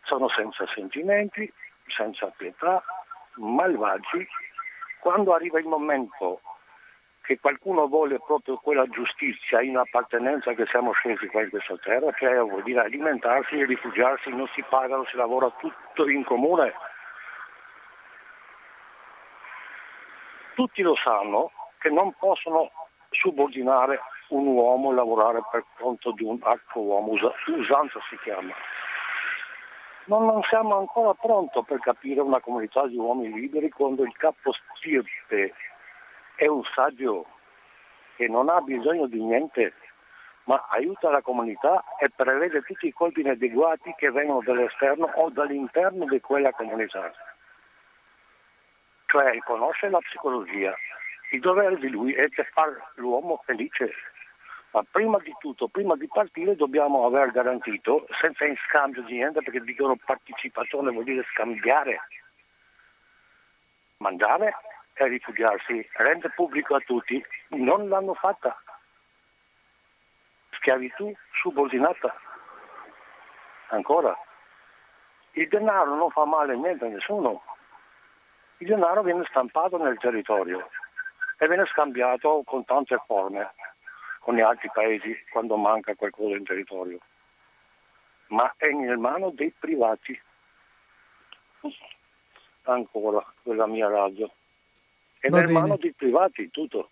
sono 0.02 0.28
senza 0.28 0.66
sentimenti, 0.68 1.52
senza 1.86 2.32
pietà, 2.36 2.82
malvagi, 3.34 4.26
quando 5.00 5.34
arriva 5.34 5.58
il 5.58 5.66
momento 5.66 6.40
che 7.26 7.40
qualcuno 7.40 7.88
vuole 7.88 8.20
proprio 8.24 8.56
quella 8.56 8.86
giustizia 8.86 9.60
in 9.60 9.76
appartenenza 9.76 10.52
che 10.54 10.64
siamo 10.66 10.92
scesi 10.92 11.26
qua 11.26 11.42
in 11.42 11.50
questa 11.50 11.76
terra, 11.78 12.12
cioè 12.12 12.38
vuol 12.38 12.62
dire 12.62 12.80
alimentarsi 12.80 13.58
e 13.58 13.66
rifugiarsi, 13.66 14.30
non 14.30 14.46
si 14.54 14.62
pagano, 14.68 15.04
si 15.06 15.16
lavora 15.16 15.50
tutto 15.58 16.08
in 16.08 16.24
comune. 16.24 16.72
Tutti 20.54 20.82
lo 20.82 20.94
sanno 20.96 21.50
che 21.78 21.90
non 21.90 22.14
possono 22.18 22.70
subordinare 23.10 24.00
un 24.28 24.46
uomo 24.46 24.90
a 24.90 24.94
lavorare 24.94 25.40
per 25.50 25.64
conto 25.78 26.12
di 26.12 26.22
un 26.22 26.38
altro 26.42 26.80
uomo, 26.80 27.12
usanza 27.12 28.00
si 28.08 28.16
chiama 28.22 28.54
non, 30.06 30.24
non 30.26 30.42
siamo 30.42 30.78
ancora 30.78 31.14
pronti 31.14 31.60
per 31.66 31.78
capire 31.80 32.20
una 32.20 32.40
comunità 32.40 32.86
di 32.86 32.96
uomini 32.96 33.40
liberi 33.40 33.70
quando 33.70 34.04
il 34.04 34.16
capo 34.16 34.52
stirpe 34.76 35.52
è 36.36 36.46
un 36.46 36.62
saggio 36.74 37.26
che 38.16 38.28
non 38.28 38.48
ha 38.48 38.60
bisogno 38.60 39.06
di 39.06 39.22
niente, 39.22 39.72
ma 40.44 40.66
aiuta 40.70 41.10
la 41.10 41.22
comunità 41.22 41.82
e 41.98 42.10
prevede 42.10 42.62
tutti 42.62 42.86
i 42.86 42.92
colpi 42.92 43.20
inadeguati 43.20 43.94
che 43.96 44.10
vengono 44.10 44.42
dall'esterno 44.42 45.10
o 45.14 45.30
dall'interno 45.30 46.04
di 46.04 46.20
quella 46.20 46.52
comunità. 46.52 47.12
Cioè 49.06 49.38
conosce 49.38 49.88
la 49.88 49.98
psicologia. 49.98 50.74
Il 51.32 51.40
dovere 51.40 51.76
di 51.78 51.88
lui 51.88 52.12
è 52.12 52.28
di 52.28 52.42
fare 52.52 52.76
l'uomo 52.94 53.42
felice 53.44 53.92
ma 54.76 54.84
prima 54.90 55.18
di 55.20 55.34
tutto, 55.38 55.68
prima 55.68 55.96
di 55.96 56.06
partire 56.06 56.54
dobbiamo 56.54 57.06
aver 57.06 57.30
garantito, 57.30 58.06
senza 58.20 58.44
in 58.44 58.56
scambio 58.68 59.00
di 59.04 59.14
niente, 59.14 59.40
perché 59.40 59.60
dicono 59.60 59.96
partecipazione 59.96 60.90
vuol 60.90 61.04
dire 61.04 61.24
scambiare, 61.32 61.98
mangiare 63.98 64.54
e 64.98 65.08
rifugiarsi, 65.08 65.86
rende 65.92 66.30
pubblico 66.30 66.74
a 66.74 66.80
tutti, 66.80 67.22
non 67.48 67.88
l'hanno 67.88 68.14
fatta. 68.14 68.56
Schiavitù 70.52 71.14
subordinata. 71.40 72.14
Ancora. 73.68 74.16
Il 75.32 75.48
denaro 75.48 75.94
non 75.94 76.10
fa 76.10 76.24
male 76.24 76.56
niente 76.56 76.86
a 76.86 76.88
nessuno. 76.88 77.42
Il 78.58 78.68
denaro 78.68 79.02
viene 79.02 79.24
stampato 79.28 79.76
nel 79.76 79.98
territorio 79.98 80.70
e 81.38 81.46
viene 81.46 81.66
scambiato 81.66 82.42
con 82.46 82.64
tante 82.64 82.96
forme 83.06 83.52
con 84.20 84.34
gli 84.34 84.40
altri 84.40 84.68
paesi 84.72 85.14
quando 85.30 85.56
manca 85.56 85.94
qualcosa 85.94 86.34
in 86.36 86.44
territorio. 86.44 86.98
Ma 88.28 88.52
è 88.56 88.68
nel 88.70 88.98
mano 88.98 89.30
dei 89.30 89.52
privati. 89.56 90.20
Ancora 92.62 93.24
quella 93.42 93.66
mia 93.66 93.88
radio. 93.88 94.28
Va 95.28 95.38
nel 95.38 95.46
bene. 95.46 95.58
mano 95.60 95.76
dei 95.76 95.92
privati 95.92 96.50
tutto. 96.50 96.90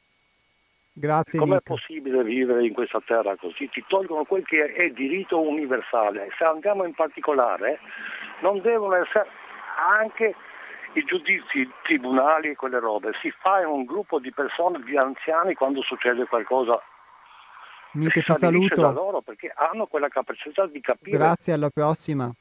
Grazie 0.97 1.41
Com'è 1.41 1.55
Nick. 1.55 1.65
possibile 1.65 2.23
vivere 2.23 2.65
in 2.65 2.73
questa 2.73 3.01
terra 3.05 3.35
così? 3.37 3.69
Ti 3.69 3.85
tolgono 3.89 4.25
quel 4.25 4.45
che 4.45 4.73
è 4.73 4.91
diritto 4.91 5.41
universale. 5.41 6.29
Se 6.39 6.45
andiamo 6.45 6.85
in 6.85 6.95
particolare, 6.95 7.81
non 8.43 8.61
devono 8.61 8.95
essere 8.95 9.27
anche 9.99 10.35
i 10.93 11.03
giudizi, 11.05 11.59
i 11.59 11.71
tribunali 11.83 12.51
e 12.51 12.55
quelle 12.55 12.79
robe. 12.79 13.11
Si 13.21 13.29
fa 13.41 13.61
in 13.61 13.67
un 13.67 13.85
gruppo 13.85 14.21
di 14.21 14.31
persone, 14.33 14.81
di 14.85 14.97
anziani, 14.97 15.55
quando 15.55 15.83
succede 15.83 16.27
qualcosa. 16.27 16.81
Nick 17.95 18.13
si 18.19 18.23
ti 18.25 18.35
stabilisce 18.35 18.75
da 18.77 18.83
saluto. 18.83 19.03
loro 19.03 19.21
perché 19.21 19.53
hanno 19.55 19.87
quella 19.87 20.09
capacità 20.09 20.67
di 20.67 20.81
capire. 20.81 21.17
Grazie, 21.19 21.53
alla 21.55 21.71
prossima. 21.71 22.33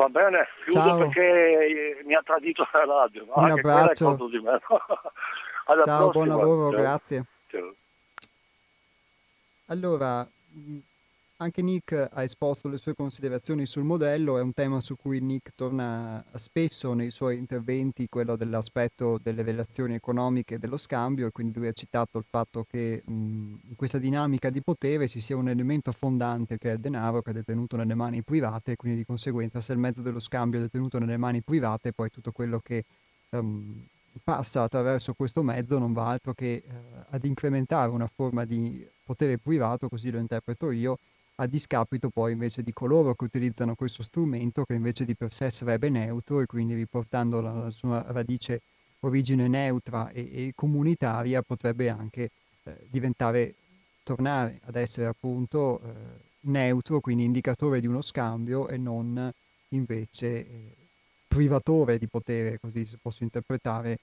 Va 0.00 0.08
bene, 0.08 0.46
chiudo 0.64 0.86
Ciao. 0.86 0.96
perché 0.96 1.20
eh, 1.20 2.02
mi 2.06 2.14
ha 2.14 2.22
tradito 2.22 2.66
la 2.72 2.84
radio. 2.86 3.26
Un 3.34 3.48
è 3.48 3.50
abbraccio. 3.50 4.04
contro 4.06 4.28
di 4.28 4.38
me. 4.40 4.52
Alla 5.66 5.82
Ciao, 5.82 6.10
buon 6.10 6.24
prossima. 6.24 6.36
lavoro, 6.36 6.70
Ciao. 6.70 6.80
grazie. 6.80 7.24
Ciao. 7.48 7.74
Allora, 9.66 10.26
mh, 10.52 10.78
anche 11.42 11.62
Nick 11.62 12.08
ha 12.12 12.22
esposto 12.22 12.68
le 12.68 12.76
sue 12.76 12.94
considerazioni 12.94 13.64
sul 13.64 13.82
modello, 13.82 14.36
è 14.36 14.42
un 14.42 14.52
tema 14.52 14.80
su 14.80 14.94
cui 14.96 15.20
Nick 15.20 15.52
torna 15.54 16.22
spesso 16.34 16.92
nei 16.92 17.10
suoi 17.10 17.38
interventi, 17.38 18.08
quello 18.10 18.36
dell'aspetto 18.36 19.18
delle 19.22 19.42
relazioni 19.42 19.94
economiche 19.94 20.56
e 20.56 20.58
dello 20.58 20.76
scambio, 20.76 21.26
e 21.26 21.30
quindi 21.30 21.58
lui 21.58 21.68
ha 21.68 21.72
citato 21.72 22.18
il 22.18 22.24
fatto 22.28 22.66
che 22.68 23.02
mh, 23.04 23.12
in 23.12 23.76
questa 23.76 23.96
dinamica 23.96 24.50
di 24.50 24.60
potere 24.60 25.08
ci 25.08 25.20
sia 25.20 25.34
un 25.36 25.48
elemento 25.48 25.92
fondante 25.92 26.58
che 26.58 26.72
è 26.72 26.74
il 26.74 26.80
denaro 26.80 27.22
che 27.22 27.30
è 27.30 27.34
detenuto 27.34 27.76
nelle 27.76 27.94
mani 27.94 28.22
private, 28.22 28.72
e 28.72 28.76
quindi 28.76 28.98
di 28.98 29.06
conseguenza 29.06 29.62
se 29.62 29.72
il 29.72 29.78
mezzo 29.78 30.02
dello 30.02 30.20
scambio 30.20 30.58
è 30.58 30.62
detenuto 30.62 30.98
nelle 30.98 31.16
mani 31.16 31.40
private, 31.40 31.92
poi 31.94 32.10
tutto 32.10 32.32
quello 32.32 32.60
che 32.62 32.84
ehm, 33.30 33.86
passa 34.22 34.64
attraverso 34.64 35.14
questo 35.14 35.42
mezzo 35.42 35.78
non 35.78 35.94
va 35.94 36.08
altro 36.08 36.34
che 36.34 36.52
eh, 36.52 36.64
ad 37.08 37.24
incrementare 37.24 37.90
una 37.90 38.10
forma 38.14 38.44
di 38.44 38.86
potere 39.02 39.38
privato, 39.38 39.88
così 39.88 40.10
lo 40.10 40.18
interpreto 40.18 40.70
io, 40.70 40.98
a 41.40 41.46
discapito 41.46 42.10
poi 42.10 42.32
invece 42.32 42.62
di 42.62 42.72
coloro 42.72 43.14
che 43.14 43.24
utilizzano 43.24 43.74
questo 43.74 44.02
strumento 44.02 44.64
che 44.64 44.74
invece 44.74 45.06
di 45.06 45.14
per 45.16 45.32
sé 45.32 45.50
sarebbe 45.50 45.88
neutro 45.88 46.40
e 46.40 46.46
quindi 46.46 46.74
riportando 46.74 47.40
la, 47.40 47.70
sua 47.70 48.04
radice 48.08 48.60
origine 49.00 49.48
neutra 49.48 50.10
e, 50.10 50.20
e 50.20 50.52
comunitaria 50.54 51.40
potrebbe 51.42 51.88
anche 51.88 52.30
eh, 52.64 52.86
diventare, 52.90 53.54
tornare 54.02 54.60
ad 54.64 54.76
essere 54.76 55.06
appunto 55.06 55.80
eh, 55.80 55.90
neutro, 56.40 57.00
quindi 57.00 57.24
indicatore 57.24 57.80
di 57.80 57.86
uno 57.86 58.02
scambio 58.02 58.68
e 58.68 58.76
non 58.76 59.32
invece 59.68 60.26
eh, 60.26 60.74
privatore 61.26 61.96
di 61.98 62.06
potere, 62.06 62.58
così 62.60 62.84
se 62.84 62.98
posso 63.00 63.22
interpretare, 63.22 63.98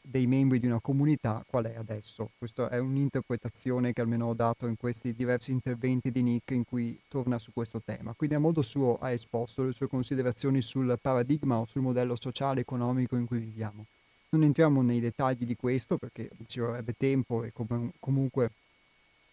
dei 0.00 0.26
membri 0.26 0.58
di 0.58 0.66
una 0.66 0.80
comunità 0.80 1.44
qual 1.46 1.64
è 1.64 1.74
adesso. 1.76 2.30
Questa 2.36 2.68
è 2.68 2.78
un'interpretazione 2.78 3.92
che 3.92 4.00
almeno 4.00 4.26
ho 4.26 4.34
dato 4.34 4.66
in 4.66 4.76
questi 4.76 5.14
diversi 5.14 5.50
interventi 5.50 6.10
di 6.10 6.22
Nick 6.22 6.50
in 6.50 6.64
cui 6.64 7.00
torna 7.08 7.38
su 7.38 7.52
questo 7.52 7.80
tema. 7.84 8.12
Quindi 8.14 8.36
a 8.36 8.38
modo 8.38 8.62
suo 8.62 8.98
ha 8.98 9.10
esposto 9.10 9.64
le 9.64 9.72
sue 9.72 9.88
considerazioni 9.88 10.60
sul 10.60 10.98
paradigma 11.00 11.58
o 11.58 11.66
sul 11.66 11.82
modello 11.82 12.16
sociale 12.16 12.58
e 12.58 12.62
economico 12.62 13.16
in 13.16 13.26
cui 13.26 13.38
viviamo. 13.38 13.86
Non 14.30 14.44
entriamo 14.44 14.82
nei 14.82 15.00
dettagli 15.00 15.44
di 15.44 15.56
questo 15.56 15.98
perché 15.98 16.30
ci 16.46 16.60
vorrebbe 16.60 16.94
tempo 16.96 17.42
e 17.42 17.52
com- 17.52 17.92
comunque 17.98 18.50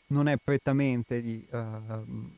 non 0.07 0.27
è 0.27 0.37
prettamente 0.37 1.21
di, 1.21 1.45
ehm, 1.51 2.35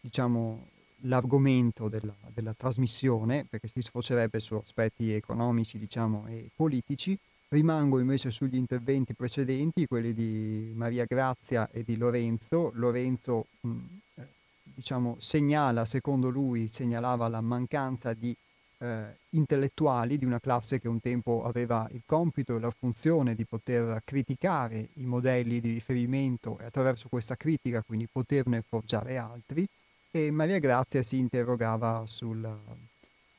diciamo, 0.00 0.68
l'argomento 1.02 1.88
della, 1.88 2.14
della 2.32 2.54
trasmissione, 2.54 3.46
perché 3.48 3.68
si 3.68 3.82
sfocerebbe 3.82 4.40
su 4.40 4.54
aspetti 4.54 5.12
economici 5.12 5.78
diciamo, 5.78 6.26
e 6.26 6.50
politici. 6.54 7.18
Rimango 7.48 7.98
invece 7.98 8.30
sugli 8.30 8.56
interventi 8.56 9.14
precedenti, 9.14 9.86
quelli 9.86 10.14
di 10.14 10.72
Maria 10.74 11.04
Grazia 11.04 11.68
e 11.70 11.82
di 11.84 11.96
Lorenzo. 11.96 12.70
Lorenzo 12.74 13.46
mh, 13.60 13.70
eh, 14.14 14.26
diciamo, 14.62 15.16
segnala, 15.18 15.84
secondo 15.84 16.30
lui, 16.30 16.68
segnalava 16.68 17.28
la 17.28 17.42
mancanza 17.42 18.14
di 18.14 18.34
eh, 18.78 19.16
intellettuali 19.30 20.18
di 20.18 20.24
una 20.24 20.40
classe 20.40 20.80
che 20.80 20.88
un 20.88 21.00
tempo 21.00 21.44
aveva 21.44 21.86
il 21.92 22.02
compito 22.04 22.56
e 22.56 22.60
la 22.60 22.72
funzione 22.76 23.34
di 23.34 23.44
poter 23.44 24.02
criticare 24.04 24.88
i 24.94 25.04
modelli 25.04 25.60
di 25.60 25.72
riferimento 25.72 26.58
e 26.58 26.64
attraverso 26.64 27.08
questa 27.08 27.36
critica 27.36 27.82
quindi 27.82 28.08
poterne 28.10 28.64
forgiare 28.66 29.16
altri 29.18 29.66
e 30.12 30.30
Maria 30.30 30.58
Grazia 30.58 31.02
si 31.02 31.18
interrogava 31.18 32.04
sul, 32.06 32.46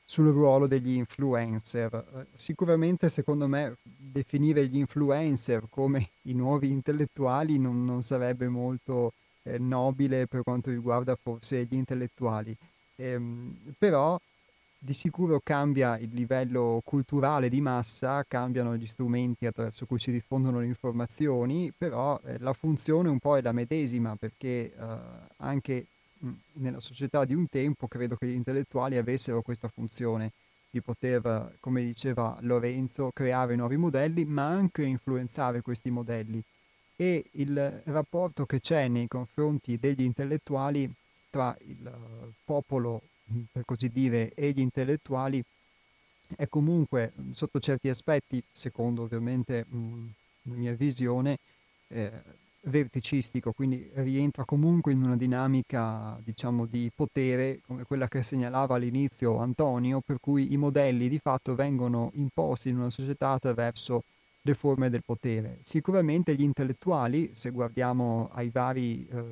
sul 0.03 0.31
ruolo 0.31 0.67
degli 0.67 0.95
influencer. 0.95 1.93
Eh, 1.93 2.25
Sicuramente, 2.33 3.09
secondo 3.09 3.47
me, 3.47 3.77
definire 3.83 4.67
gli 4.67 4.77
influencer 4.77 5.65
come 5.69 6.09
i 6.23 6.33
nuovi 6.33 6.71
intellettuali 6.71 7.59
non, 7.59 7.83
non 7.83 8.01
sarebbe 8.01 8.47
molto 8.47 9.13
eh, 9.43 9.59
nobile 9.59 10.25
per 10.27 10.41
quanto 10.41 10.71
riguarda 10.71 11.15
forse 11.15 11.63
gli 11.65 11.75
intellettuali. 11.75 12.55
Ehm, 12.95 13.55
però 13.77 14.19
di 14.77 14.93
sicuro 14.93 15.39
cambia 15.41 15.97
il 15.97 16.09
livello 16.11 16.81
culturale 16.83 17.47
di 17.49 17.61
massa, 17.61 18.23
cambiano 18.27 18.75
gli 18.75 18.85
strumenti 18.87 19.45
attraverso 19.45 19.85
cui 19.85 19.99
si 19.99 20.11
diffondono 20.11 20.59
le 20.59 20.65
informazioni, 20.65 21.71
però 21.77 22.19
eh, 22.25 22.37
la 22.39 22.51
funzione 22.53 23.09
un 23.09 23.19
po' 23.19 23.37
è 23.37 23.41
la 23.41 23.53
medesima 23.53 24.15
perché 24.17 24.73
eh, 24.73 24.97
anche 25.37 25.85
nella 26.53 26.79
società 26.79 27.25
di 27.25 27.33
un 27.33 27.47
tempo 27.47 27.87
credo 27.87 28.15
che 28.15 28.27
gli 28.27 28.33
intellettuali 28.33 28.97
avessero 28.97 29.41
questa 29.41 29.67
funzione 29.67 30.31
di 30.69 30.81
poter, 30.81 31.55
come 31.59 31.83
diceva 31.83 32.37
Lorenzo, 32.41 33.11
creare 33.13 33.55
nuovi 33.55 33.77
modelli, 33.77 34.25
ma 34.25 34.47
anche 34.47 34.83
influenzare 34.83 35.61
questi 35.61 35.91
modelli. 35.91 36.43
E 36.95 37.25
il 37.33 37.81
rapporto 37.85 38.45
che 38.45 38.59
c'è 38.59 38.87
nei 38.87 39.07
confronti 39.07 39.77
degli 39.77 40.01
intellettuali 40.01 40.91
tra 41.29 41.55
il 41.61 41.85
eh, 41.85 42.31
popolo, 42.43 43.01
per 43.51 43.65
così 43.65 43.89
dire, 43.89 44.33
e 44.33 44.51
gli 44.51 44.61
intellettuali 44.61 45.43
è 46.35 46.47
comunque, 46.47 47.13
sotto 47.33 47.59
certi 47.59 47.89
aspetti, 47.89 48.43
secondo 48.51 49.03
ovviamente 49.03 49.65
mh, 49.67 50.09
la 50.43 50.55
mia 50.55 50.73
visione, 50.73 51.37
eh, 51.87 52.11
verticistico, 52.65 53.51
quindi 53.51 53.89
rientra 53.95 54.45
comunque 54.45 54.91
in 54.91 55.03
una 55.03 55.17
dinamica, 55.17 56.19
diciamo, 56.23 56.65
di 56.65 56.91
potere, 56.95 57.59
come 57.65 57.83
quella 57.83 58.07
che 58.07 58.23
segnalava 58.23 58.75
all'inizio 58.75 59.37
Antonio, 59.37 60.01
per 60.01 60.19
cui 60.19 60.53
i 60.53 60.57
modelli 60.57 61.09
di 61.09 61.19
fatto 61.19 61.55
vengono 61.55 62.11
imposti 62.13 62.69
in 62.69 62.77
una 62.77 62.89
società 62.89 63.29
attraverso 63.29 64.03
le 64.41 64.53
forme 64.53 64.89
del 64.89 65.03
potere. 65.05 65.59
Sicuramente 65.63 66.35
gli 66.35 66.43
intellettuali, 66.43 67.31
se 67.33 67.49
guardiamo 67.49 68.29
ai 68.33 68.49
vari 68.49 69.07
eh, 69.09 69.23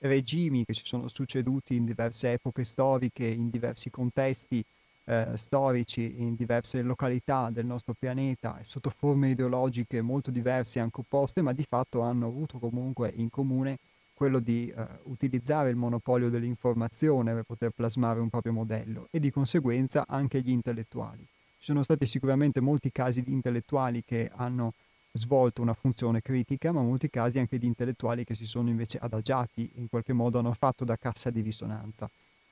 regimi 0.00 0.64
che 0.64 0.74
si 0.74 0.82
sono 0.84 1.08
succeduti 1.08 1.76
in 1.76 1.84
diverse 1.84 2.32
epoche 2.32 2.64
storiche, 2.64 3.26
in 3.26 3.50
diversi 3.50 3.90
contesti 3.90 4.64
eh, 5.08 5.36
storici, 5.36 6.20
in 6.20 6.34
diverse 6.34 6.82
località 6.82 7.48
del 7.48 7.64
nostro 7.64 7.94
pianeta 7.98 8.58
e 8.58 8.64
sotto 8.64 8.90
forme 8.90 9.30
ideologiche 9.30 10.02
molto 10.02 10.30
diverse, 10.30 10.80
anche 10.80 11.00
opposte, 11.00 11.40
ma 11.40 11.54
di 11.54 11.64
fatto 11.66 12.02
hanno 12.02 12.26
avuto 12.26 12.58
comunque 12.58 13.10
in 13.16 13.30
comune 13.30 13.78
quello 14.12 14.38
di 14.38 14.68
eh, 14.68 14.86
utilizzare 15.04 15.70
il 15.70 15.76
monopolio 15.76 16.28
dell'informazione 16.28 17.32
per 17.32 17.44
poter 17.44 17.70
plasmare 17.70 18.20
un 18.20 18.28
proprio 18.28 18.52
modello 18.52 19.08
e 19.10 19.18
di 19.18 19.30
conseguenza 19.30 20.04
anche 20.06 20.42
gli 20.42 20.50
intellettuali. 20.50 21.22
Ci 21.22 21.64
sono 21.64 21.82
stati 21.82 22.06
sicuramente 22.06 22.60
molti 22.60 22.90
casi 22.92 23.22
di 23.22 23.32
intellettuali 23.32 24.02
che 24.04 24.30
hanno 24.34 24.74
svolto 25.12 25.62
una 25.62 25.72
funzione 25.72 26.20
critica, 26.20 26.70
ma 26.70 26.82
molti 26.82 27.08
casi 27.08 27.38
anche 27.38 27.58
di 27.58 27.66
intellettuali 27.66 28.24
che 28.24 28.34
si 28.34 28.44
sono 28.44 28.68
invece 28.68 28.98
adagiati, 28.98 29.70
in 29.76 29.88
qualche 29.88 30.12
modo 30.12 30.38
hanno 30.38 30.52
fatto 30.52 30.84
da 30.84 30.96
cassa 30.96 31.30
di 31.30 31.40
risonanza 31.40 32.10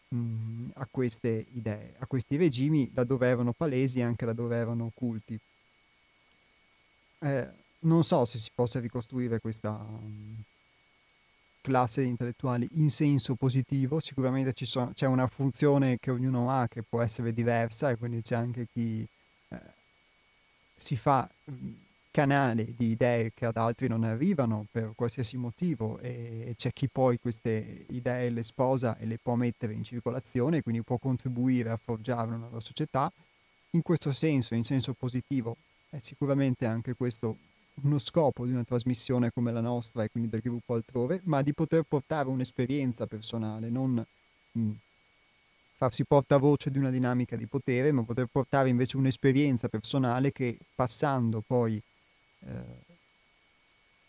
mh, 0.09 0.71
a 0.75 0.87
queste 0.91 1.47
idee, 1.53 1.95
a 1.99 2.07
questi 2.07 2.37
regimi, 2.37 2.91
laddove 2.95 3.27
erano 3.29 3.53
palesi 3.53 4.01
e 4.01 4.03
anche 4.03 4.25
laddove 4.25 4.57
erano 4.57 4.87
occulti. 4.87 5.39
Eh, 7.21 7.49
non 7.81 8.05
so 8.05 8.25
se 8.25 8.39
si 8.39 8.51
possa 8.55 8.81
ricostruire 8.81 9.41
questa 9.41 9.71
mh, 9.73 10.43
classe 11.61 12.03
di 12.03 12.09
intellettuali 12.09 12.69
in 12.75 12.91
senso 12.91 13.35
positivo, 13.35 13.99
sicuramente 14.01 14.53
sono, 14.65 14.93
c'è 14.95 15.07
una 15.07 15.27
funzione 15.27 15.99
che 15.99 16.11
ognuno 16.11 16.51
ha 16.51 16.69
che 16.69 16.83
può 16.83 17.03
essere 17.03 17.33
diversa 17.33 17.91
e 17.91 17.97
quindi 17.97 18.23
c'è 18.23 18.37
anche 18.37 18.67
chi 18.73 19.07
eh, 19.49 19.61
si 20.77 20.97
fa 20.97 21.29
mh, 21.45 21.55
canale 22.17 22.73
di 22.75 22.93
idee 22.93 23.33
che 23.35 23.45
ad 23.45 23.59
altri 23.59 23.89
non 23.89 24.03
arrivano 24.03 24.65
per 24.71 24.93
qualsiasi 24.95 25.37
motivo 25.37 25.99
e 25.99 26.55
c'è 26.57 26.73
chi 26.73 26.89
poi 26.89 27.19
queste 27.19 27.85
idee 27.91 28.31
le 28.31 28.43
sposa 28.43 28.97
e 28.97 29.05
le 29.05 29.19
può 29.19 29.35
mettere 29.35 29.75
in 29.75 29.85
circolazione, 29.85 30.63
quindi 30.63 30.83
può 30.83 30.97
contribuire 30.97 31.69
a 31.69 31.77
forgiare 31.77 32.29
una 32.29 32.39
nuova 32.39 32.61
società. 32.61 33.13
In 33.73 33.83
questo 33.83 34.13
senso, 34.13 34.55
in 34.55 34.65
senso 34.65 34.95
positivo, 34.95 35.59
è 35.91 35.99
sicuramente 35.99 36.65
anche 36.65 36.95
questo 36.95 37.37
uno 37.83 37.99
scopo 37.99 38.47
di 38.47 38.53
una 38.53 38.65
trasmissione 38.65 39.31
come 39.31 39.53
la 39.53 39.61
nostra 39.61 40.03
e 40.03 40.09
quindi 40.09 40.31
del 40.31 40.41
gruppo 40.41 40.73
altrove, 40.73 41.21
ma 41.25 41.43
di 41.43 41.53
poter 41.53 41.83
portare 41.83 42.31
un'esperienza 42.31 43.07
personale, 43.07 43.69
non 43.69 44.03
mh, 44.53 44.71
farsi 45.75 46.07
portavoce 46.07 46.71
di 46.71 46.79
una 46.79 46.89
dinamica 46.89 47.37
di 47.37 47.45
potere, 47.45 47.93
ma 47.93 48.05
poter 48.05 48.27
portare 48.33 48.71
invece 48.71 48.97
un'esperienza 48.97 49.69
personale 49.69 50.33
che 50.33 50.57
passando 50.75 51.43
poi 51.47 51.79
eh, 52.41 52.95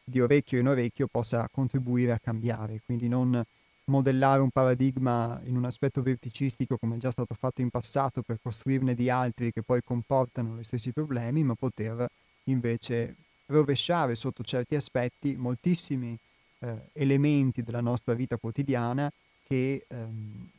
di 0.03 0.19
orecchio 0.19 0.59
in 0.59 0.67
orecchio 0.67 1.07
possa 1.07 1.47
contribuire 1.51 2.13
a 2.13 2.19
cambiare, 2.19 2.81
quindi 2.85 3.07
non 3.07 3.43
modellare 3.85 4.41
un 4.41 4.49
paradigma 4.49 5.39
in 5.45 5.55
un 5.55 5.65
aspetto 5.65 6.01
verticistico 6.01 6.77
come 6.77 6.95
è 6.95 6.99
già 6.99 7.11
stato 7.11 7.33
fatto 7.33 7.61
in 7.61 7.69
passato 7.69 8.21
per 8.21 8.39
costruirne 8.41 8.93
di 8.93 9.09
altri 9.09 9.51
che 9.51 9.63
poi 9.63 9.81
comportano 9.83 10.57
gli 10.57 10.63
stessi 10.63 10.91
problemi, 10.91 11.43
ma 11.43 11.55
poter 11.55 12.07
invece 12.45 13.15
rovesciare 13.47 14.15
sotto 14.15 14.43
certi 14.43 14.75
aspetti 14.75 15.35
moltissimi 15.35 16.17
eh, 16.59 16.89
elementi 16.93 17.63
della 17.63 17.81
nostra 17.81 18.13
vita 18.13 18.37
quotidiana 18.37 19.11
che 19.45 19.85
ehm, 19.87 20.49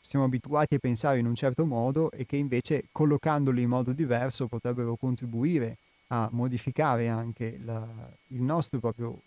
siamo 0.00 0.24
abituati 0.24 0.76
a 0.76 0.78
pensare 0.78 1.18
in 1.18 1.26
un 1.26 1.34
certo 1.34 1.66
modo 1.66 2.10
e 2.10 2.24
che 2.24 2.36
invece 2.36 2.84
collocandoli 2.90 3.62
in 3.62 3.68
modo 3.68 3.92
diverso 3.92 4.48
potrebbero 4.48 4.96
contribuire 4.96 5.76
a 6.12 6.28
modificare 6.32 7.08
anche 7.08 7.58
la, 7.62 7.86
il 8.28 8.42
nostro 8.42 8.80
proprio 8.80 9.20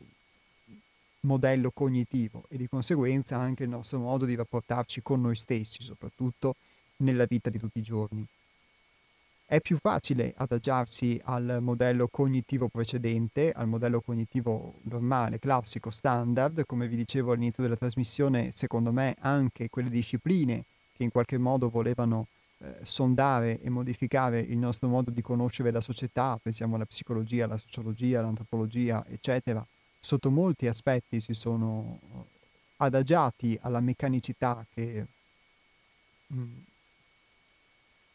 modello 1.22 1.72
cognitivo 1.72 2.44
e 2.50 2.58
di 2.58 2.68
conseguenza 2.68 3.38
anche 3.38 3.64
il 3.64 3.70
nostro 3.70 4.00
modo 4.00 4.26
di 4.26 4.36
rapportarci 4.36 5.02
con 5.02 5.22
noi 5.22 5.36
stessi, 5.36 5.82
soprattutto 5.82 6.56
nella 6.98 7.26
vita 7.26 7.50
di 7.50 7.58
tutti 7.58 7.80
i 7.80 7.84
giorni. 7.84 8.26
È 9.46 9.62
più 9.62 9.78
facile 9.78 10.34
adagiarsi 10.36 11.20
al 11.26 11.60
modello 11.62 12.08
cognitivo 12.10 12.68
precedente, 12.68 13.52
al 13.52 13.68
modello 13.68 14.02
cognitivo 14.02 14.80
normale, 14.84 15.40
classico, 15.40 15.90
standard, 15.92 16.66
come 16.66 16.88
vi 16.88 16.96
dicevo 16.96 17.32
all'inizio 17.32 17.64
della 17.64 17.76
trasmissione, 17.76 18.52
secondo 18.52 18.92
me 18.92 19.16
anche 19.20 19.70
quelle 19.70 19.90
discipline 19.90 20.64
che 20.94 21.04
in 21.04 21.12
qualche 21.12 21.38
modo 21.38 21.70
volevano 21.70 22.28
eh, 22.64 22.78
sondare 22.84 23.60
e 23.60 23.70
modificare 23.70 24.40
il 24.40 24.58
nostro 24.58 24.88
modo 24.88 25.12
di 25.12 25.22
conoscere 25.22 25.70
la 25.70 25.82
società, 25.82 26.40
pensiamo 26.42 26.76
alla 26.76 26.86
psicologia, 26.86 27.44
alla 27.44 27.58
sociologia, 27.58 28.20
all'antropologia, 28.20 29.04
eccetera, 29.06 29.66
sotto 30.00 30.32
molti 30.32 30.68
aspetti 30.68 31.20
si 31.20 31.34
sono 31.34 32.00
eh, 32.02 32.24
adagiati 32.78 33.60
alla 33.62 33.82
meccanicità 33.82 34.66
che, 34.74 35.06
mm, 36.34 36.58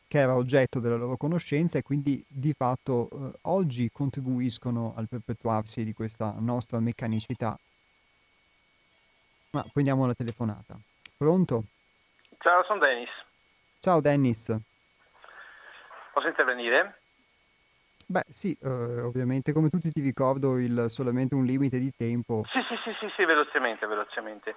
che 0.09 0.19
era 0.19 0.35
oggetto 0.35 0.81
della 0.81 0.97
loro 0.97 1.19
conoscenza 1.19 1.77
e 1.77 1.83
quindi 1.83 2.25
di 2.27 2.55
fatto 2.55 3.11
eh, 3.11 3.39
oggi 3.43 3.91
contribuiscono 3.93 4.95
al 4.97 5.09
perpetuarsi 5.09 5.85
di 5.85 5.93
questa 5.93 6.35
nostra 6.39 6.81
meccanicità. 6.81 7.59
Ma 9.51 9.63
prendiamo 9.71 10.07
la 10.07 10.15
telefonata. 10.15 10.79
Pronto? 11.19 11.65
Ciao, 12.39 12.65
sono 12.65 12.79
Dennis. 12.79 13.11
Ciao 13.81 14.01
Dennis. 14.01 14.55
Posso 16.13 16.27
intervenire? 16.27 17.01
Beh, 18.09 18.25
sì, 18.29 18.57
eh, 18.61 19.01
ovviamente 19.03 19.53
come 19.53 19.69
tutti 19.69 19.93
ti 19.93 20.01
ricordo 20.01 20.59
il 20.59 20.87
solamente 20.89 21.37
un 21.37 21.45
limite 21.45 21.79
di 21.79 21.93
tempo. 21.97 22.43
Sì, 22.51 22.61
sì, 22.67 22.77
sì, 22.83 22.93
sì, 22.99 23.13
sì 23.15 23.25
velocemente, 23.25 23.87
velocemente. 23.87 24.57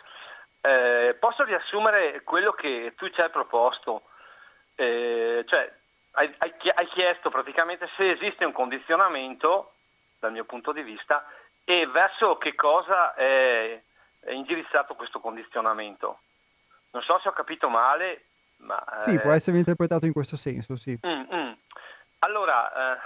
Eh, 0.61 1.15
posso 1.19 1.43
riassumere 1.43 2.23
quello 2.23 2.53
che 2.53 2.93
tu 2.95 3.09
ci 3.09 3.21
hai 3.21 3.29
proposto? 3.29 4.03
Eh, 4.73 5.43
cioè, 5.47 5.71
hai, 6.13 6.33
hai, 6.37 6.87
chiesto 6.87 7.29
praticamente 7.29 7.87
se 7.97 8.09
esiste 8.09 8.43
un 8.43 8.53
condizionamento, 8.53 9.73
dal 10.19 10.31
mio 10.31 10.45
punto 10.45 10.71
di 10.71 10.81
vista, 10.81 11.27
e 11.63 11.85
verso 11.85 12.37
che 12.37 12.55
cosa 12.55 13.13
è, 13.13 13.79
è 14.21 14.31
indirizzato 14.31 14.95
questo 14.95 15.19
condizionamento. 15.19 16.21
Non 16.91 17.03
so 17.03 17.19
se 17.19 17.27
ho 17.27 17.33
capito 17.33 17.69
male, 17.69 18.30
ma... 18.61 18.83
Sì, 18.97 19.19
può 19.19 19.31
essere 19.31 19.57
interpretato 19.57 20.05
in 20.05 20.13
questo 20.13 20.35
senso, 20.35 20.75
sì. 20.75 20.97
Mm, 21.05 21.35
mm. 21.35 21.51
Allora, 22.19 22.95
eh, 22.95 22.99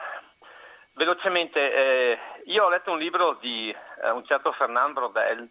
Velocemente, 0.95 1.73
eh, 1.73 2.17
io 2.45 2.63
ho 2.63 2.69
letto 2.69 2.91
un 2.91 2.99
libro 2.99 3.33
di 3.41 3.69
eh, 3.69 4.09
un 4.11 4.23
certo 4.23 4.53
Fernand 4.53 4.93
Brodel, 4.93 5.45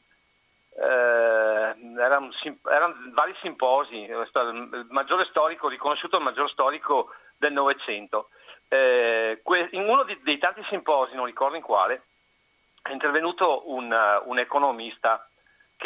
eh, 0.74 1.74
erano, 1.98 2.30
erano, 2.64 2.94
vari 3.12 3.34
simposi, 3.42 3.94
il 3.94 4.86
maggiore 4.88 5.26
storico, 5.26 5.68
riconosciuto 5.68 6.16
il 6.16 6.22
maggior 6.22 6.48
storico 6.50 7.10
del 7.36 7.52
Novecento. 7.52 8.30
Eh, 8.68 9.42
in 9.72 9.86
uno 9.86 10.04
di, 10.04 10.18
dei 10.22 10.38
tanti 10.38 10.64
simposi, 10.70 11.14
non 11.14 11.26
ricordo 11.26 11.56
in 11.56 11.62
quale, 11.62 12.04
è 12.80 12.92
intervenuto 12.92 13.70
un, 13.70 13.94
un 14.24 14.38
economista 14.38 15.28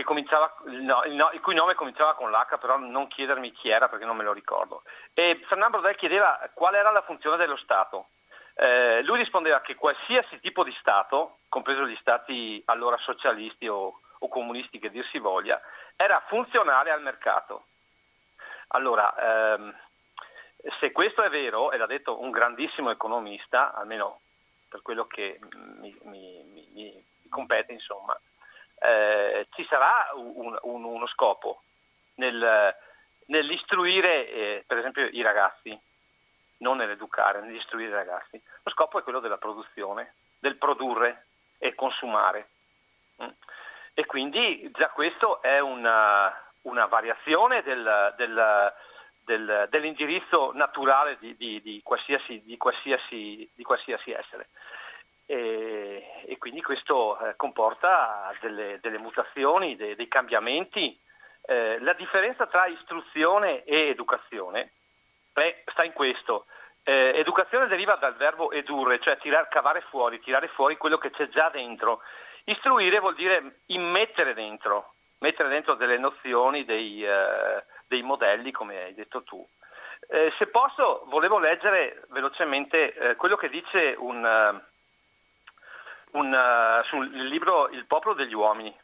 no, 0.05 1.03
no, 1.07 1.31
il, 1.33 1.41
cui 1.41 1.55
nome 1.55 1.75
cominciava 1.75 2.15
con 2.15 2.31
l'H, 2.31 2.59
però 2.59 2.77
non 2.77 3.09
chiedermi 3.09 3.53
chi 3.53 3.69
era 3.69 3.89
perché 3.89 4.05
non 4.05 4.17
me 4.17 4.25
lo 4.25 4.33
ricordo. 4.33 4.83
E 5.15 5.41
Fernand 5.47 5.73
Brodel 5.73 5.97
chiedeva 5.97 6.39
qual 6.55 6.75
era 6.75 6.91
la 6.91 7.03
funzione 7.03 7.37
dello 7.37 7.57
Stato 7.57 8.09
eh, 8.61 9.03
lui 9.05 9.19
rispondeva 9.19 9.61
che 9.61 9.77
qualsiasi 9.77 10.41
tipo 10.41 10.65
di 10.65 10.75
Stato, 10.81 11.39
compreso 11.49 11.87
gli 11.87 11.97
Stati 12.01 12.61
allora 12.67 12.97
socialisti 12.97 13.69
o, 13.69 14.01
o 14.19 14.29
comunisti 14.29 14.81
che 14.81 14.91
dir 14.91 15.07
si 15.13 15.19
voglia, 15.19 15.61
era 15.95 16.21
funzionale 16.27 16.91
al 16.91 17.01
mercato. 17.01 17.67
Allora, 18.69 19.15
ehm, 19.55 19.73
se 20.81 20.91
questo 20.91 21.23
è 21.23 21.31
vero, 21.31 21.71
e 21.71 21.77
l'ha 21.77 21.87
detto 21.87 22.21
un 22.21 22.33
grandissimo 22.33 22.91
economista, 22.91 23.73
almeno 23.75 24.23
per 24.69 24.83
quello 24.83 25.07
che 25.07 25.39
mi, 25.79 25.97
mi, 26.03 26.43
mi, 26.43 26.69
mi 26.73 27.05
compete, 27.31 27.73
insomma, 27.73 28.19
eh, 28.81 29.47
ci 29.53 29.64
sarà 29.68 30.11
un, 30.14 30.57
un, 30.62 30.85
uno 30.85 31.07
scopo 31.09 31.62
nel, 32.14 32.74
nell'istruire, 33.26 34.29
eh, 34.29 34.64
per 34.66 34.79
esempio, 34.79 35.07
i 35.07 35.22
ragazzi 35.22 35.79
non 36.59 36.76
nell'educare, 36.76 37.41
nell'istruire 37.41 37.91
i 37.91 37.95
ragazzi. 37.95 38.41
Lo 38.62 38.70
scopo 38.70 38.99
è 38.99 39.03
quello 39.03 39.20
della 39.20 39.39
produzione, 39.39 40.14
del 40.39 40.57
produrre 40.57 41.26
e 41.59 41.74
consumare. 41.74 42.49
Mm. 43.22 43.29
E 43.95 44.07
quindi 44.07 44.70
già 44.74 44.89
questo 44.91 45.43
è 45.43 45.59
una, 45.59 46.33
una 46.62 46.87
variazione 46.87 47.62
del, 47.62 48.14
del, 48.16 48.72
del, 49.24 49.66
dell'indirizzo 49.70 50.53
naturale 50.55 51.16
di, 51.18 51.37
di, 51.37 51.61
di, 51.61 51.81
qualsiasi, 51.83 52.43
di, 52.45 52.57
qualsiasi, 52.57 53.51
qualsiasi 53.62 54.12
essere. 54.12 54.49
E, 55.26 55.37
e, 56.25 56.39
quindi 56.39 56.63
questo 56.63 57.19
eh, 57.19 57.37
comporta 57.37 58.33
delle, 58.41 58.79
delle 58.81 58.99
mutazioni, 58.99 59.77
dei, 59.77 59.95
dei 59.95 60.09
cambiamenti. 60.09 60.99
Eh, 61.43 61.79
la 61.81 61.95
differenza 61.95 62.47
tra 62.47 62.67
istruzione 62.67 63.65
e 63.65 63.89
educazione 63.89 64.73
Beh, 65.39 65.63
sta 65.67 65.85
in 65.85 65.93
questo. 65.93 66.47
Eh, 66.83 67.13
educazione 67.15 67.69
deriva 67.69 67.95
dal 67.95 68.17
verbo 68.17 68.51
edurre, 68.51 68.99
cioè 68.99 69.19
tirar, 69.19 69.47
cavare 69.47 69.83
fuori, 69.83 70.19
tirare 70.19 70.49
fuori 70.49 70.77
quello 70.77 70.99
che 70.99 71.13
c'è 71.13 71.29
già 71.29 71.49
dentro. 71.49 72.01
Istruire 72.47 72.99
vuol 72.99 73.15
dire 73.15 73.61
immettere 73.67 74.35
dentro, 74.35 74.95
mettere 75.19 75.49
dentro 75.49 75.75
delle 75.75 75.97
nozioni, 75.97 76.65
dei, 76.65 77.05
eh, 77.05 77.63
dei 77.87 78.03
modelli, 78.03 78.51
come 78.51 78.83
hai 78.83 78.95
detto 78.95 79.23
tu. 79.23 79.47
Eh, 80.09 80.33
se 80.39 80.49
posso, 80.49 81.05
volevo 81.07 81.39
leggere 81.39 82.03
velocemente 82.09 82.93
eh, 82.93 83.15
quello 83.15 83.37
che 83.37 83.49
dice 83.49 83.95
un, 83.97 84.61
un, 86.13 86.33
uh, 86.33 86.85
sul 86.85 87.09
libro 87.29 87.69
Il 87.69 87.87
popolo 87.87 88.15
degli 88.15 88.35
uomini. 88.35 88.75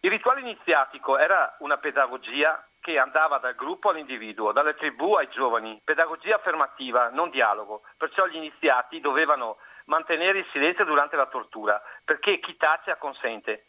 Il 0.00 0.10
rituale 0.10 0.40
iniziatico 0.40 1.18
era 1.18 1.56
una 1.58 1.76
pedagogia 1.76 2.64
che 2.80 2.98
andava 2.98 3.38
dal 3.38 3.54
gruppo 3.54 3.90
all'individuo, 3.90 4.52
dalle 4.52 4.74
tribù 4.74 5.14
ai 5.14 5.28
giovani, 5.28 5.80
pedagogia 5.84 6.36
affermativa, 6.36 7.10
non 7.10 7.28
dialogo. 7.28 7.82
Perciò 7.98 8.26
gli 8.26 8.36
iniziati 8.36 9.00
dovevano 9.00 9.58
mantenere 9.84 10.38
il 10.38 10.46
silenzio 10.52 10.84
durante 10.84 11.16
la 11.16 11.26
tortura, 11.26 11.80
perché 12.04 12.40
chi 12.40 12.56
tace 12.56 12.90
acconsente. 12.90 13.66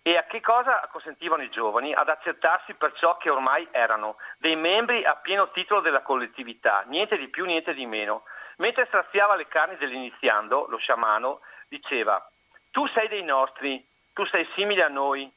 E 0.00 0.16
a 0.16 0.24
che 0.24 0.40
cosa 0.40 0.86
consentivano 0.90 1.42
i 1.42 1.50
giovani? 1.50 1.94
Ad 1.94 2.08
accettarsi 2.08 2.74
per 2.74 2.92
ciò 2.92 3.16
che 3.16 3.30
ormai 3.30 3.66
erano, 3.70 4.16
dei 4.38 4.56
membri 4.56 5.04
a 5.04 5.16
pieno 5.16 5.50
titolo 5.50 5.80
della 5.80 6.02
collettività, 6.02 6.84
niente 6.86 7.16
di 7.16 7.28
più, 7.28 7.44
niente 7.44 7.74
di 7.74 7.86
meno. 7.86 8.24
Mentre 8.58 8.86
straziava 8.86 9.34
le 9.34 9.48
carni 9.48 9.76
dell'iniziando, 9.76 10.66
lo 10.68 10.76
sciamano 10.76 11.40
diceva, 11.68 12.24
tu 12.70 12.86
sei 12.88 13.08
dei 13.08 13.22
nostri, 13.22 13.84
tu 14.12 14.24
sei 14.26 14.48
simile 14.54 14.82
a 14.82 14.88
noi, 14.88 15.30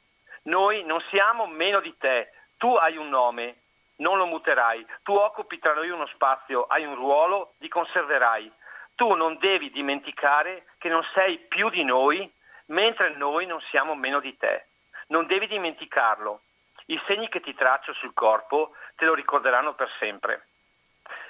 noi 0.44 0.84
non 0.84 1.02
siamo 1.10 1.46
meno 1.46 1.80
di 1.80 1.96
te, 1.98 2.32
tu 2.58 2.74
hai 2.76 2.98
un 2.98 3.10
nome, 3.10 3.58
non 3.98 4.18
lo 4.18 4.26
muterai. 4.26 4.86
Tu 5.04 5.14
occupi 5.14 5.60
tra 5.60 5.74
noi 5.74 5.90
uno 5.90 6.08
spazio, 6.08 6.66
hai 6.66 6.86
un 6.86 6.96
ruolo, 6.96 7.54
li 7.58 7.68
conserverai. 7.68 8.52
Tu 8.96 9.14
non 9.14 9.38
devi 9.38 9.70
dimenticare 9.70 10.66
che 10.78 10.90
non 10.90 11.06
sei 11.14 11.38
più 11.38 11.70
di 11.70 11.84
noi, 11.84 12.32
mentre 12.68 13.16
noi 13.16 13.46
non 13.46 13.62
siamo 13.70 13.96
meno 13.96 14.20
di 14.20 14.36
te. 14.38 14.68
Non 15.08 15.28
devi 15.28 15.48
dimenticarlo. 15.48 16.42
I 16.88 17.02
segni 17.06 17.30
che 17.30 17.42
ti 17.42 17.54
traccio 17.54 17.94
sul 17.94 18.14
corpo 18.14 18.72
te 18.96 19.06
lo 19.06 19.14
ricorderanno 19.14 19.74
per 19.74 19.90
sempre. 20.00 20.48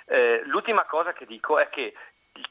Eh, 0.06 0.42
l'ultima 0.46 0.86
cosa 0.86 1.14
che 1.14 1.26
dico 1.26 1.60
è 1.60 1.70
che 1.70 1.94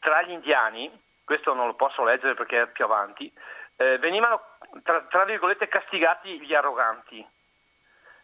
tra 0.01 0.23
gli 0.23 0.33
indiani 0.33 0.91
questo 1.27 1.53
non 1.55 1.67
lo 1.67 1.75
posso 1.75 2.05
leggere 2.05 2.35
perché 2.35 2.63
è 2.63 2.67
più 2.69 2.85
avanti, 2.85 3.31
eh, 3.77 3.99
venivano 3.99 4.41
tra, 4.85 5.03
tra, 5.03 5.25
virgolette 5.25 5.67
castigati 5.67 6.41
gli 6.41 6.55
arroganti, 6.55 7.27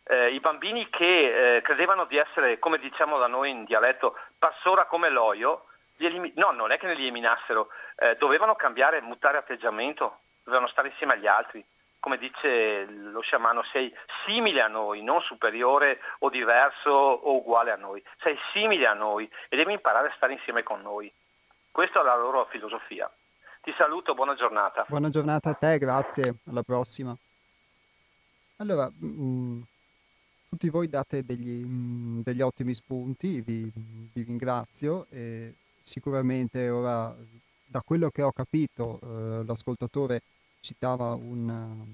eh, 0.05 0.31
i 0.31 0.39
bambini 0.39 0.89
che 0.89 1.57
eh, 1.57 1.61
credevano 1.63 2.05
di 2.05 2.17
essere, 2.17 2.61
come 2.61 2.79
diciamo 2.79 3.19
da 3.19 3.27
noi 3.27 3.51
in 3.51 3.65
dialetto, 3.65 4.17
passora 4.39 4.87
come 4.87 5.11
l'oio, 5.11 5.67
elimi- 5.99 6.33
no, 6.37 6.53
non 6.53 6.71
è 6.71 6.79
che 6.79 6.87
ne 6.87 6.95
li 6.95 7.03
eliminassero, 7.03 7.69
eh, 7.97 8.15
dovevano 8.17 8.55
cambiare, 8.55 9.01
mutare 9.01 9.37
atteggiamento, 9.37 10.21
dovevano 10.45 10.71
stare 10.71 10.89
insieme 10.89 11.15
agli 11.15 11.27
altri. 11.27 11.65
Come 11.99 12.19
dice 12.19 12.85
lo 12.87 13.21
sciamano, 13.21 13.63
sei 13.71 13.93
simile 14.25 14.61
a 14.61 14.69
noi, 14.69 15.03
non 15.03 15.21
superiore 15.23 16.01
o 16.21 16.31
diverso 16.31 16.91
o 16.91 17.37
uguale 17.37 17.71
a 17.71 17.77
noi. 17.77 18.03
Sei 18.21 18.37
simile 18.53 18.87
a 18.87 18.95
noi 18.95 19.31
e 19.49 19.57
devi 19.57 19.73
imparare 19.73 20.09
a 20.09 20.13
stare 20.17 20.33
insieme 20.33 20.65
con 20.65 20.81
noi. 20.83 21.13
Questa 21.73 22.01
è 22.01 22.05
la 22.05 22.17
loro 22.17 22.47
filosofia. 22.51 23.11
Ti 23.63 23.73
saluto, 23.79 24.13
buona 24.13 24.35
giornata. 24.35 24.85
Buona 24.87 25.09
giornata 25.09 25.51
a 25.51 25.55
te, 25.55 25.79
grazie, 25.79 26.35
alla 26.45 26.63
prossima. 26.63 27.17
Allora, 28.57 28.93
mh, 28.95 29.07
mm, 29.07 29.61
tutti 30.51 30.69
voi 30.69 30.89
date 30.89 31.25
degli, 31.25 31.65
mh, 31.65 32.19
mm, 32.19 32.21
degli 32.21 32.43
ottimi 32.43 32.75
spunti, 32.75 33.41
vi, 33.41 33.73
vi 34.13 34.23
ringrazio 34.23 35.07
e 35.09 35.55
sicuramente 35.81 36.69
ora, 36.69 37.15
da 37.65 37.81
quello 37.81 38.11
che 38.11 38.21
ho 38.21 38.33
capito, 38.33 39.01
eh, 39.03 39.45
l'ascoltatore 39.47 40.21
citava 40.61 41.15
un, 41.15 41.87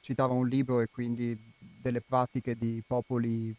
citava 0.00 0.32
un 0.32 0.48
libro 0.48 0.80
e 0.80 0.88
quindi 0.88 1.38
delle 1.58 2.00
pratiche 2.00 2.56
di 2.56 2.82
popoli 2.86 3.54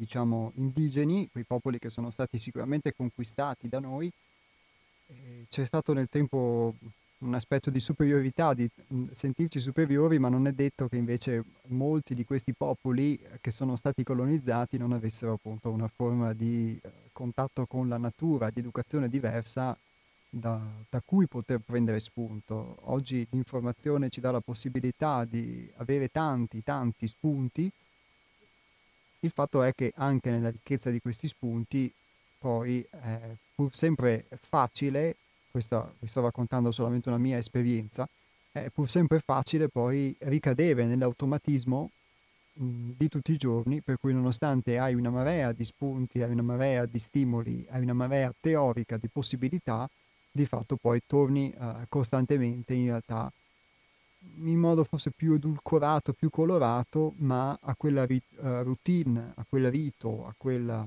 diciamo, 0.00 0.52
indigeni, 0.54 1.28
quei 1.30 1.44
popoli 1.44 1.78
che 1.78 1.90
sono 1.90 2.08
stati 2.08 2.38
sicuramente 2.38 2.94
conquistati 2.94 3.68
da 3.68 3.80
noi. 3.80 4.10
E 5.06 5.44
c'è 5.50 5.66
stato 5.66 5.92
nel 5.92 6.08
tempo 6.08 6.74
un 7.18 7.34
aspetto 7.34 7.68
di 7.68 7.80
superiorità, 7.80 8.54
di 8.54 8.66
sentirci 9.12 9.60
superiori, 9.60 10.18
ma 10.18 10.30
non 10.30 10.46
è 10.46 10.52
detto 10.52 10.88
che 10.88 10.96
invece 10.96 11.44
molti 11.66 12.14
di 12.14 12.24
questi 12.24 12.54
popoli 12.54 13.20
che 13.42 13.50
sono 13.50 13.76
stati 13.76 14.02
colonizzati 14.02 14.78
non 14.78 14.92
avessero 14.92 15.34
appunto 15.34 15.70
una 15.70 15.88
forma 15.88 16.32
di 16.32 16.80
eh, 16.82 16.90
contatto 17.12 17.66
con 17.66 17.86
la 17.86 17.98
natura, 17.98 18.48
di 18.48 18.60
educazione 18.60 19.10
diversa 19.10 19.76
da, 20.30 20.58
da, 20.88 21.02
cui 21.04 21.26
poter 21.26 21.58
prendere 21.58 22.00
spunto. 22.00 22.76
Oggi 22.84 23.26
l'informazione 23.32 24.08
ci 24.08 24.22
dà 24.22 24.30
la 24.30 24.40
possibilità 24.40 25.26
di 25.26 25.70
avere 25.76 26.08
tanti, 26.08 26.62
tanti 26.62 27.06
spunti 27.06 27.70
il 29.20 29.30
fatto 29.30 29.62
è 29.62 29.74
che 29.74 29.92
anche 29.96 30.30
nella 30.30 30.50
ricchezza 30.50 30.90
di 30.90 31.00
questi 31.00 31.28
spunti 31.28 31.92
poi 32.38 32.84
è 32.90 33.18
pur 33.54 33.74
sempre 33.74 34.26
facile, 34.40 35.16
questo 35.50 35.94
vi 35.98 36.08
sto 36.08 36.22
raccontando 36.22 36.70
solamente 36.70 37.08
una 37.08 37.18
mia 37.18 37.36
esperienza, 37.36 38.08
è 38.50 38.68
pur 38.72 38.90
sempre 38.90 39.20
facile 39.20 39.68
poi 39.68 40.16
ricadere 40.20 40.86
nell'automatismo 40.86 41.90
mh, 42.54 42.90
di 42.96 43.08
tutti 43.08 43.32
i 43.32 43.36
giorni, 43.36 43.82
per 43.82 43.98
cui 44.00 44.14
nonostante 44.14 44.78
hai 44.78 44.94
una 44.94 45.10
marea 45.10 45.52
di 45.52 45.64
spunti, 45.64 46.22
hai 46.22 46.30
una 46.30 46.42
marea 46.42 46.86
di 46.86 46.98
stimoli, 46.98 47.66
hai 47.70 47.82
una 47.82 47.92
marea 47.92 48.32
teorica 48.40 48.96
di 48.96 49.08
possibilità, 49.08 49.88
di 50.32 50.46
fatto 50.46 50.76
poi 50.76 51.02
torni 51.06 51.52
uh, 51.56 51.84
costantemente 51.88 52.72
in 52.72 52.86
realtà 52.86 53.30
in 54.42 54.58
modo 54.58 54.84
forse 54.84 55.10
più 55.10 55.34
edulcorato, 55.34 56.12
più 56.12 56.30
colorato, 56.30 57.14
ma 57.18 57.58
a 57.60 57.74
quella 57.74 58.04
rit- 58.04 58.38
uh, 58.38 58.62
routine, 58.62 59.32
a 59.34 59.44
quel 59.48 59.70
rito, 59.70 60.26
a, 60.26 60.34
quella, 60.36 60.86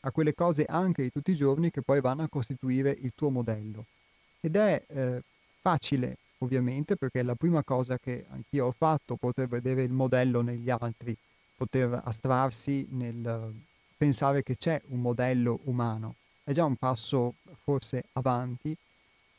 a 0.00 0.10
quelle 0.10 0.34
cose 0.34 0.64
anche 0.64 1.02
di 1.02 1.12
tutti 1.12 1.32
i 1.32 1.36
giorni 1.36 1.70
che 1.70 1.82
poi 1.82 2.00
vanno 2.00 2.22
a 2.22 2.28
costituire 2.28 2.90
il 2.90 3.12
tuo 3.14 3.30
modello. 3.30 3.86
Ed 4.40 4.56
è 4.56 4.82
eh, 4.88 5.22
facile, 5.60 6.16
ovviamente, 6.38 6.96
perché 6.96 7.20
è 7.20 7.22
la 7.22 7.36
prima 7.36 7.62
cosa 7.62 7.96
che 7.98 8.24
anch'io 8.30 8.66
ho 8.66 8.74
fatto, 8.76 9.14
poter 9.14 9.46
vedere 9.46 9.82
il 9.82 9.92
modello 9.92 10.40
negli 10.40 10.68
altri, 10.68 11.16
poter 11.56 12.00
astrarsi 12.04 12.86
nel 12.90 13.54
pensare 13.96 14.42
che 14.42 14.56
c'è 14.56 14.82
un 14.88 15.00
modello 15.00 15.60
umano. 15.64 16.16
È 16.42 16.50
già 16.50 16.64
un 16.64 16.74
passo 16.74 17.34
forse 17.62 18.02
avanti, 18.14 18.76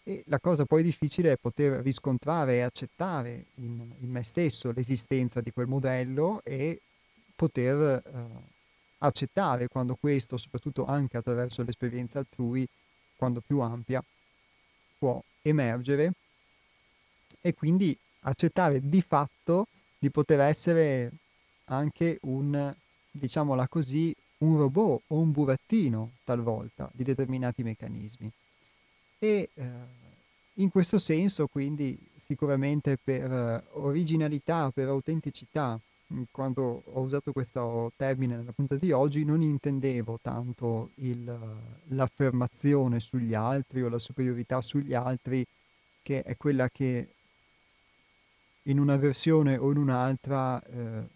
e 0.03 0.23
la 0.27 0.39
cosa 0.39 0.65
poi 0.65 0.83
difficile 0.83 1.31
è 1.31 1.37
poter 1.37 1.81
riscontrare 1.81 2.55
e 2.55 2.61
accettare 2.61 3.45
in, 3.55 3.89
in 3.99 4.09
me 4.09 4.21
stesso 4.23 4.71
l'esistenza 4.71 5.39
di 5.39 5.51
quel 5.51 5.67
modello 5.67 6.41
e 6.43 6.81
poter 7.35 8.03
eh, 8.05 8.11
accettare 8.99 9.69
quando 9.69 9.95
questo, 9.95 10.37
soprattutto 10.37 10.85
anche 10.85 11.15
attraverso 11.17 11.63
l'esperienza 11.63 12.19
altrui, 12.19 12.67
quando 13.15 13.41
più 13.45 13.59
ampia, 13.59 14.03
può 14.97 15.21
emergere 15.41 16.13
e 17.39 17.53
quindi 17.53 17.97
accettare 18.21 18.81
di 18.81 19.01
fatto 19.01 19.67
di 19.97 20.09
poter 20.09 20.41
essere 20.41 21.11
anche 21.65 22.17
un, 22.23 22.73
diciamola 23.09 23.67
così, 23.69 24.13
un 24.39 24.57
robot 24.57 25.03
o 25.07 25.17
un 25.17 25.31
burattino 25.31 26.11
talvolta 26.25 26.89
di 26.93 27.03
determinati 27.03 27.63
meccanismi. 27.63 28.31
E 29.23 29.47
eh, 29.53 29.63
in 30.55 30.69
questo 30.69 30.97
senso, 30.97 31.47
quindi, 31.47 31.97
sicuramente 32.17 32.97
per 33.01 33.31
eh, 33.31 33.63
originalità, 33.75 34.69
per 34.69 34.89
autenticità, 34.89 35.79
mm, 36.13 36.23
quando 36.29 36.83
ho 36.83 36.99
usato 36.99 37.31
questo 37.31 37.93
termine 37.95 38.35
nella 38.35 38.51
puntata 38.51 38.83
di 38.83 38.91
oggi, 38.91 39.23
non 39.23 39.41
intendevo 39.41 40.19
tanto 40.21 40.89
il, 40.95 41.39
l'affermazione 41.87 42.99
sugli 42.99 43.33
altri 43.33 43.81
o 43.81 43.87
la 43.87 43.97
superiorità 43.97 44.59
sugli 44.59 44.93
altri, 44.93 45.45
che 46.01 46.21
è 46.23 46.35
quella 46.35 46.67
che 46.69 47.07
in 48.63 48.77
una 48.77 48.97
versione 48.97 49.55
o 49.55 49.71
in 49.71 49.77
un'altra 49.77 50.61
eh, 50.65 51.07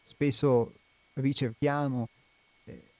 spesso 0.00 0.72
ricerchiamo 1.14 2.08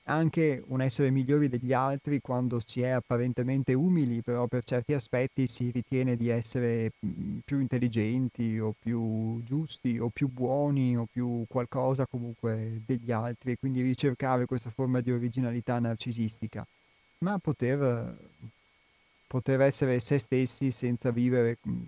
anche 0.05 0.63
un 0.67 0.81
essere 0.83 1.11
migliori 1.11 1.49
degli 1.49 1.73
altri 1.73 2.21
quando 2.21 2.61
si 2.65 2.83
è 2.83 2.89
apparentemente 2.89 3.73
umili, 3.73 4.23
però 4.23 4.47
per 4.47 4.65
certi 4.65 4.93
aspetti 4.93 5.47
si 5.47 5.71
ritiene 5.71 6.17
di 6.17 6.29
essere 6.29 6.93
mhmm, 6.99 7.41
più 7.45 7.61
intelligenti 7.61 8.59
o 8.59 8.75
più 8.79 9.43
giusti 9.45 9.99
o 9.99 10.11
più 10.11 10.29
buoni 10.29 10.97
o 10.97 11.07
più 11.11 11.45
qualcosa 11.49 12.07
comunque 12.07 12.83
degli 12.85 13.13
altri 13.13 13.53
e 13.53 13.57
quindi 13.59 13.81
ricercare 13.81 14.47
questa 14.47 14.71
forma 14.71 15.01
di 15.01 15.11
originalità 15.11 15.79
narcisistica, 15.79 16.67
ma 17.19 17.39
poter, 17.39 18.17
poter 19.27 19.61
essere 19.63 20.01
se 20.01 20.19
stessi 20.19 20.71
senza 20.71 21.11
vivere 21.11 21.57
mhmm, 21.63 21.85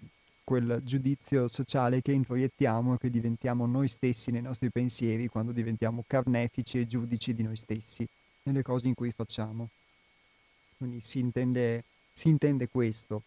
quel 0.47 0.81
giudizio 0.85 1.49
sociale 1.49 2.01
che 2.01 2.13
introiettiamo 2.13 2.95
e 2.95 2.99
che 2.99 3.11
diventiamo 3.11 3.67
noi 3.67 3.89
stessi 3.89 4.31
nei 4.31 4.43
nostri 4.43 4.71
pensieri 4.71 5.27
quando 5.27 5.51
diventiamo 5.51 6.05
carnefici 6.07 6.79
e 6.79 6.87
giudici 6.87 7.35
di 7.35 7.43
noi 7.43 7.57
stessi 7.57 8.07
nelle 8.45 8.63
cose 8.63 8.87
in 8.87 8.95
cui 8.95 9.11
facciamo. 9.11 9.71
Quindi 10.77 11.01
si 11.01 11.19
intende, 11.19 11.83
si 12.13 12.29
intende 12.29 12.69
questo. 12.69 13.25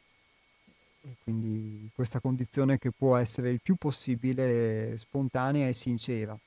E 1.02 1.16
quindi 1.22 1.90
questa 1.94 2.22
condizione 2.22 2.78
che 2.78 2.92
può 2.92 3.18
essere 3.18 3.50
il 3.50 3.60
più 3.62 3.76
possibile 3.76 4.98
spontanea 4.98 5.68
e 5.68 5.74
sincera. 5.74 6.40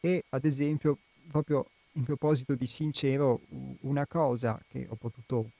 E 0.00 0.22
ad 0.28 0.44
esempio, 0.44 0.98
proprio 1.32 1.66
in 1.94 2.04
proposito 2.04 2.54
di 2.54 2.68
sincero, 2.68 3.40
una 3.80 4.06
cosa 4.06 4.62
che 4.70 4.86
ho 4.88 4.94
potuto 4.94 5.50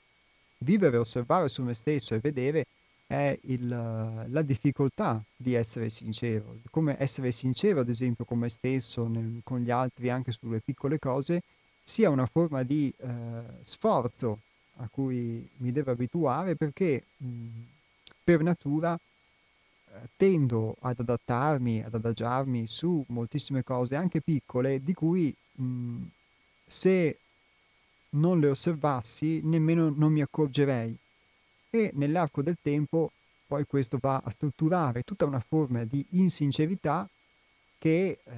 vivere, 0.59 0.99
osservare 0.99 1.49
su 1.49 1.65
me 1.65 1.75
stesso 1.75 2.15
e 2.15 2.21
vedere 2.21 2.65
è 3.13 3.39
il, 3.43 3.69
la 3.69 4.41
difficoltà 4.41 5.23
di 5.37 5.53
essere 5.53 5.91
sincero, 5.91 6.57
come 6.71 6.97
essere 6.99 7.31
sincero 7.31 7.81
ad 7.81 7.91
esempio 7.91 8.25
con 8.25 8.39
me 8.39 8.49
stesso, 8.49 9.07
nel, 9.07 9.43
con 9.45 9.61
gli 9.61 9.71
altri 9.71 10.09
anche 10.09 10.33
sulle 10.33 10.61
piccole 10.61 10.99
cose, 10.99 11.43
sia 11.85 12.09
una 12.09 12.25
forma 12.25 12.63
di 12.63 12.91
eh, 12.97 13.09
sforzo 13.61 14.39
a 14.77 14.89
cui 14.91 15.47
mi 15.59 15.73
devo 15.73 15.91
abituare 15.91 16.57
perché 16.57 17.05
mh, 17.19 17.27
per 18.25 18.43
natura 18.43 18.95
eh, 18.95 20.09
tendo 20.17 20.77
ad 20.81 20.99
adattarmi, 20.99 21.83
ad 21.83 21.93
adagiarmi 21.93 22.67
su 22.67 23.05
moltissime 23.09 23.63
cose, 23.63 23.95
anche 23.95 24.23
piccole, 24.23 24.83
di 24.83 24.95
cui 24.95 25.35
mh, 25.57 26.03
se 26.65 27.19
non 28.11 28.41
le 28.41 28.49
osservassi 28.49 29.43
nemmeno 29.45 29.93
non 29.95 30.13
mi 30.13 30.23
accorgerei 30.23 30.97
e 31.75 31.91
nell'arco 31.95 32.43
del 32.43 32.59
tempo 32.61 33.13
poi 33.47 33.65
questo 33.65 33.97
va 33.99 34.21
a 34.23 34.31
strutturare 34.31 35.03
tutta 35.03 35.25
una 35.25 35.41
forma 35.41 35.85
di 35.85 36.05
insincerità 36.11 37.09
che 37.79 38.19
eh, 38.23 38.33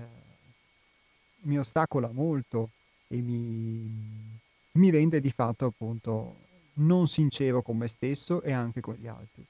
mi 1.43 1.59
ostacola 1.59 2.11
molto 2.13 2.71
e 3.09 3.17
mi, 3.17 4.39
mi 4.73 4.91
rende 4.91 5.21
di 5.21 5.31
fatto 5.31 5.67
appunto 5.67 6.37
non 6.75 7.09
sincero 7.09 7.61
con 7.61 7.77
me 7.77 7.89
stesso 7.89 8.41
e 8.41 8.53
anche 8.53 8.81
con 8.81 8.95
gli 8.95 9.09
altri. 9.09 9.45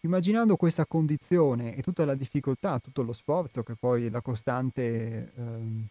Immaginando 0.00 0.56
questa 0.56 0.84
condizione 0.84 1.74
e 1.74 1.82
tutta 1.82 2.04
la 2.04 2.14
difficoltà, 2.14 2.80
tutto 2.80 3.02
lo 3.02 3.14
sforzo 3.14 3.62
che 3.62 3.74
poi 3.74 4.10
la 4.10 4.20
costante, 4.20 5.32
ehm, 5.34 5.86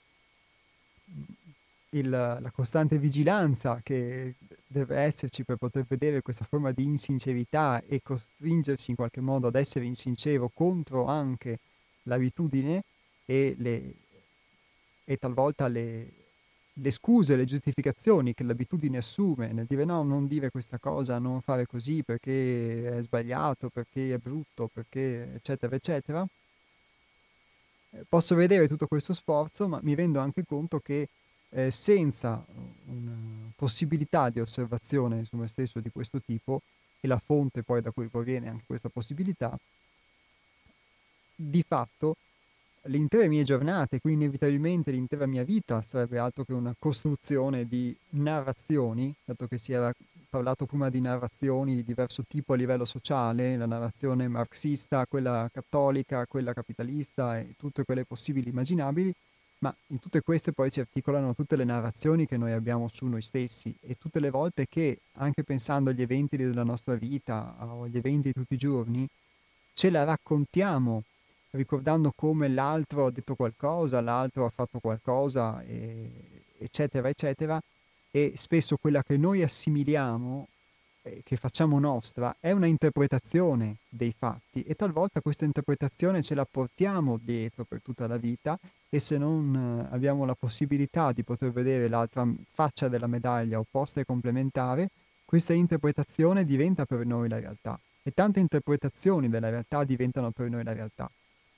il, 1.91 2.09
la 2.09 2.51
costante 2.53 2.97
vigilanza 2.97 3.79
che 3.83 4.35
deve 4.67 4.97
esserci 4.97 5.43
per 5.43 5.57
poter 5.57 5.85
vedere 5.87 6.21
questa 6.21 6.45
forma 6.45 6.71
di 6.71 6.83
insincerità 6.83 7.81
e 7.87 8.01
costringersi 8.01 8.91
in 8.91 8.95
qualche 8.95 9.21
modo 9.21 9.47
ad 9.47 9.55
essere 9.55 9.85
insincero 9.85 10.49
contro 10.53 11.05
anche 11.05 11.59
l'abitudine 12.03 12.83
e, 13.25 13.55
le, 13.57 13.93
e 15.03 15.17
talvolta 15.17 15.67
le, 15.67 16.09
le 16.73 16.91
scuse, 16.91 17.35
le 17.35 17.45
giustificazioni 17.45 18.33
che 18.33 18.43
l'abitudine 18.43 18.97
assume 18.97 19.51
nel 19.51 19.65
dire 19.65 19.83
no, 19.83 20.03
non 20.03 20.27
dire 20.27 20.49
questa 20.49 20.77
cosa, 20.77 21.19
non 21.19 21.41
fare 21.41 21.65
così 21.65 22.03
perché 22.03 22.97
è 22.97 23.01
sbagliato, 23.03 23.69
perché 23.69 24.13
è 24.13 24.17
brutto, 24.17 24.69
perché 24.73 25.33
eccetera 25.35 25.75
eccetera, 25.75 26.25
eh, 27.91 28.05
posso 28.07 28.35
vedere 28.35 28.67
tutto 28.69 28.87
questo 28.87 29.13
sforzo, 29.13 29.67
ma 29.67 29.79
mi 29.83 29.93
rendo 29.95 30.19
anche 30.19 30.45
conto 30.45 30.79
che 30.79 31.09
eh, 31.51 31.71
senza 31.71 32.43
una 32.85 33.51
possibilità 33.55 34.29
di 34.29 34.39
osservazione 34.39 35.23
su 35.25 35.35
me 35.35 35.47
stesso 35.47 35.79
di 35.79 35.89
questo 35.91 36.19
tipo, 36.21 36.61
e 36.99 37.07
la 37.07 37.21
fonte 37.23 37.63
poi 37.63 37.81
da 37.81 37.91
cui 37.91 38.07
proviene 38.07 38.49
anche 38.49 38.63
questa 38.65 38.89
possibilità, 38.89 39.57
di 41.35 41.63
fatto 41.67 42.15
le 42.85 42.97
intere 42.97 43.27
mie 43.27 43.43
giornate, 43.43 43.99
quindi 43.99 44.23
inevitabilmente 44.23 44.91
l'intera 44.91 45.27
mia 45.27 45.43
vita 45.43 45.81
sarebbe 45.81 46.17
altro 46.17 46.43
che 46.43 46.53
una 46.53 46.75
costruzione 46.77 47.67
di 47.67 47.95
narrazioni, 48.11 49.13
dato 49.23 49.47
che 49.47 49.57
si 49.57 49.71
era 49.71 49.93
parlato 50.29 50.65
prima 50.65 50.89
di 50.89 51.01
narrazioni 51.01 51.75
di 51.75 51.83
diverso 51.83 52.23
tipo 52.27 52.53
a 52.53 52.55
livello 52.55 52.85
sociale, 52.85 53.57
la 53.57 53.65
narrazione 53.65 54.27
marxista, 54.27 55.05
quella 55.05 55.49
cattolica, 55.51 56.25
quella 56.25 56.53
capitalista 56.53 57.37
e 57.37 57.53
tutte 57.57 57.83
quelle 57.83 58.05
possibili 58.05 58.49
immaginabili, 58.49 59.13
ma 59.61 59.75
in 59.87 59.99
tutte 59.99 60.21
queste 60.21 60.53
poi 60.53 60.69
si 60.71 60.79
articolano 60.79 61.35
tutte 61.35 61.55
le 61.55 61.63
narrazioni 61.63 62.25
che 62.25 62.37
noi 62.37 62.51
abbiamo 62.51 62.87
su 62.87 63.05
noi 63.05 63.21
stessi 63.21 63.75
e 63.81 63.95
tutte 63.99 64.19
le 64.19 64.31
volte 64.31 64.65
che, 64.67 65.01
anche 65.13 65.43
pensando 65.43 65.91
agli 65.91 66.01
eventi 66.01 66.35
della 66.35 66.63
nostra 66.63 66.95
vita 66.95 67.55
o 67.59 67.83
agli 67.83 67.97
eventi 67.97 68.29
di 68.29 68.33
tutti 68.33 68.55
i 68.55 68.57
giorni, 68.57 69.07
ce 69.73 69.89
la 69.91 70.03
raccontiamo 70.03 71.03
ricordando 71.51 72.11
come 72.15 72.47
l'altro 72.47 73.05
ha 73.05 73.11
detto 73.11 73.35
qualcosa, 73.35 74.01
l'altro 74.01 74.45
ha 74.45 74.49
fatto 74.49 74.79
qualcosa, 74.79 75.61
e, 75.61 76.09
eccetera, 76.57 77.07
eccetera, 77.09 77.61
e 78.09 78.33
spesso 78.37 78.77
quella 78.77 79.03
che 79.03 79.17
noi 79.17 79.43
assimiliamo, 79.43 80.47
eh, 81.03 81.21
che 81.23 81.35
facciamo 81.35 81.77
nostra, 81.77 82.35
è 82.39 82.49
una 82.51 82.67
interpretazione 82.67 83.77
dei 83.89 84.13
fatti 84.17 84.63
e 84.63 84.73
talvolta 84.73 85.21
questa 85.21 85.45
interpretazione 85.45 86.23
ce 86.23 86.33
la 86.33 86.47
portiamo 86.49 87.19
dietro 87.21 87.63
per 87.63 87.81
tutta 87.83 88.07
la 88.07 88.17
vita 88.17 88.57
e 88.93 88.99
se 88.99 89.17
non 89.17 89.55
eh, 89.55 89.93
abbiamo 89.93 90.25
la 90.25 90.35
possibilità 90.35 91.13
di 91.13 91.23
poter 91.23 91.51
vedere 91.51 91.87
l'altra 91.87 92.27
faccia 92.49 92.89
della 92.89 93.07
medaglia 93.07 93.57
opposta 93.57 94.01
e 94.01 94.05
complementare, 94.05 94.89
questa 95.23 95.53
interpretazione 95.53 96.43
diventa 96.43 96.83
per 96.85 97.05
noi 97.05 97.29
la 97.29 97.39
realtà 97.39 97.79
e 98.03 98.11
tante 98.11 98.41
interpretazioni 98.41 99.29
della 99.29 99.49
realtà 99.49 99.85
diventano 99.85 100.31
per 100.31 100.49
noi 100.49 100.65
la 100.65 100.73
realtà. 100.73 101.09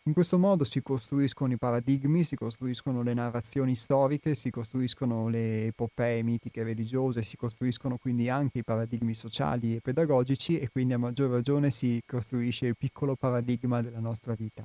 In 0.04 0.14
questo 0.14 0.38
modo 0.38 0.64
si 0.64 0.84
costruiscono 0.84 1.54
i 1.54 1.58
paradigmi, 1.58 2.24
si 2.24 2.36
costruiscono 2.36 3.02
le 3.02 3.16
narrazioni 3.16 3.74
storiche, 3.74 4.36
si 4.36 4.52
costruiscono 4.52 5.28
le 5.28 5.68
epopee 5.68 6.22
mitiche 6.22 6.62
religiose, 6.62 7.24
si 7.24 7.36
costruiscono 7.36 7.98
quindi 7.98 8.30
anche 8.30 8.60
i 8.60 8.64
paradigmi 8.64 9.16
sociali 9.16 9.76
e 9.76 9.82
pedagogici 9.82 10.60
e 10.60 10.70
quindi 10.70 10.94
a 10.94 11.00
maggior 11.00 11.32
ragione 11.32 11.72
si 11.72 12.00
costruisce 12.06 12.68
il 12.68 12.76
piccolo 12.78 13.16
paradigma 13.16 13.82
della 13.82 14.02
nostra 14.02 14.36
vita. 14.36 14.64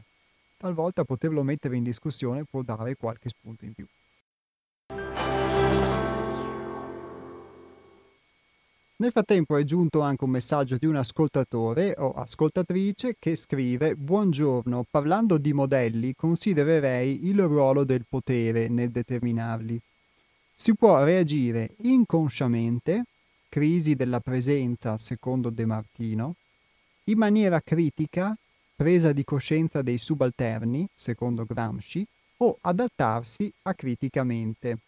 Talvolta 0.59 1.05
poterlo 1.05 1.45
mettere 1.45 1.77
in 1.77 1.85
discussione 1.85 2.43
può 2.45 2.63
dare 2.63 2.97
qualche 2.97 3.29
spunto 3.29 3.65
in 3.65 3.75
più. 3.75 3.87
Nel 8.97 9.13
frattempo 9.13 9.57
è 9.57 9.63
giunto 9.63 10.01
anche 10.01 10.25
un 10.25 10.31
messaggio 10.31 10.77
di 10.77 10.87
un 10.87 10.97
ascoltatore 10.97 11.95
o 11.97 12.11
ascoltatrice 12.15 13.15
che 13.21 13.37
scrive 13.37 13.95
Buongiorno, 13.95 14.85
parlando 14.91 15.39
di 15.39 15.53
modelli 15.53 16.17
considererei 16.17 17.29
il 17.29 17.41
ruolo 17.41 17.85
del 17.85 18.05
potere 18.09 18.67
nel 18.67 18.91
determinarli. 18.91 19.81
Si 20.57 20.75
può 20.75 21.05
reagire 21.05 21.77
inconsciamente, 21.83 23.05
crisi 23.49 23.95
della 23.95 24.19
presenza 24.19 24.99
secondo 24.99 25.51
De 25.51 25.65
Martino, 25.65 26.35
in 27.05 27.19
maniera 27.19 27.61
critica, 27.61 28.37
presa 28.79 29.11
di 29.11 29.25
coscienza 29.25 29.83
dei 29.83 29.99
subalterni 29.99 30.89
secondo 30.95 31.45
Gramsci, 31.45 32.07
o 32.37 32.59
adattarsi 32.61 33.53
acriticamente. 33.63 34.79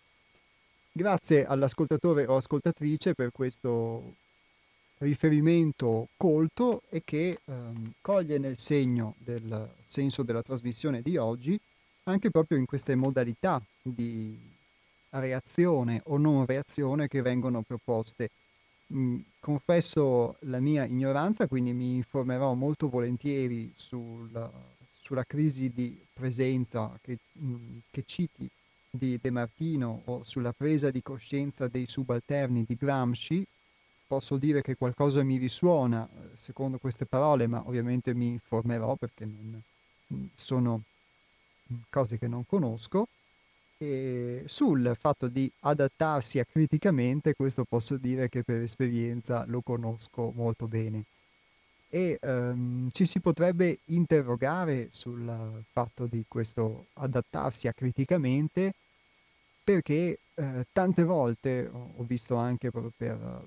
Grazie 0.93 1.45
all'ascoltatore 1.45 2.25
o 2.27 2.37
ascoltatrice 2.37 3.15
per 3.15 3.33
questo 3.33 4.15
riferimento 4.99 6.07
colto 6.17 6.83
e 6.89 7.03
che 7.05 7.41
ehm, 7.45 7.95
coglie 8.01 8.39
nel 8.39 8.59
segno 8.59 9.17
del 9.19 9.69
senso 9.81 10.23
della 10.23 10.43
trasmissione 10.43 11.03
di 11.03 11.17
oggi 11.17 11.59
anche 12.05 12.31
proprio 12.31 12.59
in 12.59 12.67
queste 12.67 12.95
modalità 12.95 13.61
di 13.83 14.39
reazione 15.11 16.01
o 16.05 16.17
non 16.17 16.47
reazione 16.47 17.09
che 17.09 17.23
vengono 17.23 17.63
proposte. 17.63 18.31
Mm, 18.95 19.19
confesso 19.41 20.37
la 20.41 20.61
mia 20.61 20.85
ignoranza, 20.85 21.49
quindi 21.49 21.73
mi 21.73 21.97
informerò 21.97 22.55
molto 22.55 22.89
volentieri 22.89 23.73
sulla, 23.75 24.51
sulla 25.01 25.25
crisi 25.25 25.71
di 25.71 25.99
presenza 26.13 26.97
che, 27.03 27.19
mm, 27.39 27.79
che 27.91 28.05
citi 28.05 28.49
di 28.91 29.19
De 29.21 29.31
Martino 29.31 30.03
o 30.07 30.23
sulla 30.25 30.53
presa 30.53 30.91
di 30.91 31.03
coscienza 31.03 31.69
dei 31.69 31.87
subalterni 31.87 32.65
di 32.67 32.77
Gramsci, 32.77 33.47
posso 34.07 34.37
dire 34.37 34.61
che 34.61 34.77
qualcosa 34.77 35.23
mi 35.23 35.37
risuona 35.37 36.07
eh, 36.07 36.37
secondo 36.37 36.79
queste 36.79 37.07
parole, 37.07 37.47
ma 37.47 37.63
ovviamente 37.65 38.13
mi 38.13 38.27
informerò 38.27 38.97
perché 38.97 39.25
non, 39.25 39.63
mm, 40.15 40.27
sono 40.35 40.83
mm, 41.73 41.79
cose 41.89 42.19
che 42.19 42.29
non 42.29 42.45
conosco. 42.45 43.07
E 43.83 44.43
sul 44.45 44.95
fatto 45.01 45.29
di 45.29 45.51
adattarsi 45.61 46.39
acriticamente, 46.39 47.33
questo 47.33 47.65
posso 47.65 47.97
dire 47.97 48.29
che 48.29 48.43
per 48.43 48.61
esperienza 48.61 49.45
lo 49.47 49.63
conosco 49.63 50.33
molto 50.37 50.69
bene. 50.69 51.05
E 51.89 52.19
um, 52.21 52.91
ci 52.93 53.07
si 53.07 53.21
potrebbe 53.21 53.79
interrogare 53.87 54.89
sul 54.91 55.65
fatto 55.71 56.05
di 56.05 56.25
questo 56.29 56.89
adattarsi 56.93 57.69
acriticamente 57.69 58.75
perché 59.65 60.19
eh, 60.35 60.67
tante 60.73 61.03
volte 61.03 61.71
ho 61.73 62.03
visto 62.03 62.35
anche 62.37 62.71
proprio 62.71 62.93
per, 62.95 63.43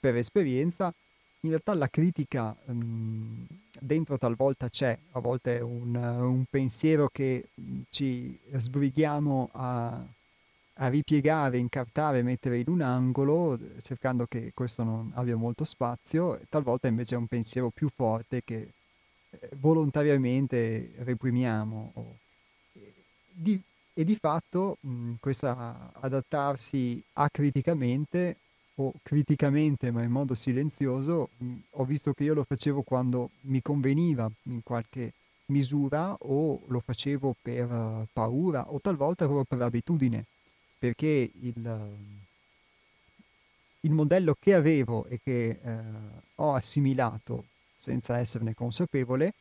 per 0.00 0.16
esperienza, 0.16 0.92
in 1.40 1.50
realtà 1.50 1.74
la 1.74 1.88
critica 1.88 2.56
um, 2.66 3.46
dentro 3.78 4.18
talvolta 4.18 4.68
c'è, 4.68 4.96
a 5.12 5.20
volte 5.20 5.58
è 5.58 5.60
un, 5.60 5.94
un 5.94 6.44
pensiero 6.50 7.08
che 7.08 7.48
ci 7.90 8.36
sbrighiamo 8.52 9.50
a, 9.52 10.04
a, 10.74 10.88
ripiegare, 10.88 11.58
incartare, 11.58 12.22
mettere 12.22 12.58
in 12.58 12.68
un 12.68 12.80
angolo, 12.80 13.58
cercando 13.82 14.26
che 14.26 14.50
questo 14.52 14.82
non 14.82 15.12
abbia 15.14 15.36
molto 15.36 15.64
spazio, 15.64 16.40
talvolta 16.48 16.88
invece 16.88 17.14
è 17.14 17.18
un 17.18 17.26
pensiero 17.26 17.70
più 17.70 17.88
forte 17.94 18.42
che 18.44 18.72
eh, 19.30 19.48
volontariamente 19.58 20.92
reprimiamo. 20.98 22.16
Di, 23.30 23.62
e 23.94 24.04
di 24.04 24.16
fatto 24.16 24.78
mh, 24.80 25.14
questa 25.20 25.92
adattarsi 26.00 27.00
acriticamente 27.14 28.36
o 28.80 28.92
criticamente 29.02 29.90
ma 29.90 30.02
in 30.02 30.10
modo 30.10 30.34
silenzioso 30.34 31.30
mh, 31.38 31.54
ho 31.70 31.84
visto 31.84 32.12
che 32.12 32.24
io 32.24 32.34
lo 32.34 32.44
facevo 32.44 32.82
quando 32.82 33.30
mi 33.42 33.60
conveniva 33.60 34.30
in 34.44 34.62
qualche 34.62 35.12
misura 35.46 36.14
o 36.20 36.60
lo 36.66 36.80
facevo 36.80 37.36
per 37.40 37.70
uh, 37.70 38.06
paura 38.12 38.70
o 38.70 38.80
talvolta 38.80 39.24
proprio 39.24 39.44
per 39.44 39.62
abitudine 39.62 40.24
perché 40.78 41.30
il, 41.40 41.96
il 43.80 43.90
modello 43.90 44.36
che 44.38 44.54
avevo 44.54 45.06
e 45.06 45.18
che 45.22 45.58
uh, 45.60 45.70
ho 46.36 46.54
assimilato 46.54 47.46
senza 47.74 48.18
esserne 48.18 48.54
consapevole 48.54 49.34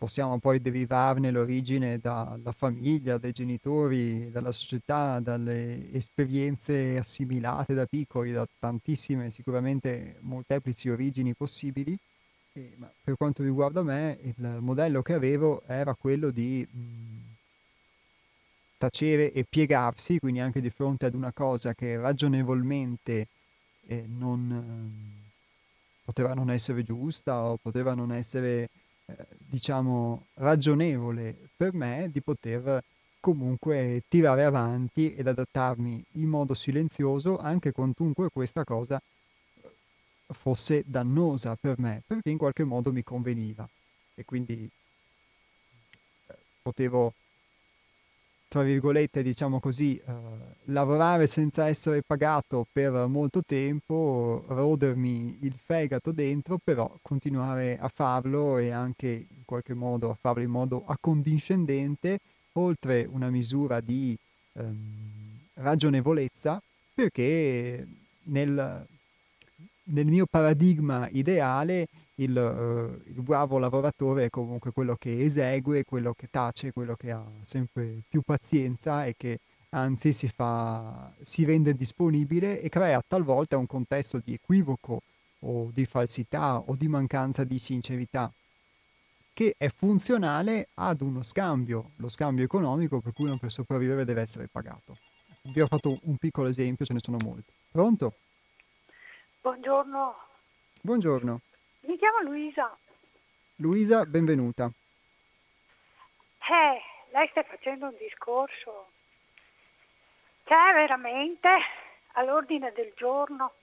possiamo 0.00 0.38
poi 0.38 0.62
derivarne 0.62 1.30
l'origine 1.30 1.98
dalla 1.98 2.52
famiglia, 2.52 3.18
dai 3.18 3.32
genitori, 3.32 4.30
dalla 4.30 4.50
società, 4.50 5.20
dalle 5.20 5.92
esperienze 5.92 6.96
assimilate 6.96 7.74
da 7.74 7.84
piccoli, 7.84 8.32
da 8.32 8.48
tantissime, 8.58 9.28
sicuramente 9.28 10.16
molteplici 10.20 10.88
origini 10.88 11.34
possibili. 11.34 11.94
E, 12.54 12.78
per 13.04 13.14
quanto 13.18 13.42
riguarda 13.42 13.82
me, 13.82 14.18
il 14.22 14.56
modello 14.60 15.02
che 15.02 15.12
avevo 15.12 15.62
era 15.66 15.92
quello 15.92 16.30
di 16.30 16.66
mh, 16.66 17.34
tacere 18.78 19.32
e 19.32 19.44
piegarsi, 19.44 20.18
quindi 20.18 20.40
anche 20.40 20.62
di 20.62 20.70
fronte 20.70 21.04
ad 21.04 21.14
una 21.14 21.32
cosa 21.34 21.74
che 21.74 21.98
ragionevolmente 21.98 23.28
eh, 23.86 24.06
non, 24.08 24.50
eh, 24.50 25.30
poteva 26.06 26.32
non 26.32 26.50
essere 26.50 26.82
giusta 26.84 27.42
o 27.42 27.58
poteva 27.58 27.92
non 27.92 28.12
essere 28.12 28.70
diciamo, 29.50 30.26
ragionevole 30.34 31.36
per 31.56 31.74
me 31.74 32.08
di 32.12 32.22
poter 32.22 32.82
comunque 33.18 34.04
tirare 34.08 34.44
avanti 34.44 35.14
ed 35.14 35.26
adattarmi 35.26 36.04
in 36.12 36.28
modo 36.28 36.54
silenzioso 36.54 37.36
anche 37.36 37.72
quantunque 37.72 38.30
questa 38.30 38.64
cosa 38.64 39.02
fosse 40.32 40.84
dannosa 40.86 41.56
per 41.56 41.78
me, 41.78 42.02
perché 42.06 42.30
in 42.30 42.38
qualche 42.38 42.64
modo 42.64 42.92
mi 42.92 43.02
conveniva. 43.02 43.68
E 44.14 44.24
quindi 44.24 44.70
eh, 46.26 46.38
potevo, 46.62 47.12
tra 48.50 48.62
virgolette, 48.64 49.22
diciamo 49.22 49.60
così, 49.60 49.96
eh, 49.96 50.12
lavorare 50.64 51.28
senza 51.28 51.68
essere 51.68 52.02
pagato 52.02 52.66
per 52.72 53.06
molto 53.06 53.44
tempo, 53.46 54.42
rodermi 54.48 55.38
il 55.42 55.54
fegato 55.56 56.10
dentro, 56.10 56.58
però 56.58 56.92
continuare 57.00 57.78
a 57.78 57.86
farlo 57.86 58.58
e 58.58 58.70
anche 58.70 59.06
in 59.06 59.44
qualche 59.44 59.72
modo 59.74 60.10
a 60.10 60.16
farlo 60.20 60.42
in 60.42 60.50
modo 60.50 60.82
accondiscendente, 60.84 62.18
oltre 62.54 63.06
una 63.08 63.30
misura 63.30 63.78
di 63.78 64.18
ehm, 64.54 65.38
ragionevolezza, 65.54 66.60
perché 66.92 67.86
nel 68.24 68.84
nel 69.92 70.06
mio 70.06 70.26
paradigma 70.26 71.08
ideale 71.10 71.86
il, 72.22 72.36
uh, 72.36 73.10
il, 73.10 73.22
bravo 73.22 73.58
lavoratore 73.58 74.26
è 74.26 74.30
comunque 74.30 74.72
quello 74.72 74.96
che 74.96 75.22
esegue, 75.22 75.84
quello 75.84 76.14
che 76.14 76.28
tace, 76.30 76.72
quello 76.72 76.94
che 76.94 77.10
ha 77.10 77.24
sempre 77.42 78.02
più 78.08 78.22
pazienza 78.22 79.04
e 79.04 79.14
che 79.16 79.40
anzi 79.70 80.12
si, 80.12 80.28
fa, 80.28 81.12
si 81.20 81.44
rende 81.44 81.74
disponibile 81.74 82.60
e 82.60 82.68
crea 82.68 83.02
talvolta 83.06 83.56
un 83.56 83.66
contesto 83.66 84.20
di 84.22 84.34
equivoco 84.34 85.02
o 85.40 85.70
di 85.72 85.84
falsità 85.86 86.58
o 86.58 86.74
di 86.76 86.88
mancanza 86.88 87.44
di 87.44 87.58
sincerità 87.58 88.30
che 89.32 89.54
è 89.56 89.68
funzionale 89.68 90.68
ad 90.74 91.00
uno 91.00 91.22
scambio, 91.22 91.92
lo 91.96 92.10
scambio 92.10 92.44
economico 92.44 93.00
per 93.00 93.14
cui 93.14 93.24
uno 93.24 93.38
per 93.38 93.50
sopravvivere 93.50 94.04
deve 94.04 94.20
essere 94.20 94.48
pagato. 94.48 94.98
Vi 95.42 95.60
ho 95.60 95.66
fatto 95.66 95.98
un 96.02 96.18
piccolo 96.18 96.48
esempio, 96.48 96.84
ce 96.84 96.92
ne 96.92 96.98
sono 97.00 97.16
molti. 97.22 97.50
Pronto? 97.70 98.12
Buongiorno. 99.40 100.14
Buongiorno. 100.82 101.40
Mi 101.90 101.98
chiamo 101.98 102.20
Luisa. 102.20 102.78
Luisa, 103.56 104.06
benvenuta. 104.06 104.70
Eh, 106.48 106.82
lei 107.10 107.28
sta 107.30 107.42
facendo 107.42 107.86
un 107.86 107.96
discorso 107.98 108.90
che 110.44 110.54
è 110.54 110.72
veramente 110.72 111.48
all'ordine 112.12 112.70
del 112.70 112.92
giorno. 112.94 113.54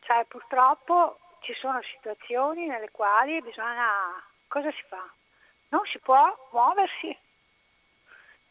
Cioè, 0.00 0.24
purtroppo 0.24 1.20
ci 1.42 1.54
sono 1.54 1.80
situazioni 1.82 2.66
nelle 2.66 2.90
quali 2.90 3.40
bisogna... 3.42 3.88
Cosa 4.48 4.72
si 4.72 4.82
fa? 4.88 5.08
Non 5.68 5.82
si 5.84 6.00
può 6.00 6.48
muoversi 6.50 7.16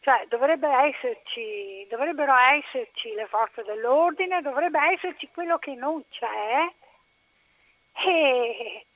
cioè 0.00 0.24
dovrebbe 0.30 0.66
esserci, 0.66 1.86
dovrebbero 1.90 2.34
esserci 2.34 3.12
le 3.12 3.26
forze 3.26 3.62
dell'ordine, 3.64 4.40
dovrebbe 4.40 4.78
esserci 4.94 5.28
quello 5.28 5.58
che 5.58 5.74
non 5.74 6.02
c'è 6.08 6.72
e 8.06 8.86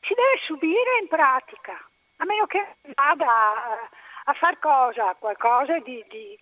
si 0.00 0.14
deve 0.14 0.38
subire 0.44 0.98
in 1.00 1.08
pratica, 1.08 1.78
a 2.16 2.24
meno 2.24 2.46
che 2.46 2.76
vada 2.94 3.88
a, 4.24 4.32
far 4.34 4.58
cosa, 4.58 5.14
qualcosa 5.14 5.78
di, 5.78 6.04
di, 6.08 6.38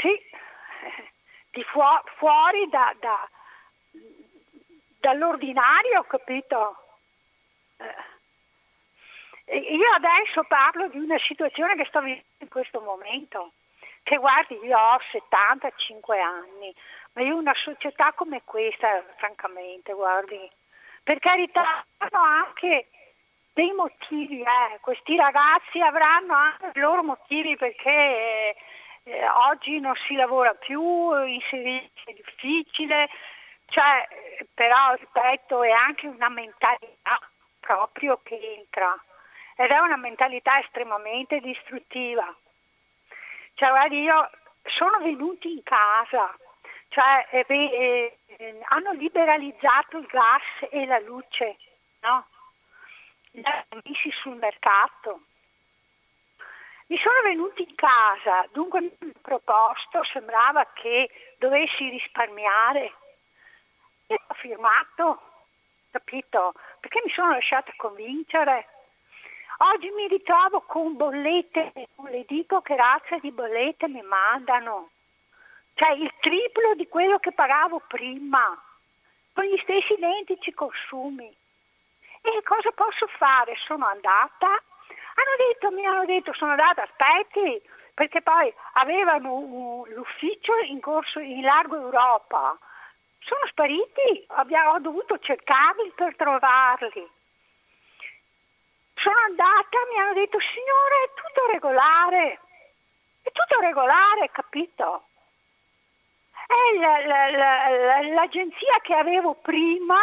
sì, 0.00 0.20
di 1.50 1.62
fuo- 1.64 2.02
fuori 2.16 2.68
da, 2.68 2.94
da, 2.98 3.28
dall'ordinario, 5.00 6.02
capito? 6.04 6.78
Eh 7.76 8.12
io 9.46 9.90
adesso 9.92 10.42
parlo 10.44 10.88
di 10.88 10.98
una 10.98 11.18
situazione 11.18 11.76
che 11.76 11.84
sto 11.84 12.00
vivendo 12.00 12.24
in 12.38 12.48
questo 12.48 12.80
momento, 12.80 13.52
che 14.02 14.16
guardi, 14.16 14.58
io 14.62 14.78
ho 14.78 14.98
75 15.10 16.18
anni, 16.18 16.74
ma 17.12 17.22
io 17.22 17.36
una 17.36 17.54
società 17.54 18.12
come 18.12 18.42
questa, 18.44 19.04
francamente, 19.16 19.92
guardi, 19.92 20.50
per 21.04 21.18
carità, 21.18 21.84
hanno 21.98 22.24
anche 22.24 22.88
dei 23.52 23.70
motivi, 23.72 24.40
eh. 24.40 24.78
questi 24.80 25.16
ragazzi 25.16 25.80
avranno 25.80 26.34
anche 26.34 26.72
i 26.74 26.80
loro 26.80 27.04
motivi 27.04 27.56
perché 27.56 28.56
eh, 29.04 29.28
oggi 29.48 29.78
non 29.78 29.94
si 30.06 30.14
lavora 30.14 30.54
più, 30.54 31.14
in 31.24 31.40
servizi 31.48 32.02
è 32.06 32.12
difficile, 32.14 33.08
cioè, 33.66 34.08
però 34.54 34.94
ripeto 34.94 35.62
è 35.62 35.70
anche 35.70 36.06
una 36.08 36.28
mentalità 36.30 37.18
proprio 37.60 38.20
che 38.22 38.38
entra 38.58 38.98
ed 39.56 39.70
è 39.70 39.78
una 39.78 39.96
mentalità 39.96 40.58
estremamente 40.58 41.38
distruttiva. 41.40 42.34
Cioè, 43.54 43.68
guardi, 43.68 44.00
io 44.00 44.30
sono 44.64 44.98
venuti 44.98 45.52
in 45.52 45.62
casa, 45.62 46.34
cioè 46.94 47.26
eh, 47.30 47.44
eh, 47.48 48.18
eh, 48.26 48.60
hanno 48.68 48.92
liberalizzato 48.92 49.98
il 49.98 50.06
gas 50.06 50.70
e 50.70 50.86
la 50.86 51.00
luce, 51.00 51.56
no? 52.02 52.26
Li 53.32 53.42
hanno 53.44 53.82
messi 53.82 54.12
sul 54.12 54.36
mercato. 54.36 55.22
Mi 56.86 56.96
sono 56.98 57.20
venuti 57.24 57.62
in 57.62 57.74
casa, 57.74 58.46
dunque 58.52 58.80
mi 58.80 58.92
hanno 59.00 59.12
proposto, 59.20 60.04
sembrava 60.04 60.64
che 60.72 61.10
dovessi 61.38 61.88
risparmiare. 61.88 62.92
E 64.06 64.14
ho 64.14 64.34
firmato, 64.34 65.20
capito? 65.90 66.54
Perché 66.78 67.00
mi 67.04 67.10
sono 67.10 67.32
lasciata 67.32 67.72
convincere 67.76 68.68
Oggi 69.58 69.88
mi 69.90 70.08
ritrovo 70.08 70.62
con 70.62 70.96
bollette, 70.96 71.72
non 71.96 72.10
le 72.10 72.24
dico 72.26 72.60
che 72.60 72.74
razza 72.74 73.18
di 73.18 73.30
bollette 73.30 73.86
mi 73.86 74.02
mandano, 74.02 74.90
cioè 75.74 75.90
il 75.90 76.12
triplo 76.20 76.74
di 76.74 76.88
quello 76.88 77.18
che 77.18 77.32
pagavo 77.32 77.82
prima, 77.88 78.60
con 79.32 79.44
gli 79.44 79.58
stessi 79.62 79.94
identici 79.94 80.52
consumi. 80.52 81.34
E 82.22 82.42
cosa 82.44 82.70
posso 82.70 83.06
fare? 83.18 83.54
Sono 83.66 83.86
andata, 83.86 84.46
hanno 84.46 85.36
detto, 85.36 85.70
mi 85.70 85.84
hanno 85.84 86.04
detto, 86.04 86.32
sono 86.32 86.52
andata, 86.52 86.82
aspetti, 86.82 87.60
perché 87.92 88.22
poi 88.22 88.52
avevano 88.74 89.84
l'ufficio 89.88 90.56
in 90.58 90.80
corso 90.80 91.18
in 91.18 91.42
largo 91.42 91.76
Europa. 91.76 92.56
Sono 93.20 93.46
spariti, 93.46 94.26
ho 94.28 94.78
dovuto 94.80 95.18
cercarli 95.18 95.92
per 95.94 96.14
trovarli. 96.16 97.10
Sono 98.94 99.18
andata, 99.26 99.78
mi 99.90 100.00
hanno 100.00 100.14
detto, 100.14 100.38
signore, 100.40 101.04
è 101.04 101.14
tutto 101.14 101.46
regolare, 101.52 102.40
è 103.22 103.30
tutto 103.32 103.60
regolare, 103.60 104.30
capito? 104.30 105.06
È 106.46 106.78
la, 106.78 107.06
la, 107.06 107.30
la, 107.30 108.00
l'agenzia 108.12 108.78
che 108.82 108.94
avevo 108.94 109.34
prima 109.34 109.98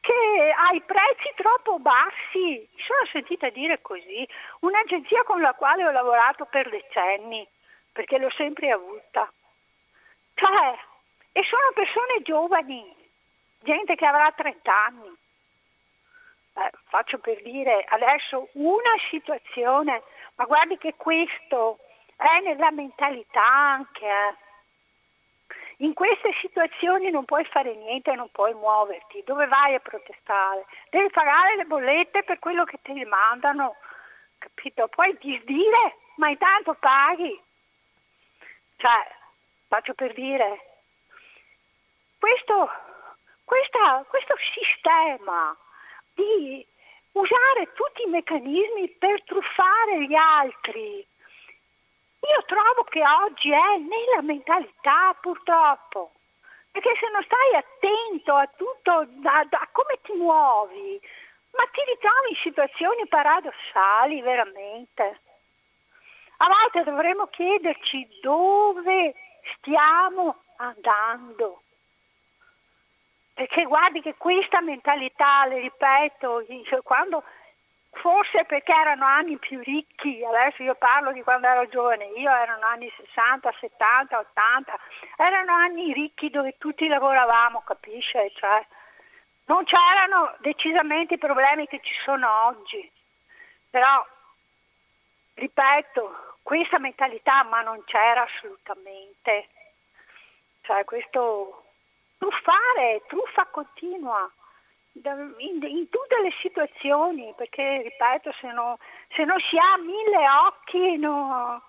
che 0.00 0.52
ha 0.56 0.72
i 0.74 0.82
prezzi 0.82 1.32
troppo 1.36 1.78
bassi. 1.78 2.68
Mi 2.70 2.82
sono 2.86 3.06
sentita 3.10 3.48
dire 3.50 3.80
così, 3.80 4.26
un'agenzia 4.60 5.22
con 5.24 5.40
la 5.40 5.52
quale 5.54 5.84
ho 5.84 5.90
lavorato 5.90 6.46
per 6.46 6.68
decenni, 6.68 7.46
perché 7.92 8.18
l'ho 8.18 8.30
sempre 8.30 8.70
avuta. 8.70 9.30
Cioè, 10.34 10.78
e 11.32 11.42
sono 11.44 11.70
persone 11.74 12.22
giovani, 12.22 12.94
gente 13.60 13.94
che 13.94 14.06
avrà 14.06 14.32
30 14.32 14.84
anni 14.84 15.20
eh, 16.54 16.70
faccio 16.88 17.18
per 17.18 17.40
dire 17.42 17.84
adesso 17.88 18.48
una 18.52 18.94
situazione, 19.10 20.02
ma 20.34 20.44
guardi 20.44 20.76
che 20.78 20.94
questo 20.96 21.78
è 22.16 22.40
nella 22.40 22.70
mentalità 22.70 23.44
anche. 23.44 24.06
Eh. 24.06 24.34
In 25.82 25.94
queste 25.94 26.32
situazioni 26.40 27.10
non 27.10 27.24
puoi 27.24 27.44
fare 27.46 27.74
niente, 27.74 28.14
non 28.14 28.30
puoi 28.30 28.54
muoverti. 28.54 29.24
Dove 29.26 29.46
vai 29.48 29.74
a 29.74 29.80
protestare? 29.80 30.64
Devi 30.90 31.10
pagare 31.10 31.56
le 31.56 31.64
bollette 31.64 32.22
per 32.22 32.38
quello 32.38 32.62
che 32.62 32.78
ti 32.82 32.92
mandano, 33.04 33.74
capito? 34.38 34.86
Puoi 34.86 35.16
disdire, 35.20 35.96
ma 36.16 36.28
intanto 36.28 36.74
paghi. 36.74 37.36
Cioè, 38.76 39.14
faccio 39.66 39.94
per 39.94 40.14
dire, 40.14 40.60
questo, 42.16 42.70
questa, 43.42 44.04
questo 44.08 44.34
sistema 44.54 45.56
di 46.14 46.64
usare 47.10 47.72
tutti 47.72 48.02
i 48.02 48.10
meccanismi 48.10 48.88
per 49.00 49.20
truffare 49.24 50.06
gli 50.06 50.14
altri. 50.14 51.04
Io 52.22 52.44
trovo 52.46 52.84
che 52.84 53.02
oggi 53.02 53.50
è 53.50 53.76
nella 53.78 54.22
mentalità 54.22 55.14
purtroppo, 55.20 56.12
perché 56.70 56.94
se 57.00 57.08
non 57.10 57.22
stai 57.24 57.56
attento 57.56 58.34
a 58.34 58.48
tutto, 58.56 58.90
a, 58.92 59.46
a 59.50 59.68
come 59.72 59.98
ti 60.02 60.12
muovi, 60.12 61.00
ma 61.56 61.64
ti 61.64 61.82
ritrovi 61.84 62.30
in 62.30 62.36
situazioni 62.42 63.06
paradossali 63.08 64.20
veramente. 64.22 65.20
A 66.38 66.46
volte 66.48 66.84
dovremmo 66.84 67.26
chiederci 67.26 68.08
dove 68.20 69.14
stiamo 69.56 70.42
andando. 70.56 71.62
Perché 73.34 73.64
guardi 73.64 74.00
che 74.00 74.14
questa 74.16 74.60
mentalità, 74.60 75.46
le 75.46 75.60
ripeto, 75.60 76.44
quando 76.82 77.24
forse 77.92 78.44
perché 78.44 78.72
erano 78.72 79.04
anni 79.04 79.36
più 79.38 79.60
ricchi, 79.60 80.24
adesso 80.24 80.62
io 80.62 80.74
parlo 80.74 81.12
di 81.12 81.22
quando 81.22 81.46
ero 81.46 81.68
giovane, 81.68 82.06
io 82.16 82.30
erano 82.30 82.64
anni 82.66 82.90
60, 82.96 83.52
70, 83.60 84.18
80, 84.18 84.78
erano 85.16 85.52
anni 85.52 85.92
ricchi 85.92 86.30
dove 86.30 86.56
tutti 86.58 86.88
lavoravamo, 86.88 87.62
capisce? 87.62 88.32
Cioè, 88.34 88.66
non 89.44 89.64
c'erano 89.64 90.34
decisamente 90.38 91.14
i 91.14 91.18
problemi 91.18 91.66
che 91.66 91.80
ci 91.82 91.94
sono 92.04 92.46
oggi, 92.46 92.90
però, 93.70 94.04
ripeto, 95.34 96.36
questa 96.42 96.78
mentalità 96.78 97.44
ma 97.44 97.60
non 97.60 97.84
c'era 97.84 98.22
assolutamente, 98.22 99.48
cioè 100.62 100.84
questo 100.84 101.64
truffare, 102.18 103.02
truffa 103.06 103.46
continua 103.46 104.30
in, 104.94 105.62
in, 105.62 105.88
tutte 105.88 106.20
le 106.22 106.32
situazioni, 106.40 107.32
perché 107.36 107.82
ripeto, 107.82 108.32
se, 108.40 108.52
no, 108.52 108.78
se 109.14 109.24
non 109.24 109.38
si 109.40 109.56
ha 109.56 109.78
mille 109.78 110.28
occhi 110.46 110.96
no, 110.98 111.62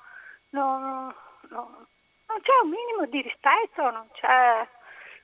no, 0.50 1.14
non 1.50 2.42
c'è 2.42 2.52
un 2.64 2.70
minimo 2.70 3.06
di 3.06 3.22
rispetto, 3.22 3.90
non 3.90 4.08
c'è, 4.14 4.68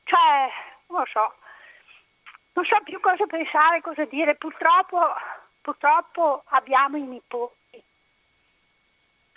cioè, 0.03 0.49
non 0.87 1.05
so, 1.05 1.33
non 2.53 2.65
so 2.65 2.77
più 2.83 2.99
cosa 2.99 3.25
pensare, 3.25 3.81
cosa 3.81 4.05
dire, 4.05 4.35
purtroppo, 4.35 4.99
purtroppo 5.61 6.43
abbiamo 6.47 6.97
i 6.97 7.01
nipoti 7.01 7.83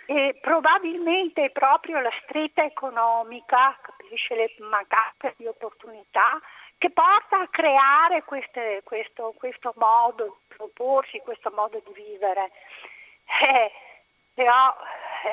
e 0.05 0.37
probabilmente 0.41 1.49
proprio 1.51 1.99
la 2.01 2.11
stretta 2.23 2.63
economica, 2.63 3.77
capisce 3.81 4.35
le 4.35 4.53
mancanze 4.59 5.33
di 5.37 5.47
opportunità, 5.47 6.41
che 6.83 6.89
porta 6.89 7.39
a 7.39 7.47
creare 7.47 8.23
queste, 8.23 8.81
questo, 8.83 9.33
questo, 9.37 9.73
modo 9.77 10.37
di 10.49 10.55
proporsi, 10.57 11.17
questo 11.19 11.49
modo 11.55 11.81
di 11.85 11.93
vivere. 11.93 12.51
Eh, 13.41 13.71
però, 14.33 14.75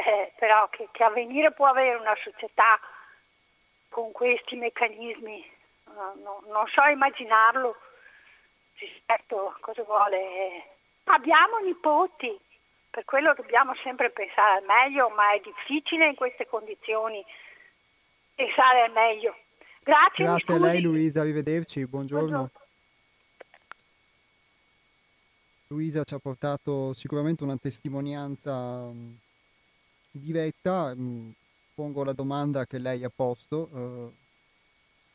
eh, 0.06 0.32
però 0.38 0.68
che, 0.68 0.86
che, 0.92 1.02
avvenire 1.02 1.50
può 1.50 1.66
avere 1.66 1.96
una 1.96 2.14
società 2.22 2.78
con 3.88 4.12
questi 4.12 4.54
meccanismi, 4.54 5.44
no, 5.86 6.14
no, 6.22 6.42
non 6.46 6.68
so 6.68 6.84
immaginarlo 6.84 7.74
rispetto 8.78 9.48
a 9.48 9.56
cosa 9.58 9.82
vuole. 9.82 10.76
Abbiamo 11.06 11.58
nipoti, 11.58 12.38
per 12.90 13.04
quello 13.04 13.34
dobbiamo 13.34 13.74
sempre 13.82 14.10
pensare 14.10 14.58
al 14.58 14.64
meglio, 14.64 15.08
ma 15.08 15.32
è 15.32 15.40
difficile 15.40 16.06
in 16.06 16.14
queste 16.14 16.46
condizioni 16.46 17.24
pensare 18.36 18.82
al 18.82 18.92
meglio. 18.92 19.34
Grazie. 19.82 20.24
Grazie 20.24 20.54
a 20.54 20.58
lei 20.58 20.80
Luisa, 20.80 21.20
arrivederci, 21.20 21.86
buongiorno. 21.86 22.26
buongiorno. 22.26 22.58
Luisa 25.68 26.02
ci 26.04 26.14
ha 26.14 26.18
portato 26.18 26.92
sicuramente 26.94 27.44
una 27.44 27.56
testimonianza 27.56 28.90
mm, 28.90 29.12
diretta. 30.10 30.94
Mm, 30.94 31.30
pongo 31.74 32.04
la 32.04 32.12
domanda 32.12 32.66
che 32.66 32.78
lei 32.78 33.04
ha 33.04 33.10
posto, 33.14 33.70
eh, 33.72 34.12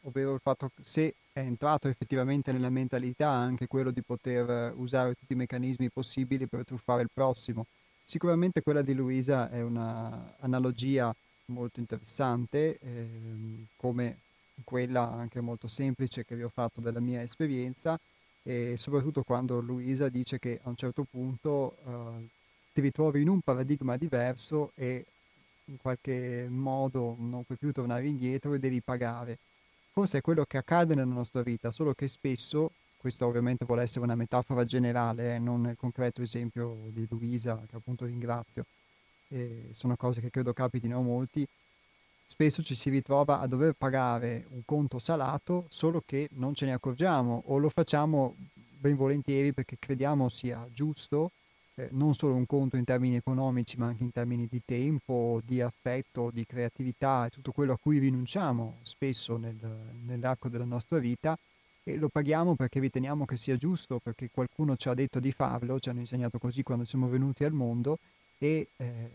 ovvero 0.08 0.34
il 0.34 0.40
fatto 0.42 0.72
se 0.82 1.14
è 1.32 1.40
entrato 1.40 1.90
effettivamente 1.90 2.52
nella 2.52 2.70
mentalità 2.70 3.30
anche 3.30 3.68
quello 3.68 3.92
di 3.92 4.02
poter 4.02 4.74
usare 4.78 5.16
tutti 5.16 5.34
i 5.34 5.36
meccanismi 5.36 5.90
possibili 5.90 6.48
per 6.48 6.64
truffare 6.64 7.02
il 7.02 7.10
prossimo. 7.14 7.66
Sicuramente 8.04 8.62
quella 8.62 8.82
di 8.82 8.94
Luisa 8.94 9.50
è 9.50 9.62
un'analogia 9.62 11.14
molto 11.48 11.80
interessante, 11.80 12.80
eh, 12.80 13.66
come 13.76 14.20
quella 14.64 15.12
anche 15.12 15.42
molto 15.42 15.68
semplice 15.68 16.26
che 16.26 16.36
vi 16.36 16.44
ho 16.44 16.50
fatto 16.50 16.82
della 16.82 17.00
mia 17.00 17.22
esperienza 17.22 18.00
e 18.44 18.76
soprattutto 18.78 19.24
quando 19.24 19.60
Luisa 19.60 20.08
dice 20.10 20.38
che 20.38 20.60
a 20.64 20.70
un 20.70 20.76
certo 20.76 21.04
punto 21.04 21.78
uh, 21.84 22.28
ti 22.72 22.82
ritrovi 22.82 23.22
in 23.22 23.30
un 23.30 23.42
paradigma 23.42 23.98
diverso 23.98 24.72
e 24.76 25.06
in 25.66 25.78
qualche 25.78 26.46
modo 26.50 27.16
non 27.18 27.44
puoi 27.44 27.58
più 27.58 27.72
tornare 27.72 28.06
indietro 28.06 28.54
e 28.54 28.60
devi 28.60 28.82
pagare. 28.82 29.40
Forse 29.92 30.20
è 30.20 30.22
quello 30.22 30.46
che 30.46 30.58
accade 30.58 30.94
nella 30.94 31.12
nostra 31.12 31.42
vita, 31.42 31.72
solo 31.72 31.94
che 31.94 32.08
spesso, 32.08 32.72
questo 32.98 33.26
ovviamente 33.26 33.66
vuole 33.66 33.82
essere 33.82 34.04
una 34.04 34.16
metafora 34.16 34.66
generale, 34.66 35.36
eh, 35.36 35.40
non 35.40 35.68
il 35.70 35.78
concreto 35.78 36.22
esempio 36.22 36.78
di 36.90 37.08
Luisa, 37.10 37.64
che 37.68 37.78
appunto 37.78 38.06
ringrazio, 38.06 38.66
e 39.30 39.70
sono 39.72 39.96
cose 39.96 40.20
che 40.20 40.30
credo 40.30 40.54
capitino 40.54 41.00
a 41.00 41.02
molti, 41.02 41.48
spesso 42.26 42.64
ci 42.64 42.76
si 42.76 42.90
ritrova 42.90 43.40
a 43.40 43.48
dover 43.48 43.74
pagare 43.74 44.46
un 44.50 44.62
conto 44.66 45.00
salato 45.00 45.66
solo 45.70 46.02
che 46.06 46.30
non 46.34 46.54
ce 46.54 46.66
ne 46.66 46.74
accorgiamo 46.74 47.44
o 47.48 47.58
lo 47.58 47.70
facciamo 47.70 48.36
ben 48.54 48.96
volentieri 48.96 49.54
perché 49.54 49.78
crediamo 49.80 50.30
sia 50.30 50.68
giusto 50.72 51.32
eh, 51.76 51.90
non 51.92 52.14
solo 52.14 52.36
un 52.36 52.46
conto 52.46 52.78
in 52.78 52.86
termini 52.86 53.18
economici 53.18 53.78
ma 53.78 53.88
anche 53.88 54.04
in 54.04 54.12
termini 54.12 54.48
di 54.50 54.62
tempo, 54.64 55.42
di 55.46 55.62
affetto, 55.62 56.32
di 56.32 56.46
creatività 56.46 57.26
e 57.26 57.30
tutto 57.30 57.52
quello 57.52 57.74
a 57.74 57.78
cui 57.78 58.00
rinunciamo 58.00 58.78
spesso 58.84 59.38
nel, 59.38 59.58
nell'arco 60.06 60.48
della 60.48 60.66
nostra 60.66 61.00
vita 61.00 61.38
e 61.84 61.98
lo 61.98 62.10
paghiamo 62.10 62.56
perché 62.56 62.80
riteniamo 62.80 63.26
che 63.26 63.38
sia 63.38 63.58
giusto, 63.58 64.00
perché 64.00 64.30
qualcuno 64.32 64.76
ci 64.76 64.90
ha 64.90 64.96
detto 64.96 65.20
di 65.20 65.32
farlo, 65.32 65.80
ci 65.80 65.90
hanno 65.90 66.00
insegnato 66.00 66.40
così 66.40 66.64
quando 66.64 66.84
siamo 66.86 67.08
venuti 67.08 67.44
al 67.44 67.52
mondo 67.54 68.00
e 68.40 68.68
eh, 68.78 69.10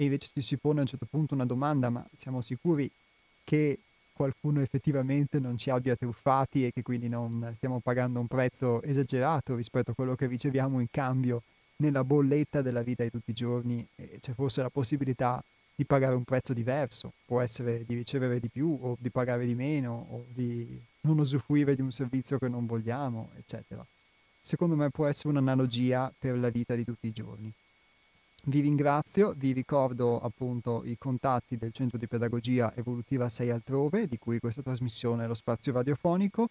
e 0.00 0.04
invece 0.04 0.28
ci 0.32 0.40
si 0.40 0.56
pone 0.56 0.78
a 0.78 0.82
un 0.82 0.86
certo 0.86 1.06
punto 1.10 1.34
una 1.34 1.44
domanda, 1.44 1.90
ma 1.90 2.06
siamo 2.12 2.40
sicuri 2.40 2.88
che 3.42 3.80
qualcuno 4.12 4.60
effettivamente 4.60 5.40
non 5.40 5.58
ci 5.58 5.70
abbia 5.70 5.96
truffati 5.96 6.64
e 6.64 6.72
che 6.72 6.82
quindi 6.82 7.08
non 7.08 7.50
stiamo 7.54 7.80
pagando 7.80 8.20
un 8.20 8.28
prezzo 8.28 8.80
esagerato 8.82 9.56
rispetto 9.56 9.90
a 9.90 9.94
quello 9.94 10.14
che 10.14 10.28
riceviamo 10.28 10.78
in 10.78 10.86
cambio 10.88 11.42
nella 11.78 12.04
bolletta 12.04 12.62
della 12.62 12.82
vita 12.82 13.02
di 13.02 13.10
tutti 13.10 13.30
i 13.30 13.34
giorni 13.34 13.84
e 13.96 14.18
c'è 14.20 14.34
forse 14.34 14.62
la 14.62 14.70
possibilità 14.70 15.42
di 15.74 15.84
pagare 15.84 16.14
un 16.14 16.24
prezzo 16.24 16.52
diverso, 16.52 17.12
può 17.26 17.40
essere 17.40 17.84
di 17.84 17.96
ricevere 17.96 18.38
di 18.38 18.48
più 18.48 18.78
o 18.80 18.96
di 19.00 19.10
pagare 19.10 19.46
di 19.46 19.56
meno 19.56 20.06
o 20.10 20.24
di 20.32 20.80
non 21.02 21.18
usufruire 21.18 21.74
di 21.74 21.82
un 21.82 21.90
servizio 21.90 22.38
che 22.38 22.48
non 22.48 22.66
vogliamo, 22.66 23.30
eccetera. 23.36 23.84
Secondo 24.40 24.76
me 24.76 24.90
può 24.90 25.06
essere 25.06 25.30
un'analogia 25.30 26.12
per 26.16 26.38
la 26.38 26.50
vita 26.50 26.76
di 26.76 26.84
tutti 26.84 27.08
i 27.08 27.12
giorni. 27.12 27.52
Vi 28.48 28.60
ringrazio, 28.60 29.34
vi 29.36 29.52
ricordo 29.52 30.18
appunto 30.18 30.82
i 30.82 30.96
contatti 30.96 31.58
del 31.58 31.70
Centro 31.70 31.98
di 31.98 32.06
Pedagogia 32.06 32.74
Evolutiva 32.74 33.28
6 33.28 33.50
Altrove, 33.50 34.06
di 34.06 34.16
cui 34.16 34.38
questa 34.38 34.62
trasmissione 34.62 35.24
è 35.24 35.26
lo 35.26 35.34
spazio 35.34 35.74
radiofonico, 35.74 36.48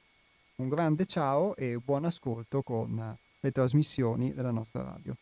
Un 0.57 0.69
grande 0.69 1.07
ciao 1.07 1.55
e 1.55 1.79
buon 1.79 2.05
ascolto 2.05 2.63
con 2.63 3.17
le 3.41 3.53
trasmissioni 3.53 4.35
della 4.35 4.51
nostra 4.51 4.83
radio. 4.83 5.15